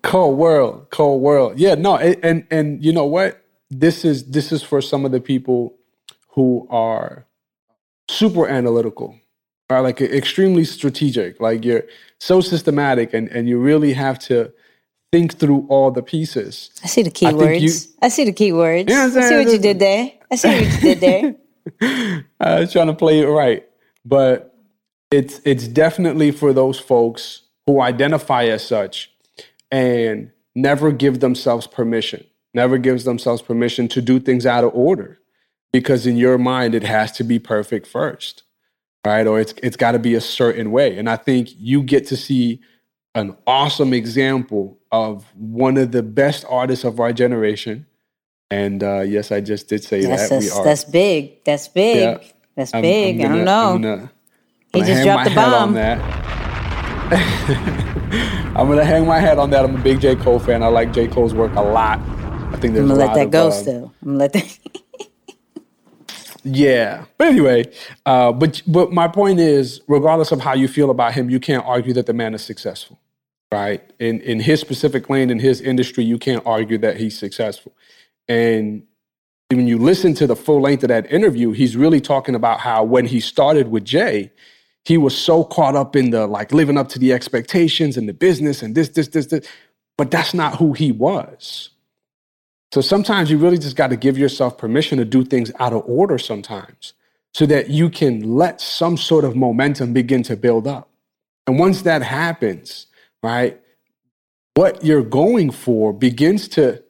Cold 0.02 0.38
world, 0.38 0.86
cold 0.90 1.20
world. 1.22 1.58
Yeah, 1.58 1.74
no, 1.74 1.96
and, 1.96 2.16
and 2.22 2.46
and 2.50 2.84
you 2.84 2.92
know 2.92 3.04
what? 3.06 3.42
This 3.70 4.04
is 4.04 4.24
this 4.30 4.52
is 4.52 4.62
for 4.62 4.80
some 4.80 5.04
of 5.04 5.12
the 5.12 5.20
people 5.20 5.74
who 6.28 6.66
are 6.70 7.26
super 8.08 8.46
analytical, 8.48 9.18
are 9.70 9.80
like 9.82 10.00
extremely 10.00 10.64
strategic. 10.64 11.40
Like 11.40 11.64
you're 11.64 11.84
so 12.20 12.40
systematic, 12.40 13.14
and 13.14 13.28
and 13.28 13.48
you 13.48 13.58
really 13.58 13.92
have 13.94 14.18
to 14.20 14.52
think 15.12 15.38
through 15.38 15.66
all 15.68 15.90
the 15.90 16.02
pieces. 16.02 16.70
I 16.82 16.86
see 16.86 17.02
the 17.02 17.10
I 17.26 17.30
you- 17.30 17.36
keywords. 17.36 17.88
I, 18.02 18.08
see 18.08 18.24
the 18.24 18.32
keywords. 18.32 18.88
Yeah, 18.90 19.04
I'm 19.04 19.16
I 19.18 19.28
see 19.28 19.36
what 19.36 19.52
you 19.52 19.58
did 19.58 19.78
there. 19.78 20.12
I 20.30 20.36
see 20.36 20.48
what 20.48 20.60
you 20.74 20.80
did 20.80 21.00
there. 21.00 21.34
I 21.80 22.24
was 22.60 22.72
trying 22.72 22.88
to 22.88 22.94
play 22.94 23.20
it 23.20 23.26
right, 23.26 23.66
but 24.04 24.54
it's 25.10 25.40
it's 25.44 25.68
definitely 25.68 26.30
for 26.30 26.52
those 26.52 26.78
folks 26.78 27.42
who 27.66 27.80
identify 27.80 28.44
as 28.44 28.66
such 28.66 29.10
and 29.70 30.30
never 30.54 30.92
give 30.92 31.20
themselves 31.20 31.66
permission, 31.66 32.24
never 32.52 32.78
gives 32.78 33.04
themselves 33.04 33.42
permission 33.42 33.88
to 33.88 34.02
do 34.02 34.20
things 34.20 34.44
out 34.46 34.64
of 34.64 34.74
order, 34.74 35.18
because 35.72 36.06
in 36.06 36.16
your 36.16 36.38
mind 36.38 36.74
it 36.74 36.82
has 36.82 37.12
to 37.12 37.24
be 37.24 37.38
perfect 37.38 37.86
first, 37.86 38.42
right? 39.04 39.26
Or 39.26 39.40
it's 39.40 39.54
it's 39.62 39.76
got 39.76 39.92
to 39.92 39.98
be 39.98 40.14
a 40.14 40.20
certain 40.20 40.70
way. 40.70 40.98
And 40.98 41.08
I 41.08 41.16
think 41.16 41.48
you 41.58 41.82
get 41.82 42.06
to 42.08 42.16
see 42.16 42.60
an 43.14 43.36
awesome 43.46 43.92
example 43.92 44.78
of 44.90 45.24
one 45.34 45.76
of 45.76 45.92
the 45.92 46.02
best 46.02 46.44
artists 46.48 46.84
of 46.84 47.00
our 47.00 47.12
generation. 47.12 47.86
And 48.50 48.82
uh, 48.82 49.00
yes, 49.00 49.32
I 49.32 49.40
just 49.40 49.68
did 49.68 49.82
say 49.82 50.02
That's, 50.04 50.28
that 50.28 50.38
we 50.38 50.44
that's, 50.46 50.56
are. 50.58 50.64
that's 50.64 50.84
big. 50.84 51.42
That's 51.44 51.68
big. 51.68 51.96
Yeah. 51.98 52.18
That's 52.56 52.72
I'm- 52.74 52.82
big. 52.82 53.20
I'm 53.20 53.32
I 53.32 53.36
don't 53.36 53.44
know. 53.44 53.72
I'm 53.74 53.82
gonna, 53.82 54.10
He 54.72 54.80
I'm 54.80 54.86
gonna 54.86 54.94
just 54.94 55.04
dropped 55.04 55.18
my 55.18 55.24
the 55.24 55.30
head 55.30 55.52
on 55.52 55.68
bomb. 55.68 55.74
that. 55.74 55.98
I'm 58.56 58.68
gonna 58.68 58.84
hang 58.84 59.06
my 59.06 59.18
head 59.18 59.38
on 59.38 59.50
that. 59.50 59.64
I'm 59.64 59.76
a 59.76 59.82
big 59.82 60.00
J. 60.00 60.14
Cole 60.16 60.38
fan. 60.38 60.62
I 60.62 60.68
like 60.68 60.92
J. 60.92 61.08
Cole's 61.08 61.34
work 61.34 61.54
a 61.56 61.60
lot. 61.62 61.98
I 61.98 62.56
think 62.58 62.74
there's 62.74 62.88
I'm 62.88 62.96
gonna 62.96 63.06
let 63.06 63.14
that 63.14 63.26
of, 63.26 63.30
go 63.32 63.48
uh, 63.48 63.50
still. 63.50 63.92
I'm 64.02 64.08
gonna 64.08 64.18
let 64.18 64.32
that. 64.34 64.58
Yeah, 66.46 67.06
but 67.16 67.28
anyway, 67.28 67.64
uh, 68.04 68.30
but 68.30 68.60
but 68.66 68.92
my 68.92 69.08
point 69.08 69.40
is, 69.40 69.80
regardless 69.88 70.30
of 70.30 70.42
how 70.42 70.52
you 70.52 70.68
feel 70.68 70.90
about 70.90 71.14
him, 71.14 71.30
you 71.30 71.40
can't 71.40 71.64
argue 71.64 71.94
that 71.94 72.04
the 72.04 72.12
man 72.12 72.34
is 72.34 72.44
successful, 72.44 73.00
right? 73.50 73.82
In 73.98 74.20
in 74.20 74.40
his 74.40 74.60
specific 74.60 75.08
lane, 75.08 75.30
in 75.30 75.38
his 75.38 75.62
industry, 75.62 76.04
you 76.04 76.18
can't 76.18 76.42
argue 76.46 76.76
that 76.78 76.98
he's 76.98 77.18
successful. 77.18 77.72
And 78.28 78.84
when 79.48 79.66
you 79.66 79.78
listen 79.78 80.14
to 80.14 80.26
the 80.26 80.36
full 80.36 80.60
length 80.60 80.82
of 80.84 80.88
that 80.88 81.10
interview, 81.12 81.52
he's 81.52 81.76
really 81.76 82.00
talking 82.00 82.34
about 82.34 82.60
how 82.60 82.84
when 82.84 83.06
he 83.06 83.20
started 83.20 83.68
with 83.68 83.84
Jay, 83.84 84.30
he 84.84 84.98
was 84.98 85.16
so 85.16 85.44
caught 85.44 85.76
up 85.76 85.96
in 85.96 86.10
the 86.10 86.26
like 86.26 86.52
living 86.52 86.76
up 86.76 86.88
to 86.90 86.98
the 86.98 87.12
expectations 87.12 87.96
and 87.96 88.08
the 88.08 88.12
business 88.12 88.62
and 88.62 88.74
this, 88.74 88.90
this, 88.90 89.08
this, 89.08 89.26
this. 89.26 89.48
But 89.96 90.10
that's 90.10 90.34
not 90.34 90.56
who 90.56 90.72
he 90.72 90.92
was. 90.92 91.70
So 92.72 92.80
sometimes 92.80 93.30
you 93.30 93.38
really 93.38 93.58
just 93.58 93.76
got 93.76 93.88
to 93.88 93.96
give 93.96 94.18
yourself 94.18 94.58
permission 94.58 94.98
to 94.98 95.04
do 95.04 95.24
things 95.24 95.52
out 95.60 95.72
of 95.72 95.84
order 95.86 96.18
sometimes 96.18 96.94
so 97.32 97.46
that 97.46 97.70
you 97.70 97.88
can 97.88 98.34
let 98.36 98.60
some 98.60 98.96
sort 98.96 99.24
of 99.24 99.36
momentum 99.36 99.92
begin 99.92 100.22
to 100.24 100.36
build 100.36 100.66
up. 100.66 100.90
And 101.46 101.58
once 101.58 101.82
that 101.82 102.02
happens, 102.02 102.86
right, 103.22 103.60
what 104.54 104.84
you're 104.84 105.02
going 105.02 105.50
for 105.50 105.92
begins 105.92 106.48
to 106.48 106.83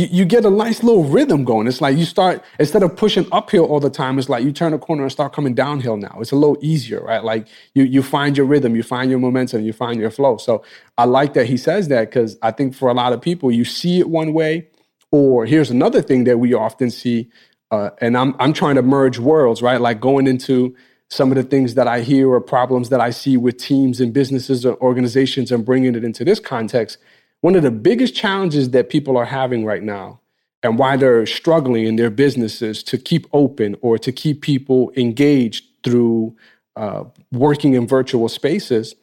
you, 0.00 0.08
you 0.10 0.24
get 0.24 0.44
a 0.46 0.50
nice 0.50 0.82
little 0.82 1.04
rhythm 1.04 1.44
going. 1.44 1.66
It's 1.66 1.80
like 1.80 1.96
you 1.96 2.06
start 2.06 2.42
instead 2.58 2.82
of 2.82 2.96
pushing 2.96 3.26
uphill 3.32 3.66
all 3.66 3.80
the 3.80 3.90
time, 3.90 4.18
it's 4.18 4.28
like 4.28 4.42
you 4.42 4.52
turn 4.52 4.72
a 4.72 4.78
corner 4.78 5.02
and 5.02 5.12
start 5.12 5.34
coming 5.34 5.54
downhill 5.54 5.96
now. 5.98 6.16
It's 6.20 6.32
a 6.32 6.36
little 6.36 6.56
easier, 6.62 7.02
right? 7.02 7.22
Like 7.22 7.46
you 7.74 7.84
you 7.84 8.02
find 8.02 8.36
your 8.36 8.46
rhythm, 8.46 8.74
you 8.74 8.82
find 8.82 9.10
your 9.10 9.20
momentum, 9.20 9.62
you 9.62 9.72
find 9.72 10.00
your 10.00 10.10
flow. 10.10 10.38
So 10.38 10.64
I 10.96 11.04
like 11.04 11.34
that 11.34 11.46
he 11.46 11.56
says 11.56 11.88
that 11.88 12.08
because 12.08 12.38
I 12.40 12.50
think 12.50 12.74
for 12.74 12.88
a 12.88 12.94
lot 12.94 13.12
of 13.12 13.20
people, 13.20 13.52
you 13.52 13.64
see 13.64 13.98
it 14.00 14.08
one 14.08 14.32
way, 14.32 14.68
or 15.12 15.44
here's 15.44 15.70
another 15.70 16.00
thing 16.00 16.24
that 16.24 16.38
we 16.38 16.54
often 16.54 16.90
see, 16.90 17.28
uh, 17.70 17.90
and 18.00 18.16
I'm 18.16 18.34
I'm 18.38 18.54
trying 18.54 18.76
to 18.76 18.82
merge 18.82 19.18
worlds, 19.18 19.60
right? 19.60 19.80
Like 19.80 20.00
going 20.00 20.26
into 20.26 20.74
some 21.10 21.30
of 21.32 21.36
the 21.36 21.42
things 21.42 21.74
that 21.74 21.88
I 21.88 22.00
hear 22.00 22.30
or 22.30 22.40
problems 22.40 22.88
that 22.88 23.00
I 23.00 23.10
see 23.10 23.36
with 23.36 23.58
teams 23.58 24.00
and 24.00 24.12
businesses 24.12 24.64
or 24.64 24.80
organizations 24.80 25.50
and 25.50 25.64
bringing 25.64 25.96
it 25.96 26.04
into 26.04 26.24
this 26.24 26.38
context. 26.38 26.98
One 27.40 27.54
of 27.54 27.62
the 27.62 27.70
biggest 27.70 28.14
challenges 28.14 28.70
that 28.70 28.90
people 28.90 29.16
are 29.16 29.24
having 29.24 29.64
right 29.64 29.82
now 29.82 30.20
and 30.62 30.78
why 30.78 30.96
they're 30.96 31.26
struggling 31.26 31.86
in 31.86 31.96
their 31.96 32.10
businesses 32.10 32.82
to 32.84 32.98
keep 32.98 33.26
open 33.32 33.76
or 33.80 33.98
to 33.98 34.12
keep 34.12 34.42
people 34.42 34.92
engaged 34.96 35.64
through 35.82 36.36
uh, 36.76 37.04
working 37.32 37.74
in 37.74 37.86
virtual 37.86 38.28
spaces 38.28 38.94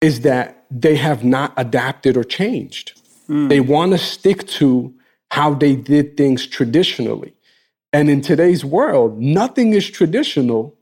is 0.00 0.20
that 0.20 0.64
they 0.70 0.96
have 0.96 1.24
not 1.24 1.52
adapted 1.56 2.16
or 2.16 2.24
changed. 2.24 3.00
They 3.48 3.60
want 3.60 3.92
to 3.92 3.98
stick 3.98 4.46
to 4.48 4.94
how 5.30 5.54
they 5.54 5.76
did 5.76 6.16
things 6.16 6.46
traditionally. 6.46 7.34
And 7.92 8.08
in 8.08 8.20
today's 8.22 8.64
world, 8.64 9.18
nothing 9.18 9.72
is 9.74 9.88
traditional 9.90 10.76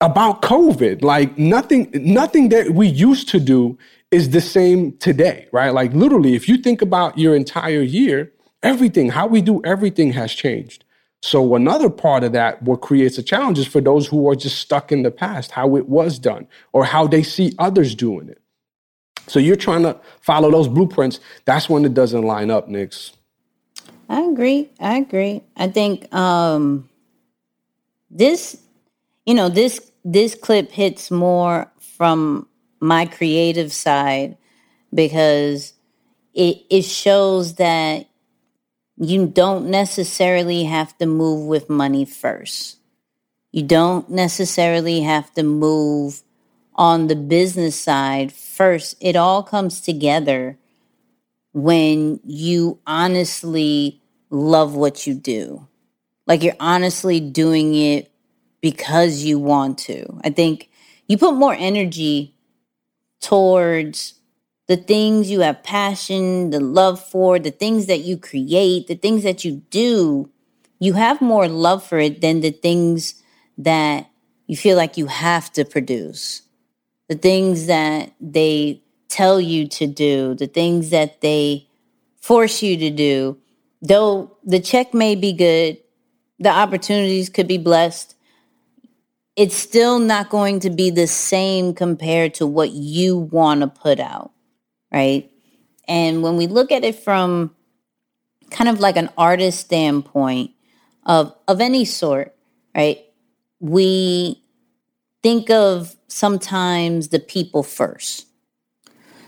about 0.00 0.42
COVID. 0.42 1.02
Like 1.02 1.38
nothing, 1.38 1.90
nothing 1.92 2.50
that 2.50 2.70
we 2.70 2.86
used 2.86 3.28
to 3.30 3.40
do 3.40 3.78
is 4.12 4.30
the 4.30 4.40
same 4.40 4.96
today, 4.98 5.48
right? 5.50 5.72
Like 5.72 5.92
literally, 5.94 6.34
if 6.34 6.48
you 6.48 6.58
think 6.58 6.82
about 6.82 7.18
your 7.18 7.34
entire 7.34 7.82
year, 7.82 8.30
everything, 8.62 9.08
how 9.08 9.26
we 9.26 9.40
do 9.40 9.60
everything 9.64 10.12
has 10.12 10.32
changed. 10.32 10.84
So 11.22 11.54
another 11.54 11.88
part 11.88 12.24
of 12.24 12.32
that, 12.32 12.62
what 12.62 12.82
creates 12.82 13.16
a 13.16 13.22
challenge 13.22 13.58
is 13.58 13.66
for 13.66 13.80
those 13.80 14.06
who 14.06 14.28
are 14.28 14.36
just 14.36 14.58
stuck 14.58 14.92
in 14.92 15.02
the 15.02 15.10
past, 15.10 15.52
how 15.52 15.76
it 15.76 15.88
was 15.88 16.18
done, 16.18 16.46
or 16.72 16.84
how 16.84 17.06
they 17.06 17.22
see 17.22 17.54
others 17.58 17.94
doing 17.94 18.28
it. 18.28 18.40
So 19.28 19.38
you're 19.38 19.56
trying 19.56 19.84
to 19.84 19.98
follow 20.20 20.50
those 20.50 20.68
blueprints. 20.68 21.20
That's 21.44 21.68
when 21.68 21.84
it 21.84 21.94
doesn't 21.94 22.22
line 22.22 22.50
up, 22.50 22.68
Nix. 22.68 23.12
I 24.08 24.20
agree. 24.22 24.68
I 24.78 24.98
agree. 24.98 25.42
I 25.56 25.68
think 25.68 26.12
um 26.14 26.88
this 28.10 28.60
you 29.24 29.34
know, 29.34 29.48
this 29.48 29.90
this 30.04 30.34
clip 30.34 30.70
hits 30.72 31.10
more 31.10 31.70
from 31.78 32.48
my 32.82 33.06
creative 33.06 33.72
side 33.72 34.36
because 34.92 35.72
it 36.34 36.64
it 36.68 36.82
shows 36.82 37.54
that 37.54 38.08
you 38.96 39.26
don't 39.26 39.70
necessarily 39.70 40.64
have 40.64 40.96
to 40.98 41.06
move 41.06 41.46
with 41.46 41.70
money 41.70 42.04
first. 42.04 42.78
You 43.52 43.62
don't 43.62 44.10
necessarily 44.10 45.00
have 45.00 45.32
to 45.34 45.42
move 45.42 46.22
on 46.74 47.06
the 47.06 47.16
business 47.16 47.78
side 47.78 48.32
first. 48.32 48.96
It 49.00 49.14
all 49.14 49.42
comes 49.42 49.80
together 49.80 50.58
when 51.52 52.18
you 52.24 52.80
honestly 52.86 54.00
love 54.30 54.74
what 54.74 55.06
you 55.06 55.14
do. 55.14 55.68
Like 56.26 56.42
you're 56.42 56.56
honestly 56.58 57.20
doing 57.20 57.74
it 57.74 58.10
because 58.60 59.22
you 59.22 59.38
want 59.38 59.78
to. 59.78 60.20
I 60.24 60.30
think 60.30 60.70
you 61.06 61.18
put 61.18 61.34
more 61.34 61.54
energy 61.54 62.34
towards 63.22 64.14
the 64.68 64.76
things 64.76 65.30
you 65.30 65.40
have 65.40 65.62
passion, 65.62 66.50
the 66.50 66.60
love 66.60 67.02
for, 67.02 67.38
the 67.38 67.50
things 67.50 67.86
that 67.86 68.00
you 68.00 68.18
create, 68.18 68.86
the 68.86 68.94
things 68.94 69.22
that 69.22 69.44
you 69.44 69.62
do. 69.70 70.30
You 70.78 70.92
have 70.94 71.20
more 71.20 71.48
love 71.48 71.84
for 71.84 71.98
it 71.98 72.20
than 72.20 72.40
the 72.40 72.50
things 72.50 73.22
that 73.58 74.10
you 74.46 74.56
feel 74.56 74.76
like 74.76 74.96
you 74.96 75.06
have 75.06 75.52
to 75.52 75.64
produce. 75.64 76.42
The 77.08 77.14
things 77.14 77.66
that 77.66 78.12
they 78.20 78.82
tell 79.08 79.40
you 79.40 79.68
to 79.68 79.86
do, 79.86 80.34
the 80.34 80.46
things 80.46 80.90
that 80.90 81.20
they 81.20 81.68
force 82.20 82.62
you 82.62 82.76
to 82.78 82.90
do. 82.90 83.38
Though 83.82 84.36
the 84.44 84.60
check 84.60 84.94
may 84.94 85.14
be 85.14 85.32
good, 85.32 85.78
the 86.38 86.50
opportunities 86.50 87.28
could 87.28 87.46
be 87.46 87.58
blessed, 87.58 88.11
it's 89.36 89.56
still 89.56 89.98
not 89.98 90.28
going 90.28 90.60
to 90.60 90.70
be 90.70 90.90
the 90.90 91.06
same 91.06 91.74
compared 91.74 92.34
to 92.34 92.46
what 92.46 92.70
you 92.72 93.16
want 93.16 93.62
to 93.62 93.66
put 93.66 93.98
out, 93.98 94.32
right? 94.92 95.30
And 95.88 96.22
when 96.22 96.36
we 96.36 96.46
look 96.46 96.70
at 96.70 96.84
it 96.84 96.96
from 96.96 97.54
kind 98.50 98.68
of 98.68 98.80
like 98.80 98.96
an 98.96 99.08
artist 99.16 99.60
standpoint 99.60 100.52
of 101.06 101.34
of 101.48 101.60
any 101.60 101.84
sort, 101.84 102.34
right? 102.74 103.00
We 103.60 104.42
think 105.22 105.50
of 105.50 105.96
sometimes 106.08 107.08
the 107.08 107.18
people 107.18 107.62
first. 107.62 108.26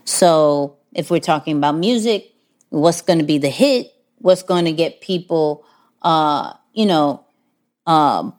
So 0.04 0.76
if 0.92 1.10
we're 1.10 1.20
talking 1.20 1.56
about 1.56 1.76
music, 1.76 2.30
what's 2.68 3.00
going 3.00 3.18
to 3.18 3.24
be 3.24 3.38
the 3.38 3.48
hit? 3.48 3.92
What's 4.18 4.42
going 4.42 4.66
to 4.66 4.72
get 4.72 5.00
people, 5.00 5.64
uh, 6.02 6.52
you 6.72 6.86
know, 6.86 7.24
um, 7.86 8.34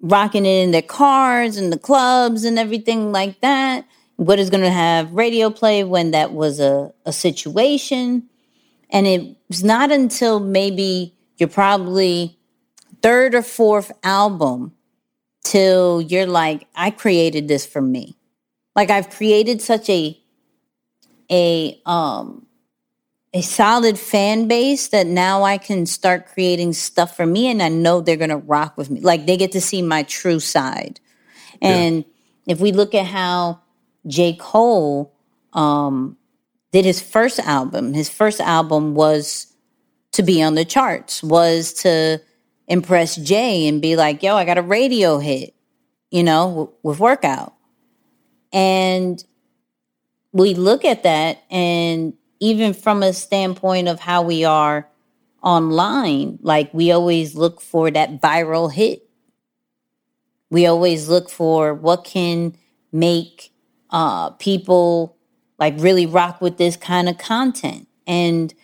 rocking 0.00 0.46
it 0.46 0.62
in 0.64 0.70
their 0.70 0.82
cars 0.82 1.56
and 1.56 1.72
the 1.72 1.78
clubs 1.78 2.44
and 2.44 2.58
everything 2.58 3.12
like 3.12 3.40
that? 3.40 3.84
what 4.18 4.40
is 4.40 4.50
going 4.50 4.64
to 4.64 4.70
have 4.70 5.12
radio 5.12 5.48
play 5.48 5.84
when 5.84 6.10
that 6.10 6.32
was 6.32 6.58
a, 6.58 6.92
a 7.06 7.12
situation. 7.12 8.28
And 8.90 9.06
it 9.06 9.36
was 9.46 9.62
not 9.62 9.92
until 9.92 10.40
maybe 10.40 11.14
you're 11.36 11.48
probably 11.48 12.36
third 13.00 13.36
or 13.36 13.42
fourth 13.42 13.92
album 14.02 14.74
till 15.44 16.02
you're 16.02 16.26
like, 16.26 16.66
I 16.74 16.90
created 16.90 17.46
this 17.46 17.64
for 17.64 17.80
me. 17.80 18.16
Like 18.74 18.90
I've 18.90 19.08
created 19.08 19.62
such 19.62 19.88
a 19.88 20.20
a 21.30 21.80
um 21.86 22.46
a 23.34 23.42
solid 23.42 23.98
fan 23.98 24.48
base 24.48 24.88
that 24.88 25.06
now 25.06 25.42
I 25.42 25.58
can 25.58 25.84
start 25.86 26.26
creating 26.26 26.72
stuff 26.72 27.16
for 27.16 27.26
me 27.26 27.48
and 27.48 27.62
I 27.62 27.68
know 27.68 28.00
they're 28.00 28.16
going 28.16 28.30
to 28.30 28.38
rock 28.38 28.76
with 28.76 28.90
me. 28.90 29.00
Like 29.00 29.26
they 29.26 29.36
get 29.36 29.52
to 29.52 29.60
see 29.60 29.82
my 29.82 30.02
true 30.04 30.40
side. 30.40 31.00
And 31.60 31.98
yeah. 31.98 32.54
if 32.54 32.60
we 32.60 32.72
look 32.72 32.94
at 32.94 33.06
how 33.06 33.60
J. 34.06 34.34
Cole 34.38 35.14
um, 35.52 36.16
did 36.72 36.84
his 36.84 37.02
first 37.02 37.38
album, 37.40 37.92
his 37.92 38.08
first 38.08 38.40
album 38.40 38.94
was 38.94 39.52
to 40.12 40.22
be 40.22 40.42
on 40.42 40.54
the 40.54 40.64
charts, 40.64 41.22
was 41.22 41.72
to 41.74 42.20
impress 42.66 43.16
Jay 43.16 43.68
and 43.68 43.82
be 43.82 43.96
like, 43.96 44.22
yo, 44.22 44.36
I 44.36 44.44
got 44.44 44.58
a 44.58 44.62
radio 44.62 45.18
hit, 45.18 45.54
you 46.10 46.22
know, 46.22 46.48
w- 46.48 46.72
with 46.82 46.98
Workout. 46.98 47.54
And 48.52 49.22
we 50.32 50.54
look 50.54 50.84
at 50.84 51.02
that 51.02 51.42
and 51.50 52.14
even 52.40 52.74
from 52.74 53.02
a 53.02 53.12
standpoint 53.12 53.88
of 53.88 54.00
how 54.00 54.22
we 54.22 54.44
are 54.44 54.88
online, 55.42 56.38
like 56.42 56.72
we 56.72 56.90
always 56.92 57.34
look 57.34 57.60
for 57.60 57.90
that 57.90 58.20
viral 58.20 58.72
hit. 58.72 59.08
We 60.50 60.66
always 60.66 61.08
look 61.08 61.28
for 61.28 61.74
what 61.74 62.04
can 62.04 62.56
make 62.92 63.52
uh, 63.90 64.30
people 64.30 65.16
like 65.58 65.74
really 65.78 66.06
rock 66.06 66.40
with 66.40 66.56
this 66.56 66.76
kind 66.76 67.08
of 67.08 67.18
content. 67.18 67.88
And 68.06 68.54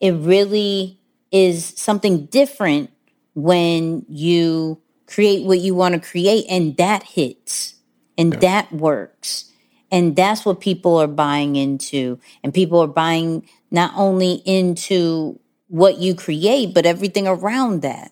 it 0.00 0.12
really 0.12 0.98
is 1.30 1.64
something 1.76 2.26
different 2.26 2.90
when 3.34 4.04
you 4.08 4.80
create 5.06 5.44
what 5.46 5.58
you 5.58 5.74
want 5.74 5.94
to 5.94 6.00
create 6.00 6.44
and 6.48 6.76
that 6.76 7.02
hits 7.02 7.74
and 8.16 8.34
yeah. 8.34 8.40
that 8.40 8.72
works 8.72 9.51
and 9.92 10.16
that's 10.16 10.46
what 10.46 10.60
people 10.60 10.96
are 10.96 11.06
buying 11.06 11.54
into. 11.54 12.18
And 12.42 12.52
people 12.52 12.80
are 12.80 12.88
buying 12.88 13.46
not 13.70 13.92
only 13.94 14.42
into 14.46 15.38
what 15.68 15.98
you 15.98 16.14
create, 16.14 16.74
but 16.74 16.86
everything 16.86 17.28
around 17.28 17.82
that. 17.82 18.10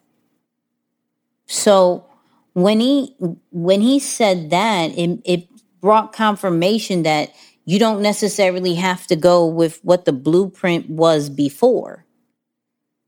So 1.47 2.05
when 2.53 2.81
he 2.81 3.17
when 3.51 3.81
he 3.81 3.99
said 3.99 4.51
that, 4.51 4.97
it, 4.97 5.21
it 5.25 5.49
brought 5.81 6.13
confirmation 6.13 7.03
that 7.05 7.33
you 7.65 7.79
don't 7.79 8.03
necessarily 8.03 8.75
have 8.75 9.07
to 9.07 9.17
go 9.17 9.47
with 9.47 9.81
what 9.83 10.05
the 10.05 10.13
blueprint 10.13 10.91
was 10.91 11.31
before. 11.31 12.05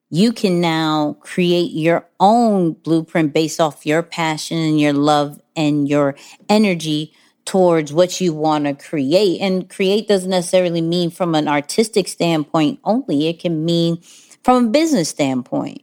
You 0.09 0.33
can 0.33 0.61
now 0.61 1.17
create 1.21 1.73
your 1.73 2.07
own 2.21 2.73
blueprint 2.73 3.35
based 3.35 3.61
off 3.61 3.85
your 3.85 4.03
passion 4.03 4.57
and 4.57 4.81
your 4.81 4.93
love 4.93 5.41
and 5.57 5.89
your 5.89 6.15
energy 6.49 7.15
towards 7.45 7.93
what 7.93 8.21
you 8.21 8.33
want 8.33 8.65
to 8.65 8.75
create. 8.75 9.41
And 9.41 9.69
create 9.69 10.09
doesn't 10.09 10.31
necessarily 10.31 10.81
mean 10.81 11.11
from 11.11 11.35
an 11.35 11.49
artistic 11.49 12.09
standpoint 12.09 12.81
only, 12.85 13.29
it 13.29 13.41
can 13.41 13.65
mean 13.65 13.99
from 14.43 14.67
a 14.67 14.69
business 14.69 15.09
standpoint. 15.09 15.83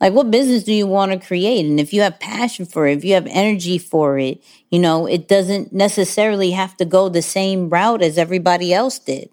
Like, 0.00 0.14
what 0.14 0.32
business 0.32 0.64
do 0.64 0.72
you 0.72 0.88
want 0.88 1.12
to 1.12 1.24
create? 1.24 1.64
And 1.64 1.78
if 1.78 1.92
you 1.92 2.00
have 2.02 2.18
passion 2.18 2.66
for 2.66 2.88
it, 2.88 2.98
if 2.98 3.04
you 3.04 3.14
have 3.14 3.28
energy 3.28 3.78
for 3.78 4.18
it, 4.18 4.42
you 4.68 4.80
know, 4.80 5.06
it 5.06 5.28
doesn't 5.28 5.72
necessarily 5.72 6.50
have 6.50 6.76
to 6.78 6.84
go 6.84 7.08
the 7.08 7.22
same 7.22 7.68
route 7.68 8.02
as 8.02 8.18
everybody 8.18 8.74
else 8.74 8.98
did. 8.98 9.30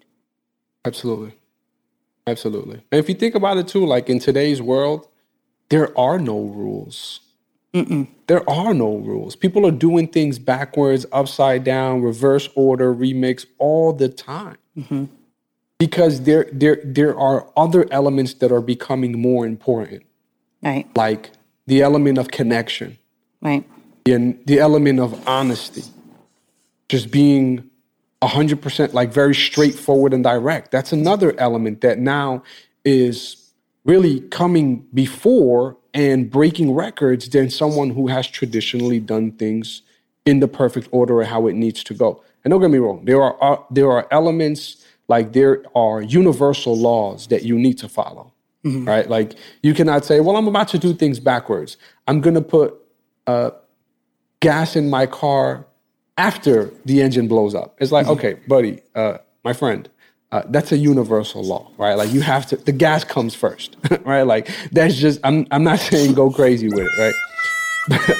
Absolutely. 0.84 1.34
Absolutely. 2.26 2.82
And 2.92 3.00
if 3.00 3.08
you 3.08 3.16
think 3.16 3.34
about 3.34 3.56
it 3.56 3.66
too, 3.66 3.84
like 3.84 4.08
in 4.08 4.20
today's 4.20 4.62
world, 4.62 5.08
there 5.70 5.96
are 5.98 6.20
no 6.20 6.38
rules. 6.38 7.18
Mm-mm. 7.74 8.08
There 8.26 8.48
are 8.48 8.74
no 8.74 8.96
rules. 8.96 9.36
People 9.36 9.66
are 9.66 9.72
doing 9.72 10.08
things 10.08 10.38
backwards, 10.38 11.06
upside 11.12 11.64
down, 11.64 12.02
reverse 12.02 12.48
order, 12.54 12.94
remix 12.94 13.46
all 13.58 13.92
the 13.92 14.08
time. 14.08 14.56
Mm-hmm. 14.76 15.04
Because 15.78 16.22
there, 16.22 16.46
there, 16.52 16.80
there 16.84 17.18
are 17.18 17.46
other 17.56 17.86
elements 17.90 18.34
that 18.34 18.52
are 18.52 18.60
becoming 18.60 19.20
more 19.20 19.46
important. 19.46 20.02
Right. 20.62 20.86
Like 20.96 21.30
the 21.66 21.82
element 21.82 22.18
of 22.18 22.30
connection. 22.30 22.98
Right. 23.40 23.64
And 24.04 24.38
the 24.46 24.58
element 24.58 24.98
of 24.98 25.26
honesty. 25.26 25.84
Just 26.88 27.10
being 27.10 27.70
100% 28.22 28.92
like 28.92 29.12
very 29.12 29.34
straightforward 29.34 30.12
and 30.12 30.24
direct. 30.24 30.70
That's 30.70 30.92
another 30.92 31.38
element 31.38 31.80
that 31.80 31.98
now 31.98 32.42
is 32.84 33.52
really 33.84 34.20
coming 34.20 34.86
before 34.92 35.76
and 35.94 36.30
breaking 36.30 36.74
records 36.74 37.28
than 37.28 37.50
someone 37.50 37.90
who 37.90 38.08
has 38.08 38.26
traditionally 38.26 39.00
done 39.00 39.32
things 39.32 39.82
in 40.26 40.40
the 40.40 40.48
perfect 40.48 40.88
order 40.90 41.20
of 41.20 41.28
how 41.28 41.46
it 41.46 41.54
needs 41.54 41.82
to 41.84 41.94
go. 41.94 42.22
And 42.44 42.52
don't 42.52 42.60
get 42.60 42.70
me 42.70 42.78
wrong, 42.78 43.04
there 43.04 43.22
are 43.22 43.36
uh, 43.42 43.62
there 43.70 43.90
are 43.90 44.06
elements 44.10 44.84
like 45.08 45.32
there 45.32 45.64
are 45.74 46.00
universal 46.00 46.76
laws 46.76 47.26
that 47.28 47.42
you 47.42 47.58
need 47.58 47.78
to 47.78 47.88
follow. 47.88 48.32
Mm-hmm. 48.64 48.84
Right? 48.86 49.08
Like 49.08 49.34
you 49.62 49.74
cannot 49.74 50.04
say, 50.04 50.20
"Well, 50.20 50.36
I'm 50.36 50.46
about 50.46 50.68
to 50.68 50.78
do 50.78 50.92
things 50.92 51.18
backwards. 51.18 51.76
I'm 52.06 52.20
going 52.20 52.34
to 52.34 52.42
put 52.42 52.74
uh, 53.26 53.50
gas 54.40 54.76
in 54.76 54.90
my 54.90 55.06
car 55.06 55.66
after 56.18 56.70
the 56.84 57.00
engine 57.00 57.26
blows 57.26 57.54
up." 57.54 57.76
It's 57.78 57.90
like, 57.90 58.04
mm-hmm. 58.04 58.18
"Okay, 58.18 58.34
buddy, 58.46 58.80
uh, 58.94 59.18
my 59.44 59.54
friend, 59.54 59.88
uh, 60.32 60.42
that's 60.48 60.70
a 60.72 60.76
universal 60.76 61.42
law, 61.42 61.70
right? 61.76 61.94
Like 61.94 62.12
you 62.12 62.20
have 62.20 62.46
to, 62.46 62.56
the 62.56 62.72
gas 62.72 63.02
comes 63.04 63.34
first, 63.34 63.76
right? 64.04 64.22
Like 64.22 64.48
that's 64.72 64.94
just, 64.94 65.20
I'm, 65.24 65.46
I'm 65.50 65.64
not 65.64 65.80
saying 65.80 66.14
go 66.14 66.30
crazy 66.30 66.68
with 66.68 66.86
it, 66.86 67.14
right? 67.88 68.16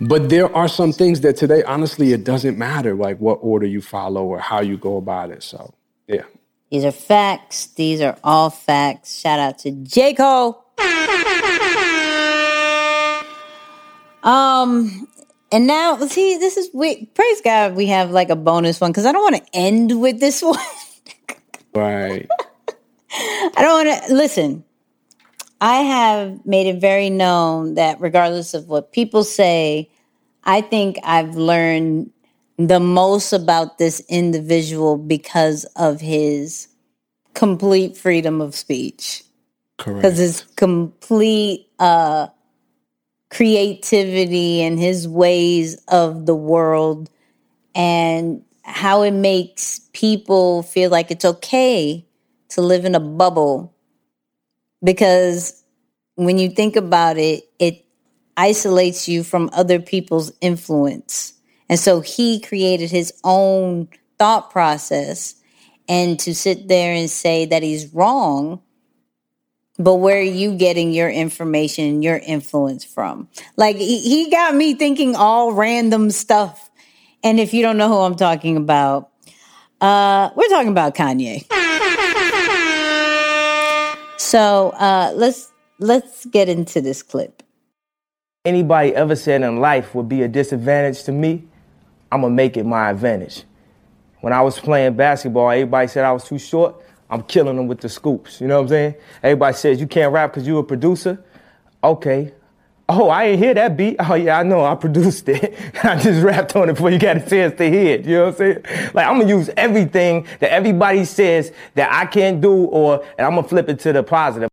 but 0.00 0.30
there 0.30 0.54
are 0.56 0.68
some 0.68 0.92
things 0.92 1.20
that 1.20 1.36
today, 1.36 1.62
honestly, 1.64 2.12
it 2.12 2.24
doesn't 2.24 2.56
matter 2.56 2.94
like 2.94 3.18
what 3.18 3.38
order 3.42 3.66
you 3.66 3.82
follow 3.82 4.24
or 4.24 4.38
how 4.38 4.60
you 4.60 4.76
go 4.78 4.96
about 4.96 5.30
it. 5.30 5.42
So, 5.42 5.74
yeah. 6.06 6.22
These 6.70 6.84
are 6.84 6.92
facts. 6.92 7.66
These 7.66 8.00
are 8.00 8.16
all 8.24 8.50
facts. 8.50 9.20
Shout 9.20 9.38
out 9.38 9.58
to 9.60 9.70
J. 9.70 10.14
Cole. 10.14 10.64
Um, 14.24 15.06
and 15.54 15.68
now, 15.68 15.96
see, 16.06 16.36
this 16.36 16.56
is 16.56 16.68
we 16.74 17.06
praise 17.06 17.40
God 17.40 17.76
we 17.76 17.86
have 17.86 18.10
like 18.10 18.28
a 18.28 18.34
bonus 18.34 18.80
one 18.80 18.90
because 18.90 19.06
I 19.06 19.12
don't 19.12 19.22
want 19.22 19.36
to 19.36 19.56
end 19.56 20.00
with 20.00 20.18
this 20.18 20.42
one. 20.42 20.58
right. 21.72 22.28
I 23.12 23.52
don't 23.62 23.86
want 23.86 24.04
to 24.04 24.14
listen. 24.14 24.64
I 25.60 25.76
have 25.76 26.44
made 26.44 26.66
it 26.66 26.80
very 26.80 27.08
known 27.08 27.74
that 27.74 28.00
regardless 28.00 28.52
of 28.52 28.68
what 28.68 28.90
people 28.90 29.22
say, 29.22 29.88
I 30.42 30.60
think 30.60 30.98
I've 31.04 31.36
learned 31.36 32.10
the 32.58 32.80
most 32.80 33.32
about 33.32 33.78
this 33.78 34.02
individual 34.08 34.98
because 34.98 35.66
of 35.76 36.00
his 36.00 36.66
complete 37.34 37.96
freedom 37.96 38.40
of 38.40 38.56
speech. 38.56 39.22
Correct. 39.78 40.02
Because 40.02 40.18
his 40.18 40.40
complete 40.56 41.68
uh 41.78 42.26
creativity 43.34 44.62
and 44.62 44.78
his 44.78 45.08
ways 45.08 45.74
of 45.88 46.24
the 46.24 46.34
world 46.34 47.10
and 47.74 48.44
how 48.62 49.02
it 49.02 49.10
makes 49.10 49.80
people 49.92 50.62
feel 50.62 50.88
like 50.88 51.10
it's 51.10 51.24
okay 51.24 52.06
to 52.48 52.62
live 52.62 52.84
in 52.84 52.94
a 52.94 53.00
bubble. 53.00 53.74
Because 54.84 55.64
when 56.14 56.38
you 56.38 56.48
think 56.48 56.76
about 56.76 57.18
it 57.18 57.42
it 57.58 57.84
isolates 58.36 59.08
you 59.08 59.24
from 59.24 59.50
other 59.52 59.80
people's 59.80 60.32
influence. 60.40 61.32
And 61.68 61.80
so 61.80 62.00
he 62.00 62.40
created 62.40 62.90
his 62.90 63.12
own 63.24 63.88
thought 64.18 64.50
process. 64.50 65.34
And 65.88 66.18
to 66.20 66.34
sit 66.34 66.68
there 66.68 66.94
and 66.94 67.10
say 67.10 67.44
that 67.46 67.62
he's 67.62 67.92
wrong 67.92 68.62
but 69.78 69.96
where 69.96 70.18
are 70.18 70.22
you 70.22 70.54
getting 70.54 70.92
your 70.92 71.10
information 71.10 72.02
your 72.02 72.18
influence 72.18 72.84
from? 72.84 73.28
Like 73.56 73.76
he 73.76 74.30
got 74.30 74.54
me 74.54 74.74
thinking 74.74 75.16
all 75.16 75.52
random 75.52 76.10
stuff. 76.10 76.70
And 77.22 77.40
if 77.40 77.52
you 77.54 77.62
don't 77.62 77.76
know 77.76 77.88
who 77.88 77.98
i'm 77.98 78.14
talking 78.14 78.56
about 78.56 79.10
uh 79.80 80.30
we're 80.36 80.48
talking 80.48 80.70
about 80.70 80.94
kanye. 80.94 81.44
So 84.18 84.70
uh 84.70 85.12
let's 85.14 85.52
let's 85.80 86.24
get 86.26 86.48
into 86.48 86.80
this 86.80 87.02
clip. 87.02 87.42
Anybody 88.44 88.94
ever 88.94 89.16
said 89.16 89.42
in 89.42 89.56
life 89.56 89.94
would 89.94 90.08
be 90.08 90.22
a 90.22 90.28
disadvantage 90.28 91.02
to 91.04 91.12
me 91.12 91.44
i'm 92.12 92.20
gonna 92.20 92.34
make 92.34 92.56
it 92.56 92.64
my 92.64 92.90
advantage. 92.90 93.42
When 94.20 94.32
i 94.32 94.40
was 94.40 94.60
playing 94.60 94.94
basketball 94.94 95.50
everybody 95.50 95.88
said 95.88 96.04
i 96.04 96.12
was 96.12 96.22
too 96.24 96.38
short 96.38 96.83
I'm 97.14 97.22
killing 97.22 97.56
them 97.56 97.68
with 97.68 97.80
the 97.80 97.88
scoops. 97.88 98.40
You 98.40 98.48
know 98.48 98.56
what 98.56 98.62
I'm 98.62 98.68
saying? 98.68 98.94
Everybody 99.22 99.56
says 99.56 99.80
you 99.80 99.86
can't 99.86 100.12
rap 100.12 100.32
because 100.32 100.48
you 100.48 100.58
a 100.58 100.64
producer. 100.64 101.22
Okay, 101.82 102.32
Oh, 102.86 103.08
I 103.08 103.24
ain't 103.24 103.38
hear 103.38 103.54
that 103.54 103.78
beat. 103.78 103.96
Oh 103.98 104.14
yeah, 104.14 104.38
I 104.38 104.42
know. 104.42 104.62
I 104.62 104.74
produced 104.74 105.26
it. 105.30 105.54
I 105.84 105.98
just 105.98 106.22
rapped 106.22 106.54
on 106.54 106.68
it 106.68 106.74
before 106.74 106.90
you 106.90 106.98
got 106.98 107.16
a 107.16 107.20
chance 107.20 107.56
to 107.56 107.70
hear 107.70 107.94
it. 107.94 108.04
You 108.04 108.16
know 108.16 108.24
what 108.26 108.28
I'm 108.32 108.36
saying? 108.36 108.90
Like 108.92 109.06
I'm 109.06 109.18
gonna 109.18 109.28
use 109.28 109.48
everything 109.56 110.26
that 110.40 110.52
everybody 110.52 111.06
says 111.06 111.52
that 111.76 111.90
I 111.90 112.04
can't 112.04 112.42
do, 112.42 112.52
or 112.52 113.02
and 113.16 113.26
I'm 113.26 113.36
gonna 113.36 113.48
flip 113.48 113.70
it 113.70 113.78
to 113.80 113.92
the 113.94 114.02
positive. 114.02 114.50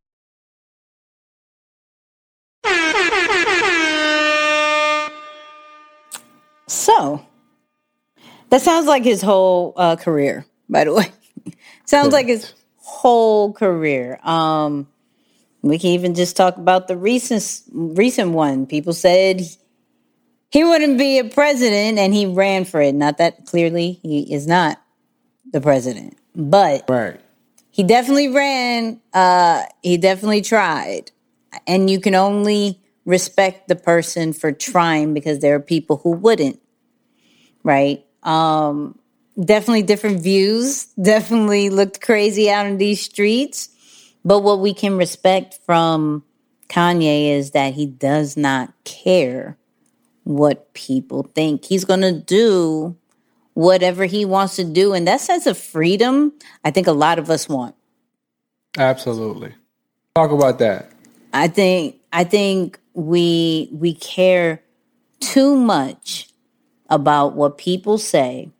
So 6.67 7.25
that 8.49 8.61
sounds 8.61 8.87
like 8.87 9.03
his 9.03 9.21
whole 9.21 9.73
uh, 9.75 9.97
career, 9.97 10.45
by 10.69 10.85
the 10.85 10.93
way. 10.93 11.11
Sounds 11.85 12.13
like 12.13 12.27
his 12.27 12.53
whole 12.77 13.53
career. 13.53 14.19
Um, 14.23 14.87
we 15.61 15.77
can 15.77 15.91
even 15.91 16.15
just 16.15 16.35
talk 16.35 16.57
about 16.57 16.87
the 16.87 16.97
recent 16.97 17.63
recent 17.71 18.31
one. 18.31 18.65
People 18.65 18.93
said 18.93 19.41
he 20.49 20.63
wouldn't 20.63 20.97
be 20.97 21.19
a 21.19 21.25
president, 21.25 21.97
and 21.97 22.13
he 22.13 22.25
ran 22.25 22.65
for 22.65 22.81
it. 22.81 22.95
Not 22.95 23.17
that 23.19 23.45
clearly 23.45 23.99
he 24.03 24.33
is 24.33 24.47
not 24.47 24.81
the 25.51 25.61
president, 25.61 26.17
but 26.35 26.85
right. 26.89 27.19
he 27.69 27.83
definitely 27.83 28.29
ran. 28.29 28.99
Uh, 29.13 29.63
he 29.81 29.97
definitely 29.97 30.41
tried, 30.41 31.11
and 31.67 31.89
you 31.89 31.99
can 31.99 32.15
only 32.15 32.81
respect 33.05 33.67
the 33.67 33.75
person 33.75 34.33
for 34.33 34.51
trying 34.51 35.13
because 35.13 35.39
there 35.39 35.55
are 35.55 35.59
people 35.59 35.97
who 35.97 36.11
wouldn't. 36.11 36.59
Right. 37.63 38.05
Um, 38.23 38.97
definitely 39.43 39.83
different 39.83 40.21
views. 40.21 40.85
Definitely 41.01 41.69
looked 41.69 42.01
crazy 42.01 42.49
out 42.49 42.65
in 42.65 42.77
these 42.77 43.01
streets. 43.01 43.69
But 44.23 44.39
what 44.39 44.59
we 44.59 44.73
can 44.73 44.97
respect 44.97 45.59
from 45.65 46.23
Kanye 46.69 47.31
is 47.31 47.51
that 47.51 47.73
he 47.73 47.85
does 47.85 48.37
not 48.37 48.73
care 48.83 49.57
what 50.23 50.73
people 50.73 51.23
think. 51.35 51.65
He's 51.65 51.85
going 51.85 52.01
to 52.01 52.11
do 52.11 52.95
whatever 53.53 54.05
he 54.05 54.25
wants 54.25 54.55
to 54.57 54.63
do. 54.63 54.93
And 54.93 55.07
that 55.07 55.21
sense 55.21 55.47
of 55.47 55.57
freedom, 55.57 56.33
I 56.63 56.71
think 56.71 56.87
a 56.87 56.91
lot 56.91 57.19
of 57.19 57.29
us 57.29 57.49
want. 57.49 57.75
Absolutely. 58.77 59.53
Talk 60.15 60.31
about 60.31 60.59
that. 60.59 60.91
I 61.33 61.47
think 61.47 61.97
I 62.13 62.23
think 62.23 62.79
we 62.93 63.69
we 63.71 63.93
care 63.93 64.61
too 65.19 65.55
much 65.55 66.29
about 66.89 67.33
what 67.33 67.57
people 67.57 67.97
say 67.97 68.51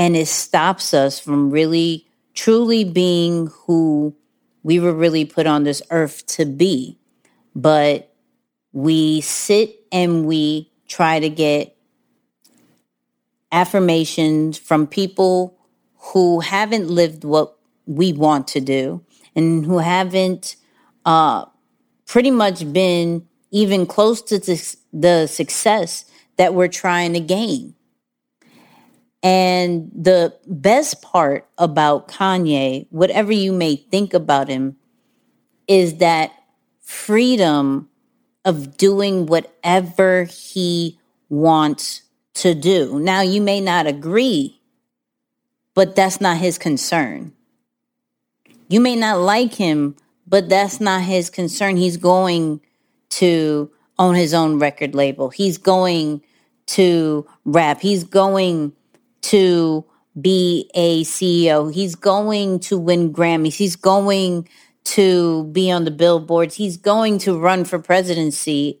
and 0.00 0.16
it 0.16 0.28
stops 0.28 0.94
us 0.94 1.20
from 1.20 1.50
really 1.50 2.06
truly 2.32 2.84
being 2.84 3.48
who 3.48 4.16
we 4.62 4.80
were 4.80 4.94
really 4.94 5.26
put 5.26 5.46
on 5.46 5.64
this 5.64 5.82
earth 5.90 6.26
to 6.26 6.46
be. 6.46 6.98
But 7.54 8.10
we 8.72 9.20
sit 9.20 9.84
and 9.92 10.24
we 10.24 10.72
try 10.88 11.20
to 11.20 11.28
get 11.28 11.76
affirmations 13.52 14.56
from 14.56 14.86
people 14.86 15.58
who 15.96 16.40
haven't 16.40 16.88
lived 16.88 17.22
what 17.22 17.58
we 17.84 18.14
want 18.14 18.48
to 18.48 18.60
do 18.62 19.04
and 19.36 19.66
who 19.66 19.80
haven't 19.80 20.56
uh, 21.04 21.44
pretty 22.06 22.30
much 22.30 22.72
been 22.72 23.28
even 23.50 23.84
close 23.84 24.22
to 24.22 24.38
the 24.94 25.26
success 25.26 26.06
that 26.38 26.54
we're 26.54 26.68
trying 26.68 27.12
to 27.12 27.20
gain. 27.20 27.74
And 29.22 29.90
the 29.94 30.34
best 30.46 31.02
part 31.02 31.46
about 31.58 32.08
Kanye, 32.08 32.86
whatever 32.90 33.32
you 33.32 33.52
may 33.52 33.76
think 33.76 34.14
about 34.14 34.48
him, 34.48 34.76
is 35.68 35.96
that 35.96 36.32
freedom 36.80 37.88
of 38.44 38.76
doing 38.76 39.26
whatever 39.26 40.24
he 40.24 40.98
wants 41.28 42.02
to 42.34 42.54
do. 42.54 42.98
Now, 42.98 43.20
you 43.20 43.40
may 43.42 43.60
not 43.60 43.86
agree, 43.86 44.60
but 45.74 45.94
that's 45.94 46.20
not 46.20 46.38
his 46.38 46.56
concern. 46.56 47.32
You 48.68 48.80
may 48.80 48.96
not 48.96 49.20
like 49.20 49.54
him, 49.54 49.96
but 50.26 50.48
that's 50.48 50.80
not 50.80 51.02
his 51.02 51.28
concern. 51.28 51.76
He's 51.76 51.96
going 51.96 52.60
to 53.10 53.70
own 53.98 54.14
his 54.14 54.32
own 54.32 54.58
record 54.58 54.94
label, 54.94 55.28
he's 55.28 55.58
going 55.58 56.22
to 56.66 57.26
rap, 57.44 57.80
he's 57.80 58.04
going 58.04 58.72
to 59.22 59.84
be 60.20 60.70
a 60.74 61.04
CEO. 61.04 61.72
He's 61.72 61.94
going 61.94 62.60
to 62.60 62.78
win 62.78 63.12
Grammys. 63.12 63.54
He's 63.54 63.76
going 63.76 64.48
to 64.84 65.44
be 65.44 65.70
on 65.70 65.84
the 65.84 65.90
billboards. 65.90 66.56
He's 66.56 66.76
going 66.76 67.18
to 67.18 67.38
run 67.38 67.64
for 67.64 67.78
presidency. 67.78 68.80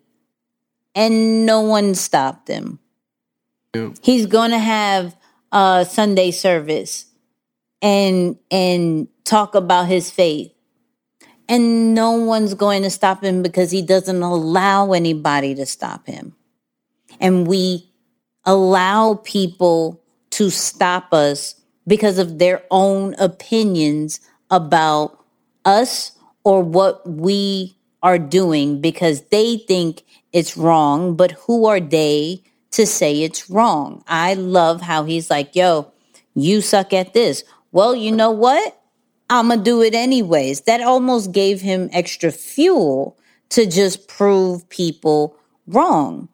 And 0.94 1.46
no 1.46 1.60
one 1.60 1.94
stopped 1.94 2.48
him. 2.48 2.80
Yeah. 3.74 3.90
He's 4.02 4.26
going 4.26 4.50
to 4.50 4.58
have 4.58 5.16
a 5.52 5.86
Sunday 5.88 6.30
service 6.32 7.06
and 7.82 8.36
and 8.50 9.08
talk 9.24 9.54
about 9.54 9.86
his 9.86 10.10
faith. 10.10 10.52
And 11.48 11.94
no 11.94 12.12
one's 12.12 12.54
going 12.54 12.82
to 12.82 12.90
stop 12.90 13.24
him 13.24 13.42
because 13.42 13.70
he 13.70 13.82
doesn't 13.82 14.22
allow 14.22 14.92
anybody 14.92 15.54
to 15.56 15.66
stop 15.66 16.06
him. 16.06 16.36
And 17.18 17.46
we 17.46 17.90
allow 18.44 19.14
people 19.24 19.99
to 20.30 20.50
stop 20.50 21.12
us 21.12 21.54
because 21.86 22.18
of 22.18 22.38
their 22.38 22.62
own 22.70 23.14
opinions 23.18 24.20
about 24.50 25.24
us 25.64 26.12
or 26.44 26.62
what 26.62 27.08
we 27.08 27.76
are 28.02 28.18
doing 28.18 28.80
because 28.80 29.22
they 29.30 29.58
think 29.58 30.04
it's 30.32 30.56
wrong. 30.56 31.16
But 31.16 31.32
who 31.32 31.66
are 31.66 31.80
they 31.80 32.42
to 32.72 32.86
say 32.86 33.22
it's 33.22 33.50
wrong? 33.50 34.02
I 34.06 34.34
love 34.34 34.80
how 34.80 35.04
he's 35.04 35.30
like, 35.30 35.54
yo, 35.54 35.92
you 36.34 36.60
suck 36.60 36.92
at 36.92 37.12
this. 37.12 37.44
Well, 37.72 37.94
you 37.94 38.12
know 38.12 38.30
what? 38.30 38.80
I'm 39.28 39.48
going 39.48 39.60
to 39.60 39.64
do 39.64 39.82
it 39.82 39.94
anyways. 39.94 40.62
That 40.62 40.80
almost 40.80 41.32
gave 41.32 41.60
him 41.60 41.88
extra 41.92 42.32
fuel 42.32 43.16
to 43.50 43.66
just 43.66 44.08
prove 44.08 44.68
people 44.68 45.36
wrong. 45.66 46.28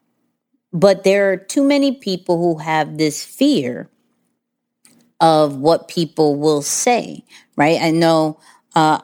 But 0.76 1.04
there 1.04 1.32
are 1.32 1.38
too 1.38 1.64
many 1.64 1.92
people 1.92 2.36
who 2.36 2.58
have 2.58 2.98
this 2.98 3.24
fear 3.24 3.88
of 5.22 5.56
what 5.56 5.88
people 5.88 6.36
will 6.36 6.60
say, 6.60 7.24
right? 7.56 7.80
I 7.80 7.92
know 7.92 8.38
uh, 8.74 9.00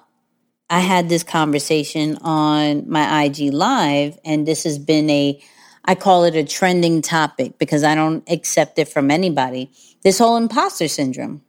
I 0.69 0.81
had 0.81 1.09
this 1.09 1.23
conversation 1.23 2.19
on 2.19 2.91
my 2.91 3.25
IG 3.25 3.55
Live, 3.55 4.19
and 4.23 4.47
this 4.47 4.65
has 4.65 4.79
been 4.79 5.09
a, 5.09 5.43
I 5.87 5.95
call 5.95 6.25
it 6.25 6.37
a 6.37 6.45
trending 6.45 7.01
topic 7.01 7.59
because 7.59 7.85
I 7.85 7.95
don't 7.95 8.23
accept 8.31 8.79
it 8.79 8.89
from 8.89 9.11
anybody. 9.11 9.71
This 10.03 10.19
whole 10.19 10.37
imposter 10.37 10.89
syndrome, 10.89 11.41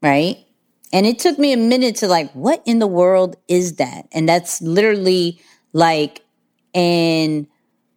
right? 0.00 0.38
And 0.94 1.04
it 1.04 1.18
took 1.18 1.38
me 1.38 1.52
a 1.52 1.58
minute 1.58 1.96
to 1.96 2.08
like, 2.08 2.32
what 2.32 2.62
in 2.64 2.78
the 2.78 2.86
world 2.86 3.36
is 3.48 3.74
that? 3.74 4.08
And 4.12 4.26
that's 4.26 4.62
literally 4.62 5.38
like 5.74 6.24
an 6.72 7.48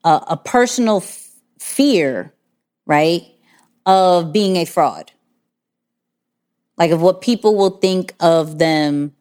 a, 0.03 0.23
a 0.29 0.37
personal 0.37 0.97
f- 0.97 1.29
fear, 1.59 2.33
right, 2.85 3.23
of 3.85 4.31
being 4.31 4.57
a 4.57 4.65
fraud, 4.65 5.11
like 6.77 6.91
of 6.91 7.01
what 7.01 7.21
people 7.21 7.55
will 7.55 7.77
think 7.77 8.13
of 8.19 8.59
them, 8.59 9.13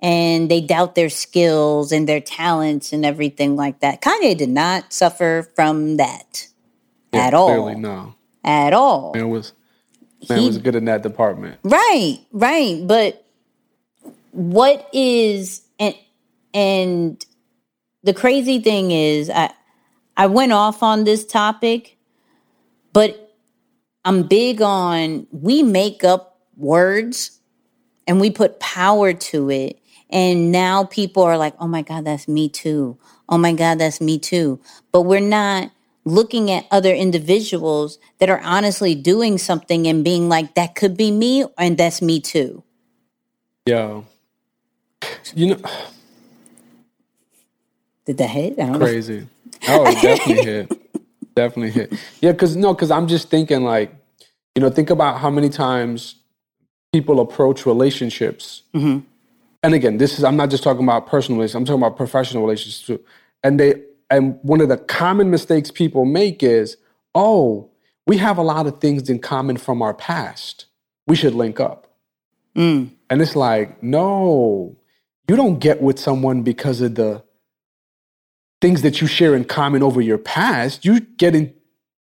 and 0.00 0.50
they 0.50 0.60
doubt 0.60 0.94
their 0.94 1.10
skills 1.10 1.92
and 1.92 2.08
their 2.08 2.20
talents 2.20 2.92
and 2.92 3.04
everything 3.04 3.56
like 3.56 3.80
that. 3.80 4.00
Kanye 4.00 4.36
did 4.36 4.48
not 4.48 4.92
suffer 4.92 5.50
from 5.54 5.96
that 5.96 6.48
yeah, 7.12 7.26
at 7.26 7.34
all. 7.34 7.48
Clearly, 7.48 7.74
no, 7.74 8.14
at 8.44 8.72
all. 8.72 9.12
Man 9.14 9.28
was 9.28 9.52
man 10.28 10.40
he, 10.40 10.46
was 10.46 10.58
good 10.58 10.76
in 10.76 10.84
that 10.86 11.02
department. 11.02 11.58
Right, 11.62 12.18
right. 12.32 12.86
But 12.86 13.24
what 14.32 14.88
is 14.92 15.62
and 15.78 15.94
and 16.54 17.24
the 18.02 18.14
crazy 18.14 18.60
thing 18.60 18.90
is, 18.90 19.30
I 19.30 19.52
I 20.18 20.26
went 20.26 20.50
off 20.50 20.82
on 20.82 21.04
this 21.04 21.24
topic, 21.24 21.96
but 22.92 23.36
I'm 24.04 24.24
big 24.24 24.60
on 24.60 25.28
we 25.30 25.62
make 25.62 26.02
up 26.02 26.40
words 26.56 27.38
and 28.06 28.20
we 28.20 28.30
put 28.30 28.58
power 28.58 29.12
to 29.12 29.50
it. 29.50 29.78
And 30.10 30.50
now 30.50 30.84
people 30.84 31.22
are 31.22 31.38
like, 31.38 31.54
oh 31.60 31.68
my 31.68 31.82
God, 31.82 32.04
that's 32.04 32.26
me 32.26 32.48
too. 32.48 32.98
Oh 33.28 33.38
my 33.38 33.52
God, 33.52 33.78
that's 33.78 34.00
me 34.00 34.18
too. 34.18 34.58
But 34.90 35.02
we're 35.02 35.20
not 35.20 35.70
looking 36.04 36.50
at 36.50 36.66
other 36.70 36.92
individuals 36.92 37.98
that 38.18 38.28
are 38.28 38.40
honestly 38.40 38.96
doing 38.96 39.38
something 39.38 39.86
and 39.86 40.02
being 40.02 40.28
like, 40.28 40.54
that 40.54 40.74
could 40.74 40.96
be 40.96 41.12
me 41.12 41.44
and 41.56 41.78
that's 41.78 42.02
me 42.02 42.18
too. 42.18 42.64
Yeah. 43.66 44.02
You 45.34 45.54
know, 45.54 45.60
did 48.06 48.18
that 48.18 48.30
hit? 48.30 48.56
Crazy. 48.56 49.20
Know. 49.20 49.26
Oh, 49.66 49.84
definitely 50.00 50.44
hit. 50.44 51.34
Definitely 51.34 51.70
hit. 51.70 51.92
Yeah, 52.20 52.32
because 52.32 52.56
no, 52.56 52.74
because 52.74 52.90
I'm 52.90 53.08
just 53.08 53.30
thinking 53.30 53.64
like, 53.64 53.94
you 54.54 54.62
know, 54.62 54.70
think 54.70 54.90
about 54.90 55.18
how 55.20 55.30
many 55.30 55.48
times 55.48 56.16
people 56.92 57.20
approach 57.20 57.66
relationships. 57.66 58.62
Mm-hmm. 58.74 59.00
And 59.62 59.74
again, 59.74 59.98
this 59.98 60.18
is 60.18 60.24
I'm 60.24 60.36
not 60.36 60.50
just 60.50 60.62
talking 60.62 60.82
about 60.82 61.06
personal 61.06 61.38
relationships. 61.38 61.58
I'm 61.58 61.64
talking 61.64 61.82
about 61.82 61.96
professional 61.96 62.42
relationships 62.42 62.86
too. 62.86 63.00
And 63.42 63.58
they 63.58 63.82
and 64.10 64.38
one 64.42 64.60
of 64.60 64.68
the 64.68 64.78
common 64.78 65.30
mistakes 65.30 65.70
people 65.70 66.04
make 66.04 66.42
is, 66.42 66.76
oh, 67.14 67.70
we 68.06 68.16
have 68.16 68.38
a 68.38 68.42
lot 68.42 68.66
of 68.66 68.80
things 68.80 69.10
in 69.10 69.18
common 69.18 69.56
from 69.56 69.82
our 69.82 69.94
past. 69.94 70.66
We 71.06 71.16
should 71.16 71.34
link 71.34 71.60
up. 71.60 71.92
Mm. 72.56 72.90
And 73.10 73.22
it's 73.22 73.36
like, 73.36 73.82
no, 73.82 74.76
you 75.28 75.36
don't 75.36 75.58
get 75.58 75.82
with 75.82 75.98
someone 75.98 76.42
because 76.42 76.80
of 76.80 76.94
the 76.94 77.22
things 78.60 78.82
that 78.82 79.00
you 79.00 79.06
share 79.06 79.34
in 79.34 79.44
common 79.44 79.82
over 79.82 80.00
your 80.00 80.18
past. 80.18 80.84
You 80.84 81.00
get 81.00 81.34
in, 81.34 81.54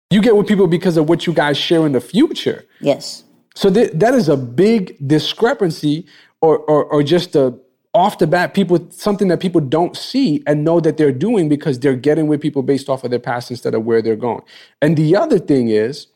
you 0.09 0.21
get 0.21 0.35
with 0.35 0.47
people 0.47 0.67
because 0.67 0.97
of 0.97 1.09
what 1.09 1.25
you 1.25 1.33
guys 1.33 1.57
share 1.57 1.85
in 1.85 1.91
the 1.91 2.01
future. 2.01 2.65
Yes. 2.79 3.23
So 3.55 3.71
th- 3.71 3.91
that 3.93 4.13
is 4.13 4.29
a 4.29 4.37
big 4.37 4.95
discrepancy, 5.05 6.05
or, 6.41 6.59
or 6.59 6.85
or 6.85 7.03
just 7.03 7.35
a 7.35 7.57
off 7.93 8.19
the 8.19 8.27
bat, 8.27 8.53
people 8.53 8.87
something 8.89 9.27
that 9.27 9.39
people 9.39 9.59
don't 9.59 9.97
see 9.97 10.41
and 10.47 10.63
know 10.63 10.79
that 10.79 10.97
they're 10.97 11.11
doing 11.11 11.49
because 11.49 11.79
they're 11.79 11.95
getting 11.95 12.27
with 12.27 12.41
people 12.41 12.63
based 12.63 12.87
off 12.89 13.03
of 13.03 13.11
their 13.11 13.19
past 13.19 13.51
instead 13.51 13.73
of 13.73 13.83
where 13.83 14.01
they're 14.01 14.15
going. 14.15 14.41
And 14.81 14.95
the 14.95 15.15
other 15.15 15.39
thing 15.39 15.69
is, 15.69 16.07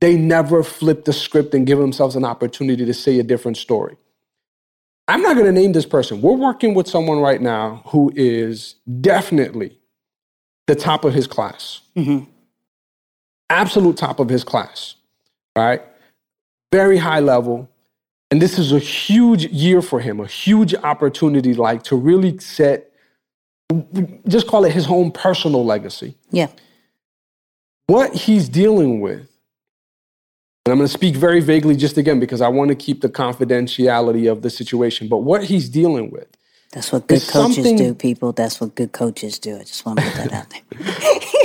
they 0.00 0.16
never 0.16 0.62
flip 0.62 1.04
the 1.04 1.12
script 1.12 1.54
and 1.54 1.66
give 1.66 1.78
themselves 1.78 2.14
an 2.14 2.24
opportunity 2.24 2.84
to 2.84 2.94
say 2.94 3.18
a 3.18 3.22
different 3.22 3.56
story. 3.56 3.96
I'm 5.08 5.22
not 5.22 5.34
going 5.34 5.46
to 5.46 5.52
name 5.52 5.72
this 5.72 5.86
person. 5.86 6.22
We're 6.22 6.32
working 6.32 6.74
with 6.74 6.88
someone 6.88 7.18
right 7.18 7.40
now 7.40 7.82
who 7.86 8.12
is 8.14 8.76
definitely 9.00 9.78
the 10.66 10.74
top 10.74 11.04
of 11.04 11.14
his 11.14 11.26
class, 11.26 11.80
Mm-hmm. 11.96 12.24
absolute 13.50 13.96
top 13.96 14.18
of 14.18 14.28
his 14.28 14.42
class, 14.44 14.96
right? 15.56 15.82
Very 16.72 16.96
high 16.96 17.20
level. 17.20 17.68
And 18.30 18.42
this 18.42 18.58
is 18.58 18.72
a 18.72 18.78
huge 18.80 19.44
year 19.46 19.80
for 19.80 20.00
him, 20.00 20.18
a 20.18 20.26
huge 20.26 20.74
opportunity, 20.74 21.54
like 21.54 21.84
to 21.84 21.96
really 21.96 22.36
set, 22.38 22.90
just 24.26 24.48
call 24.48 24.64
it 24.64 24.72
his 24.72 24.88
own 24.88 25.12
personal 25.12 25.64
legacy. 25.64 26.16
Yeah. 26.30 26.48
What 27.86 28.12
he's 28.14 28.48
dealing 28.48 29.00
with, 29.00 29.28
and 30.66 30.72
I'm 30.72 30.78
going 30.78 30.88
to 30.88 30.92
speak 30.92 31.14
very 31.14 31.40
vaguely 31.40 31.76
just 31.76 31.96
again 31.98 32.18
because 32.18 32.40
I 32.40 32.48
want 32.48 32.70
to 32.70 32.74
keep 32.74 33.02
the 33.02 33.08
confidentiality 33.10 34.28
of 34.30 34.42
the 34.42 34.50
situation, 34.50 35.06
but 35.06 35.18
what 35.18 35.44
he's 35.44 35.68
dealing 35.68 36.10
with 36.10 36.26
That's 36.74 36.90
what 36.90 37.06
good 37.06 37.22
coaches 37.22 37.72
do, 37.72 37.94
people. 37.94 38.32
That's 38.32 38.60
what 38.60 38.74
good 38.74 38.90
coaches 38.92 39.38
do. 39.38 39.56
I 39.56 39.60
just 39.60 39.86
want 39.86 40.00
to 40.00 40.04
put 40.04 40.14
that 40.14 40.32
out 40.32 40.50
there. 40.50 40.62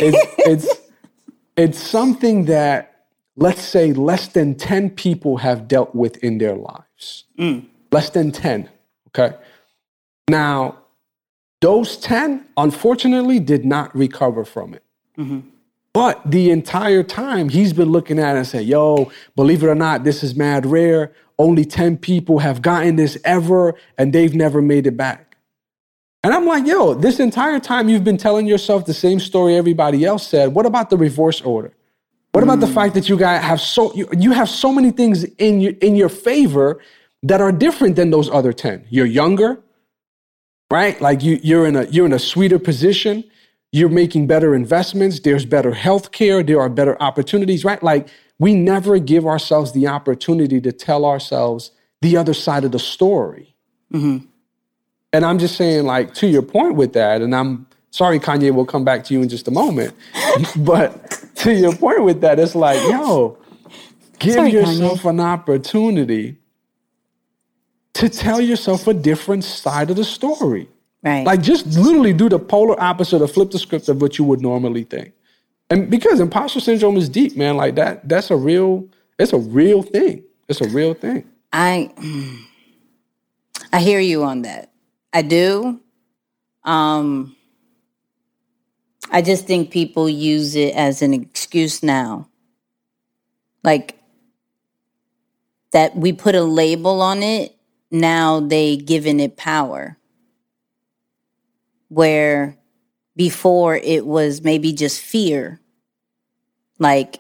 it's, 0.01 0.35
it's 0.39 0.79
it's 1.59 1.77
something 1.77 2.45
that 2.45 3.05
let's 3.35 3.61
say 3.61 3.91
less 3.93 4.29
than 4.29 4.55
10 4.55 4.91
people 4.91 5.37
have 5.37 5.67
dealt 5.67 5.93
with 5.93 6.17
in 6.23 6.37
their 6.37 6.55
lives 6.55 7.25
mm. 7.37 7.65
less 7.91 8.09
than 8.11 8.31
10 8.31 8.69
okay 9.09 9.35
now 10.29 10.77
those 11.61 11.97
10 11.97 12.45
unfortunately 12.55 13.39
did 13.39 13.65
not 13.65 13.93
recover 13.95 14.45
from 14.45 14.73
it 14.73 14.83
mm-hmm. 15.17 15.41
But 15.93 16.21
the 16.29 16.51
entire 16.51 17.03
time 17.03 17.49
he's 17.49 17.73
been 17.73 17.89
looking 17.89 18.19
at 18.19 18.35
it 18.35 18.39
and 18.39 18.47
say 18.47 18.61
yo 18.61 19.11
believe 19.35 19.63
it 19.63 19.67
or 19.67 19.75
not 19.75 20.03
this 20.03 20.23
is 20.23 20.35
mad 20.35 20.65
rare 20.65 21.13
only 21.37 21.63
10 21.63 21.97
people 21.97 22.39
have 22.39 22.61
gotten 22.61 22.95
this 22.95 23.17
ever 23.23 23.73
and 23.97 24.13
they've 24.13 24.35
never 24.35 24.61
made 24.61 24.85
it 24.87 24.97
back 24.97 25.29
and 26.23 26.33
I'm 26.33 26.45
like, 26.45 26.67
yo, 26.67 26.93
this 26.93 27.19
entire 27.19 27.59
time 27.59 27.87
you've 27.87 28.03
been 28.03 28.17
telling 28.17 28.45
yourself 28.45 28.85
the 28.85 28.93
same 28.93 29.19
story 29.19 29.55
everybody 29.55 30.03
else 30.03 30.27
said. 30.27 30.53
What 30.53 30.65
about 30.65 30.89
the 30.89 30.97
reverse 30.97 31.41
order? 31.41 31.73
What 32.31 32.43
about 32.43 32.59
the 32.59 32.67
hmm. 32.67 32.73
fact 32.73 32.93
that 32.95 33.09
you 33.09 33.17
guys 33.17 33.41
have 33.43 33.59
so 33.59 33.93
you, 33.95 34.07
you 34.15 34.31
have 34.33 34.49
so 34.49 34.71
many 34.71 34.91
things 34.91 35.23
in 35.23 35.61
your 35.61 35.73
in 35.81 35.95
your 35.95 36.09
favor 36.09 36.79
that 37.23 37.41
are 37.41 37.51
different 37.51 37.95
than 37.95 38.11
those 38.11 38.29
other 38.29 38.53
10? 38.53 38.85
You're 38.89 39.05
younger, 39.05 39.59
right? 40.69 40.99
Like 41.01 41.23
you 41.23 41.39
you're 41.41 41.65
in 41.65 41.75
a 41.75 41.85
you're 41.85 42.05
in 42.05 42.13
a 42.13 42.19
sweeter 42.19 42.59
position. 42.59 43.23
You're 43.71 43.89
making 43.89 44.27
better 44.27 44.55
investments. 44.55 45.19
There's 45.19 45.45
better 45.45 45.73
health 45.73 46.11
care. 46.11 46.41
There 46.41 46.59
are 46.59 46.69
better 46.69 47.01
opportunities, 47.01 47.63
right? 47.63 47.81
Like 47.83 48.07
we 48.39 48.55
never 48.55 48.97
give 48.97 49.27
ourselves 49.27 49.73
the 49.73 49.87
opportunity 49.87 50.59
to 50.61 50.71
tell 50.71 51.05
ourselves 51.05 51.71
the 52.01 52.17
other 52.17 52.33
side 52.33 52.63
of 52.63 52.71
the 52.71 52.79
story. 52.79 53.55
Mm-hmm. 53.93 54.25
And 55.11 55.25
I'm 55.25 55.39
just 55.39 55.55
saying, 55.55 55.85
like, 55.85 56.13
to 56.15 56.27
your 56.27 56.41
point 56.41 56.75
with 56.75 56.93
that, 56.93 57.21
and 57.21 57.35
I'm 57.35 57.67
sorry, 57.91 58.19
Kanye, 58.19 58.53
we'll 58.53 58.65
come 58.65 58.85
back 58.85 59.03
to 59.05 59.13
you 59.13 59.21
in 59.21 59.29
just 59.29 59.47
a 59.47 59.51
moment. 59.51 59.93
but 60.57 61.25
to 61.35 61.53
your 61.53 61.75
point 61.75 62.03
with 62.03 62.21
that, 62.21 62.39
it's 62.39 62.55
like, 62.55 62.79
yo, 62.89 63.37
give 64.19 64.35
Sorry, 64.35 64.51
yourself 64.51 65.05
an 65.05 65.19
opportunity 65.19 66.37
to 67.93 68.07
tell 68.07 68.39
yourself 68.39 68.87
a 68.87 68.93
different 68.93 69.43
side 69.43 69.89
of 69.89 69.95
the 69.95 70.03
story. 70.03 70.69
Right. 71.01 71.25
Like, 71.25 71.41
just 71.41 71.65
literally 71.77 72.13
do 72.13 72.29
the 72.29 72.39
polar 72.39 72.79
opposite 72.81 73.21
or 73.21 73.27
flip 73.27 73.51
the 73.51 73.59
script 73.59 73.87
of 73.89 74.01
what 74.01 74.17
you 74.17 74.25
would 74.25 74.41
normally 74.41 74.83
think. 74.83 75.13
And 75.69 75.89
because 75.89 76.19
imposter 76.19 76.59
syndrome 76.59 76.97
is 76.97 77.07
deep, 77.07 77.37
man, 77.37 77.55
like 77.55 77.75
that, 77.75 78.07
that's 78.09 78.31
a 78.31 78.35
real, 78.35 78.87
it's 79.17 79.33
a 79.33 79.37
real 79.37 79.83
thing. 79.83 80.23
It's 80.49 80.61
a 80.61 80.67
real 80.67 80.95
thing. 80.95 81.29
I 81.53 81.91
I 83.71 83.79
hear 83.79 83.99
you 83.99 84.23
on 84.23 84.41
that. 84.41 84.71
I 85.13 85.21
do. 85.21 85.79
Um 86.63 87.35
I 89.11 89.21
just 89.21 89.45
think 89.45 89.71
people 89.71 90.09
use 90.09 90.55
it 90.55 90.75
as 90.75 91.03
an 91.03 91.13
excuse 91.13 91.83
now. 91.83 92.27
Like 93.63 93.99
that 95.71 95.95
we 95.95 96.13
put 96.13 96.33
a 96.33 96.43
label 96.43 97.01
on 97.01 97.21
it, 97.21 97.55
now 97.91 98.39
they 98.39 98.75
giving 98.75 99.19
it 99.19 99.37
power. 99.37 99.98
Where 101.89 102.57
before 103.15 103.75
it 103.75 104.05
was 104.05 104.41
maybe 104.43 104.71
just 104.73 105.01
fear, 105.01 105.59
like 106.79 107.19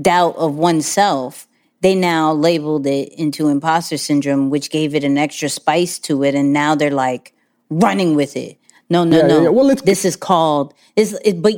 doubt 0.00 0.36
of 0.36 0.54
oneself 0.56 1.46
they 1.82 1.94
now 1.94 2.32
labeled 2.32 2.86
it 2.86 3.10
into 3.14 3.48
imposter 3.48 3.96
syndrome, 3.96 4.50
which 4.50 4.70
gave 4.70 4.94
it 4.94 5.02
an 5.02 5.16
extra 5.16 5.48
spice 5.48 5.98
to 6.00 6.22
it, 6.22 6.34
and 6.34 6.52
now 6.52 6.74
they're 6.74 6.90
like 6.90 7.32
running 7.70 8.14
with 8.14 8.36
it. 8.36 8.58
No, 8.90 9.04
no, 9.04 9.16
Yeah, 9.16 9.26
no. 9.26 9.36
yeah, 9.38 9.42
yeah. 9.44 9.48
Well, 9.48 9.70
it's- 9.70 9.84
this 9.86 10.04
is 10.04 10.16
called 10.16 10.74
this. 10.94 11.18
It, 11.24 11.40
but 11.40 11.54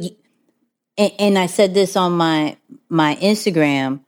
and, 0.97 1.13
and 1.19 1.39
I 1.39 1.47
said 1.47 1.75
this 1.75 1.97
on 1.97 2.13
my 2.13 2.57
my 2.89 3.17
Instagram, 3.17 4.01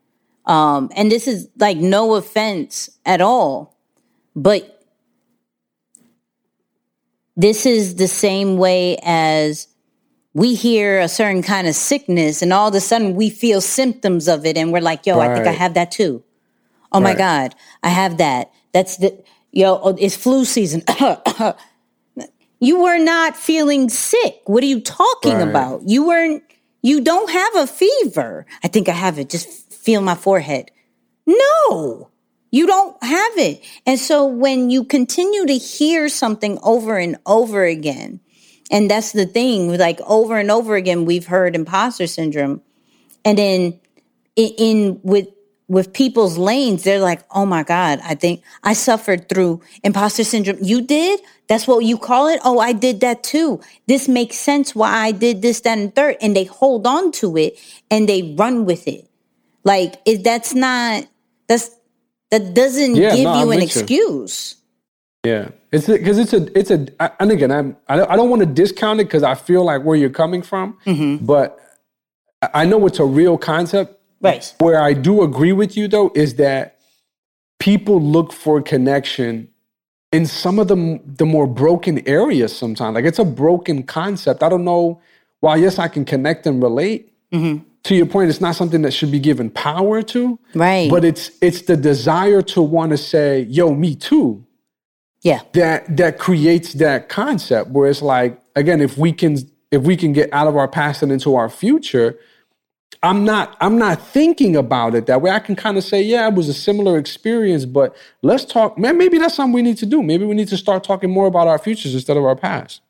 um, 0.47 0.91
and 0.95 1.11
this 1.11 1.27
is 1.27 1.49
like 1.59 1.79
no 1.79 2.15
offense 2.15 2.91
at 3.05 3.21
all, 3.21 3.77
but 4.37 4.74
this 7.37 7.66
is 7.66 7.97
the 7.97 8.09
same 8.09 8.57
way 8.57 8.99
as 9.03 9.68
we 10.35 10.55
hear 10.55 11.01
a 11.01 11.09
certain 11.09 11.43
kind 11.43 11.66
of 11.68 11.74
sickness 11.74 12.43
and 12.43 12.53
all 12.53 12.68
of 12.68 12.74
a 12.74 12.80
sudden 12.80 13.14
we 13.14 13.30
feel 13.30 13.61
symptoms 13.61 14.26
of 14.28 14.45
it 14.45 14.57
and 14.57 14.72
we're 14.72 14.80
like, 14.80 15.07
yo, 15.07 15.20
I 15.20 15.32
think 15.35 15.47
I 15.47 15.53
have 15.53 15.74
that 15.74 15.91
too. 15.93 16.22
Oh 16.93 17.01
my 17.01 17.14
God, 17.14 17.55
I 17.82 17.89
have 17.89 18.18
that. 18.18 18.51
That's 18.72 18.97
the, 18.99 19.22
yo, 19.53 19.95
it's 19.99 20.16
flu 20.16 20.45
season. 20.45 20.82
you 22.61 22.82
were 22.82 22.99
not 22.99 23.37
feeling 23.37 23.89
sick. 23.89 24.41
What 24.47 24.62
are 24.62 24.66
you 24.66 24.80
talking 24.80 25.35
Right. 25.39 25.49
about? 25.49 25.82
You 25.89 26.07
weren't, 26.07 26.43
you 26.82 27.01
don't 27.01 27.30
have 27.30 27.57
a 27.57 27.66
fever. 27.66 28.47
I 28.62 28.68
think 28.68 28.89
I 28.89 28.93
have 28.93 29.18
it. 29.18 29.30
Just 29.30 29.72
feel 29.72 30.01
my 30.01 30.14
forehead. 30.14 30.70
No, 31.26 32.11
you 32.55 32.69
don't 32.69 33.03
have 33.03 33.37
it. 33.37 33.65
And 33.85 33.99
so 33.99 34.27
when 34.27 34.71
you 34.71 34.85
continue 34.85 35.45
to 35.45 35.55
hear 35.55 36.09
something 36.09 36.57
over 36.63 36.97
and 36.97 37.17
over 37.27 37.65
again, 37.65 38.21
and 38.71 38.89
that's 38.89 39.11
the 39.11 39.27
thing, 39.27 39.77
like 39.77 40.01
over 40.07 40.39
and 40.39 40.53
over 40.53 40.77
again, 40.77 41.05
we've 41.05 41.27
heard 41.27 41.57
imposter 41.57 42.07
syndrome. 42.07 42.63
And 43.25 43.39
then 43.39 43.81
in, 44.37 44.51
in 44.57 45.01
with 45.03 45.27
with 45.67 45.93
people's 45.93 46.39
lanes, 46.39 46.85
they're 46.85 47.01
like, 47.01 47.25
oh 47.35 47.45
my 47.45 47.65
God, 47.65 47.99
I 48.05 48.15
think 48.15 48.45
I 48.63 48.75
suffered 48.75 49.29
through 49.29 49.61
imposter 49.83 50.23
syndrome. 50.23 50.59
You 50.63 50.81
did? 50.83 51.21
That's 51.49 51.67
what 51.67 51.85
you 51.85 51.99
call 51.99 52.29
it? 52.29 52.39
Oh, 52.45 52.61
I 52.61 52.73
did 52.73 53.01
that 53.01 53.25
too. 53.25 53.61
This 53.89 54.07
makes 54.07 54.37
sense 54.37 54.77
why 54.77 54.93
I 54.93 55.11
did 55.11 55.43
this, 55.43 55.61
that, 55.63 55.77
and 55.77 55.93
third. 55.93 56.19
And 56.21 56.37
they 56.37 56.45
hold 56.45 56.87
on 56.87 57.11
to 57.13 57.37
it 57.37 57.59
and 57.91 58.09
they 58.09 58.37
run 58.39 58.65
with 58.65 58.87
it. 58.87 59.09
Like, 59.65 59.97
if 60.05 60.23
that's 60.23 60.55
not 60.55 61.09
that's 61.49 61.71
that 62.35 62.55
doesn't 62.55 62.97
Yeah, 62.97 63.14
give 63.14 63.24
no, 63.24 63.35
you 63.35 63.41
I'm 63.41 63.43
an 63.43 63.49
with 63.49 63.59
you. 63.61 63.64
excuse. 63.80 64.57
Yeah, 65.24 65.49
it's 65.72 65.87
because 65.87 66.18
it's 66.18 66.32
a 66.35 66.59
it's 66.59 66.70
a 66.70 66.87
and 67.20 67.32
again 67.32 67.51
I'm 67.51 67.76
I 67.89 67.97
don't, 67.97 68.11
I 68.11 68.16
don't 68.16 68.28
want 68.28 68.41
to 68.41 68.47
discount 68.47 69.01
it 69.01 69.05
because 69.05 69.22
I 69.22 69.35
feel 69.35 69.64
like 69.64 69.82
where 69.82 69.97
you're 69.97 70.11
coming 70.11 70.43
from, 70.43 70.76
mm-hmm. 70.85 71.24
but 71.24 71.59
I- 72.53 72.66
know 72.66 72.85
it's 72.87 72.99
a 72.99 73.05
real 73.07 73.39
concept. 73.39 74.01
Right. 74.20 74.55
Where 74.59 74.80
I 74.80 74.93
do 74.93 75.22
agree 75.22 75.53
with 75.53 75.76
you 75.76 75.89
though 75.89 76.11
is 76.14 76.35
that 76.37 76.78
people 77.59 78.01
look 78.03 78.32
for 78.32 78.61
connection 78.61 79.49
in 80.12 80.26
some 80.26 80.59
of 80.59 80.68
the 80.68 81.01
the 81.05 81.24
more 81.24 81.47
broken 81.47 82.07
areas. 82.07 82.55
Sometimes, 82.55 82.95
like 82.95 83.07
it's 83.07 83.18
a 83.18 83.24
broken 83.24 83.82
concept. 83.82 84.43
I 84.43 84.49
don't 84.51 84.64
know. 84.64 85.01
While 85.41 85.59
yes, 85.59 85.78
I 85.78 85.89
can 85.89 86.05
connect 86.05 86.47
and 86.47 86.62
relate. 86.62 87.12
Mm-hmm. 87.32 87.64
To 87.85 87.95
your 87.95 88.07
point, 88.07 88.30
it's 88.30 88.41
not 88.41 88.57
something 88.57 88.82
that 88.82 88.93
should 88.93 89.11
be 89.11 89.20
given 89.20 89.51
power 89.51 90.03
to. 90.03 90.39
Right. 90.55 90.91
But 90.91 91.05
it's 91.05 91.30
it's 91.41 91.62
the 91.62 91.76
desire 91.76 92.43
to 92.43 92.62
want 92.62 92.91
to 92.91 92.99
say, 92.99 93.43
"Yo, 93.43 93.74
me 93.74 93.95
too." 93.95 94.47
Yeah. 95.22 95.41
that 95.53 95.97
that 95.97 96.18
creates 96.18 96.74
that 96.74 97.09
concept 97.09 97.70
where 97.70 97.89
it's 97.89 98.03
like 98.03 98.39
again 98.57 98.82
if 98.82 98.99
we 98.99 99.11
can 99.11 99.39
if 99.70 99.82
we 99.82 99.97
can 99.97 100.12
get 100.12 100.30
out 100.32 100.47
of 100.47 100.57
our 100.57 100.68
past 100.68 101.03
and 101.03 101.11
into 101.11 101.35
our 101.35 101.49
future, 101.49 102.18
I'm 103.03 103.24
not 103.24 103.57
I'm 103.61 103.78
not 103.78 104.01
thinking 104.01 104.57
about 104.57 104.95
it 104.95 105.07
that 105.07 105.20
way. 105.20 105.30
I 105.30 105.39
can 105.39 105.57
kind 105.57 105.76
of 105.76 105.85
say, 105.85 106.03
yeah, 106.03 106.28
it 106.28 106.35
was 106.35 106.49
a 106.49 106.55
similar 106.55 106.99
experience, 106.99 107.64
but 107.64 107.97
let's 108.22 108.45
talk. 108.45 108.78
Man, 108.78 108.97
maybe 108.97 109.18
that's 109.18 109.35
something 109.35 109.53
we 109.53 109.62
need 109.62 109.78
to 109.78 109.87
do. 109.87 110.03
Maybe 110.03 110.24
we 110.24 110.35
need 110.35 110.49
to 110.49 110.57
start 110.57 110.85
talking 110.85 111.11
more 111.11 111.26
about 111.26 111.49
our 111.49 111.59
futures 111.59 111.95
instead 111.95 112.16
of 112.16 112.24
our 112.24 112.37
past. 112.37 112.80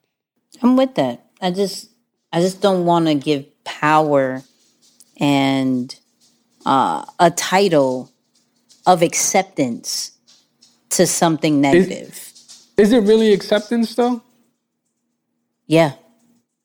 I'm 0.62 0.76
with 0.76 0.94
that. 0.96 1.24
I 1.40 1.50
just 1.50 1.90
I 2.32 2.40
just 2.40 2.60
don't 2.60 2.84
want 2.84 3.06
to 3.06 3.14
give 3.14 3.46
power 3.64 4.42
and 5.20 5.94
uh, 6.66 7.04
a 7.18 7.30
title 7.30 8.10
of 8.86 9.02
acceptance 9.02 10.12
to 10.90 11.06
something 11.06 11.60
negative. 11.60 12.08
Is, 12.10 12.68
is 12.76 12.92
it 12.92 13.00
really 13.00 13.32
acceptance 13.32 13.94
though? 13.94 14.22
Yeah, 15.66 15.92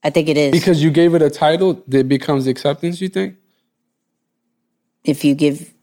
I 0.04 0.10
think 0.10 0.28
it 0.30 0.38
is. 0.38 0.52
Because 0.52 0.84
you 0.84 0.92
gave 0.92 1.16
it 1.16 1.22
a 1.22 1.30
title, 1.30 1.84
it 1.90 2.08
becomes 2.08 2.48
acceptance, 2.48 3.00
you 3.02 3.10
think? 3.10 3.36
If 5.06 5.24
you 5.24 5.34
give 5.36 5.74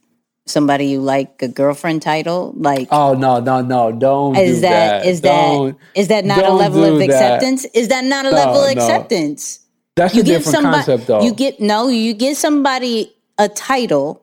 somebody 0.44 0.86
you 0.86 1.00
like 1.00 1.42
a 1.42 1.48
girlfriend 1.48 2.02
title, 2.02 2.52
like 2.56 2.88
Oh 2.90 3.14
no, 3.14 3.40
no, 3.40 3.62
no. 3.62 3.90
Don't 3.92 4.36
is 4.36 4.56
do 4.56 4.60
that, 4.62 5.02
that. 5.02 5.06
is 5.06 5.20
Don't- 5.20 5.78
that 5.78 6.00
is 6.00 6.08
that 6.08 6.24
not 6.24 6.44
a 6.44 6.52
level 6.52 6.84
of 6.84 6.98
that. 6.98 7.08
acceptance? 7.08 7.64
Is 7.74 7.88
that 7.88 8.04
not 8.04 8.26
a 8.26 8.30
No, 8.30 8.36
level 8.36 8.64
of 8.64 8.76
no. 8.76 8.82
acceptance? 8.82 9.60
That's 9.96 10.14
a 10.14 10.22
different 10.22 10.62
concept 10.62 11.06
though. 11.06 11.22
You 11.22 11.34
get 11.34 11.58
no, 11.58 11.88
you 11.88 12.12
give 12.12 12.36
somebody 12.36 13.14
a 13.38 13.48
title 13.48 14.22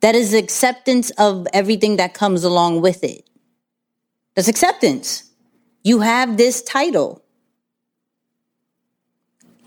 that 0.00 0.14
is 0.14 0.32
acceptance 0.32 1.10
of 1.12 1.46
everything 1.52 1.96
that 1.98 2.14
comes 2.14 2.42
along 2.42 2.80
with 2.80 3.04
it. 3.04 3.28
That's 4.34 4.48
acceptance. 4.48 5.30
You 5.84 6.00
have 6.00 6.38
this 6.38 6.62
title. 6.62 7.22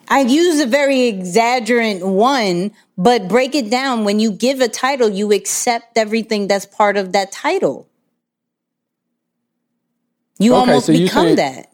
I 0.08 0.22
use 0.22 0.60
a 0.60 0.66
very 0.66 1.12
exaggerant 1.12 2.04
one, 2.04 2.72
but 2.98 3.28
break 3.28 3.56
it 3.56 3.70
down. 3.70 4.04
When 4.06 4.20
you 4.20 4.32
give 4.32 4.60
a 4.60 4.68
title, 4.68 5.10
you 5.10 5.32
accept 5.32 5.98
everything 5.98 6.48
that's 6.48 6.66
part 6.66 6.98
of 6.98 7.14
that 7.14 7.32
title. 7.32 7.88
You 10.40 10.54
Okay, 10.54 10.60
almost 10.60 10.88
so 10.88 10.92
you 10.92 11.06
become 11.06 11.36
that. 11.36 11.72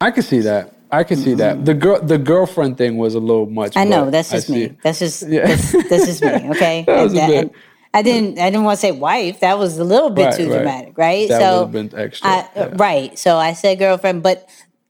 I 0.00 0.10
can 0.10 0.22
see 0.22 0.40
that. 0.40 0.77
I 0.90 1.04
can 1.04 1.18
see 1.18 1.34
that. 1.34 1.64
The 1.64 1.74
girl 1.74 2.00
the 2.00 2.18
girlfriend 2.18 2.78
thing 2.78 2.96
was 2.96 3.14
a 3.14 3.20
little 3.20 3.46
much. 3.46 3.76
I 3.76 3.84
know 3.84 4.10
that's 4.10 4.30
just 4.30 4.48
me. 4.48 4.76
That's 4.82 4.98
just 4.98 5.28
Yeah. 5.28 5.46
that's, 5.46 5.72
that's 5.88 6.06
just 6.06 6.22
me. 6.22 6.28
Okay, 6.50 6.84
That 6.86 7.02
was 7.02 7.12
a 7.12 7.16
bit- 7.16 7.30
and 7.44 7.50
I 7.94 8.02
didn't. 8.02 8.38
I 8.38 8.50
didn't 8.50 8.64
want 8.64 8.76
to 8.76 8.80
say 8.80 8.92
wife. 8.92 9.40
That 9.40 9.58
was 9.58 9.78
a 9.78 9.84
little 9.84 10.10
bit 10.10 10.26
Right, 10.26 10.34
too 10.36 10.50
right. 10.50 10.56
dramatic, 10.58 10.98
right? 10.98 11.28
That 11.28 11.40
so 11.40 11.66
been 11.66 11.90
extra, 11.96 12.28
I, 12.28 12.48
yeah. 12.54 12.74
right. 12.76 13.18
So 13.18 13.36
I 13.38 13.54
said 13.54 13.78
girlfriend, 13.78 14.22
but 14.22 14.48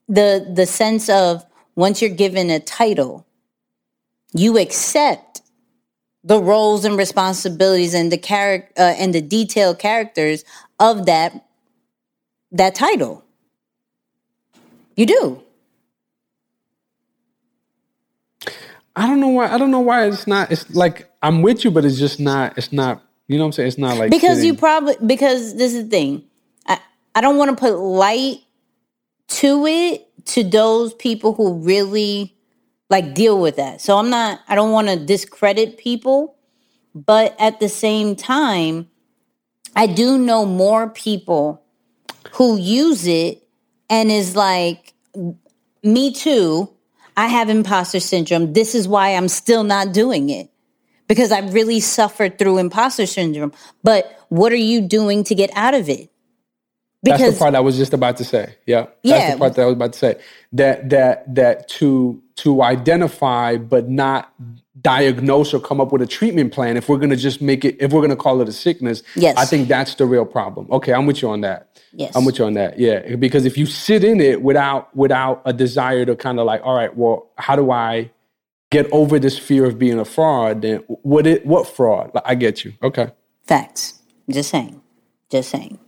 the 0.09 0.51
the 0.53 0.67
sense 0.67 1.09
of 1.09 1.45
once 1.77 2.03
you're 2.03 2.11
given 2.11 2.51
a 2.51 2.59
title, 2.61 3.25
you 4.35 4.59
accept 4.59 5.43
the 6.25 6.41
roles 6.43 6.85
and 6.85 6.99
responsibilities 6.99 7.95
and 7.95 8.11
the 8.11 8.19
character 8.19 8.73
uh, 8.77 8.95
and 8.99 9.15
the 9.15 9.21
detailed 9.23 9.79
characters 9.79 10.45
of 10.81 11.07
that 11.07 11.47
that 12.51 12.75
title. 12.75 13.25
You 14.97 15.07
do. 15.07 15.43
I 18.99 19.07
don't 19.07 19.21
know 19.21 19.29
why. 19.29 19.49
I 19.49 19.59
don't 19.59 19.71
know 19.71 19.81
why 19.81 20.07
it's 20.07 20.27
not. 20.27 20.51
It's 20.51 20.69
like 20.75 21.11
I'm 21.23 21.43
with 21.43 21.65
you, 21.65 21.71
but 21.71 21.85
it's 21.85 21.99
just 21.99 22.19
not. 22.21 22.59
It's 22.59 22.73
not. 22.73 23.03
You 23.29 23.37
know 23.37 23.45
what 23.45 23.49
I'm 23.49 23.53
saying? 23.53 23.69
It's 23.69 23.79
not 23.79 23.97
like 23.99 24.11
because 24.11 24.45
you 24.45 24.55
probably 24.55 24.97
because 25.07 25.55
this 25.57 25.75
is 25.75 25.85
the 25.85 25.91
thing 25.91 26.25
i 26.67 26.79
i 27.15 27.21
don't 27.21 27.37
want 27.37 27.51
to 27.51 27.57
put 27.57 27.79
light 27.79 28.39
to 29.29 29.67
it 29.67 30.07
to 30.27 30.45
those 30.45 30.95
people 30.95 31.35
who 31.35 31.55
really 31.55 32.35
like 32.91 33.15
deal 33.15 33.41
with 33.41 33.57
that 33.57 33.81
so 33.81 33.99
i'm 33.99 34.11
not 34.11 34.41
i 34.49 34.55
don't 34.55 34.73
want 34.73 34.89
to 34.89 34.97
discredit 34.97 35.77
people 35.79 36.37
but 36.95 37.37
at 37.39 37.61
the 37.61 37.69
same 37.69 38.17
time 38.17 38.89
i 39.77 39.87
do 39.87 40.19
know 40.19 40.47
more 40.47 40.89
people 40.89 41.63
who 42.33 42.57
use 42.57 43.07
it 43.07 43.43
and 43.91 44.11
is 44.11 44.35
like 44.35 44.95
me 45.83 46.13
too 46.13 46.69
i 47.19 47.27
have 47.27 47.51
imposter 47.51 48.01
syndrome 48.01 48.53
this 48.53 48.75
is 48.75 48.89
why 48.89 49.11
i'm 49.11 49.29
still 49.29 49.65
not 49.65 49.93
doing 49.93 50.31
it 50.31 50.51
because 51.09 51.33
I've 51.33 51.53
really 51.55 51.81
suffered 51.81 52.39
through 52.39 52.59
imposter 52.59 53.07
syndrome. 53.07 53.53
But 53.83 54.25
what 54.29 54.53
are 54.53 54.57
you 54.57 54.83
doing 54.83 55.25
to 55.25 55.35
get 55.35 55.51
out 55.55 55.75
of 55.75 55.89
it? 55.89 56.11
That's 57.03 57.23
the 57.23 57.39
part 57.39 57.55
I 57.55 57.61
was 57.61 57.77
just 57.77 57.93
about 57.93 58.17
to 58.19 58.25
say. 58.25 58.57
Yeah. 58.67 58.87
yeah. 59.03 59.19
That's 59.19 59.33
the 59.35 59.39
part 59.39 59.55
that 59.55 59.63
I 59.63 59.67
was 59.67 59.75
about 59.75 59.93
to 59.95 59.99
say. 59.99 60.21
That 60.53 60.91
that 60.91 61.35
that 61.35 61.69
to 61.69 62.23
to 62.37 62.63
identify 62.63 63.57
but 63.57 63.89
not 63.89 64.33
diagnose 64.81 65.55
or 65.55 65.61
come 65.61 65.81
up 65.81 65.93
with 65.93 66.03
a 66.03 66.07
treatment 66.07 66.53
plan 66.53 66.77
if 66.77 66.89
we're 66.89 66.99
gonna 66.99 67.17
just 67.17 67.41
make 67.41 67.65
it 67.65 67.77
if 67.79 67.93
we're 67.93 68.01
gonna 68.01 68.17
call 68.17 68.41
it 68.41 68.49
a 68.49 68.53
sickness. 68.53 69.05
Yes. 69.15 69.37
I 69.37 69.45
think 69.45 69.69
that's 69.69 69.95
the 69.95 70.07
real 70.07 70.27
problem. 70.27 70.67
Okay, 70.73 70.93
I'm 70.93 71.07
with 71.07 71.23
you 71.23 71.31
on 71.31 71.41
that. 71.43 71.68
Yes. 71.93 72.15
I'm 72.15 72.25
with 72.25 72.39
you 72.39 72.45
on 72.45 72.55
that. 72.55 72.79
Yeah. 72.79 73.17
Because 73.17 73.45
if 73.45 73.57
you 73.59 73.67
sit 73.67 74.05
in 74.05 74.21
it 74.21 74.43
without 74.43 74.95
without 74.97 75.43
a 75.45 75.53
desire 75.53 76.05
to 76.05 76.15
kind 76.17 76.39
of 76.39 76.47
like, 76.47 76.61
all 76.65 76.75
right, 76.75 76.95
well, 76.97 77.29
how 77.37 77.57
do 77.57 77.71
I 77.71 78.11
get 78.71 78.87
over 78.93 79.19
this 79.19 79.39
fear 79.39 79.65
of 79.65 79.79
being 79.79 79.99
a 79.99 80.05
fraud, 80.05 80.61
then 80.63 80.79
what 80.87 81.27
it 81.27 81.47
what 81.47 81.67
fraud? 81.67 82.11
Like, 82.15 82.25
I 82.27 82.35
get 82.35 82.65
you. 82.65 82.75
Okay. 82.83 83.11
facts. 83.47 83.95
Just 84.31 84.51
saying. 84.51 84.81
Just 85.31 85.49
saying. 85.51 85.79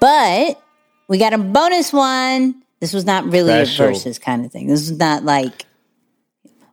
But 0.00 0.60
we 1.08 1.18
got 1.18 1.32
a 1.34 1.38
bonus 1.38 1.92
one. 1.92 2.62
This 2.80 2.94
was 2.94 3.04
not 3.04 3.24
really 3.30 3.52
Special. 3.66 3.84
a 3.86 3.88
versus 3.88 4.18
kind 4.18 4.44
of 4.46 4.52
thing. 4.52 4.66
This 4.68 4.82
is 4.82 4.96
not 4.98 5.24
like, 5.24 5.66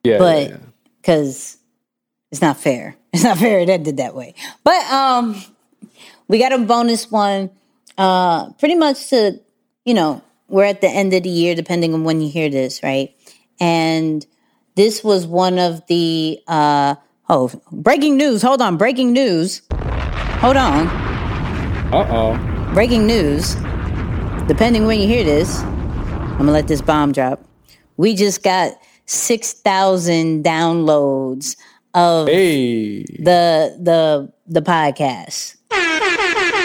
Yeah. 0.04 0.18
but 0.20 0.42
yeah, 0.44 0.48
yeah. 0.50 0.58
because 1.02 1.58
it's 2.32 2.42
not 2.42 2.58
fair. 2.58 2.96
It's 3.14 3.24
not 3.24 3.40
fair 3.40 3.60
it 3.62 3.70
ended 3.70 3.98
that 3.98 4.14
way. 4.14 4.36
But 4.64 4.86
um, 4.92 5.42
we 6.28 6.40
got 6.40 6.54
a 6.54 6.58
bonus 6.58 7.10
one. 7.12 7.50
Uh, 7.98 8.52
pretty 8.54 8.76
much 8.76 9.10
to 9.10 9.40
you 9.86 9.94
know 9.94 10.22
we're 10.48 10.66
at 10.66 10.82
the 10.82 10.88
end 10.90 11.14
of 11.14 11.24
the 11.24 11.30
year, 11.30 11.56
depending 11.56 11.94
on 11.94 12.04
when 12.04 12.22
you 12.22 12.30
hear 12.30 12.50
this, 12.50 12.82
right? 12.84 13.14
And 13.60 14.26
this 14.76 15.04
was 15.04 15.26
one 15.26 15.58
of 15.60 15.86
the 15.88 16.40
uh 16.48 16.96
oh 17.30 17.52
breaking 17.72 18.18
news. 18.18 18.42
Hold 18.42 18.62
on, 18.62 18.78
breaking 18.78 19.14
news. 19.14 19.62
Hold 20.42 20.56
on, 20.58 20.88
Uh 21.94 22.08
oh. 22.10 22.74
breaking 22.74 23.08
news. 23.08 23.56
Depending 24.48 24.86
when 24.86 25.00
you 25.00 25.08
hear 25.08 25.24
this, 25.26 25.60
I'm 25.60 26.38
gonna 26.38 26.52
let 26.52 26.68
this 26.68 26.82
bomb 26.82 27.12
drop. 27.12 27.44
We 27.98 28.16
just 28.16 28.44
got 28.44 28.74
six 29.06 29.52
thousand 29.54 30.46
downloads 30.46 31.58
of 31.96 32.28
Hey. 32.28 33.02
the 33.04 33.76
the 33.82 34.32
the 34.48 34.62
podcast. 34.62 35.56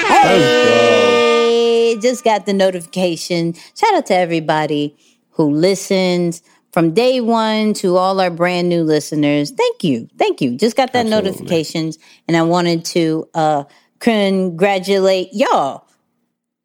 Hey, 0.08 1.98
just 2.00 2.24
got 2.24 2.46
the 2.46 2.52
notification. 2.52 3.54
Shout 3.76 3.94
out 3.94 4.06
to 4.06 4.14
everybody 4.14 4.96
who 5.30 5.50
listens 5.50 6.42
from 6.72 6.92
day 6.94 7.20
one 7.20 7.74
to 7.74 7.96
all 7.96 8.20
our 8.20 8.30
brand 8.30 8.68
new 8.68 8.82
listeners. 8.84 9.50
Thank 9.50 9.84
you. 9.84 10.08
Thank 10.18 10.40
you. 10.40 10.56
Just 10.56 10.76
got 10.76 10.92
that 10.92 11.06
Absolutely. 11.06 11.30
notifications 11.30 11.98
and 12.28 12.36
I 12.36 12.42
wanted 12.42 12.84
to 12.86 13.28
uh 13.34 13.64
congratulate 14.00 15.30
y'all. 15.32 15.86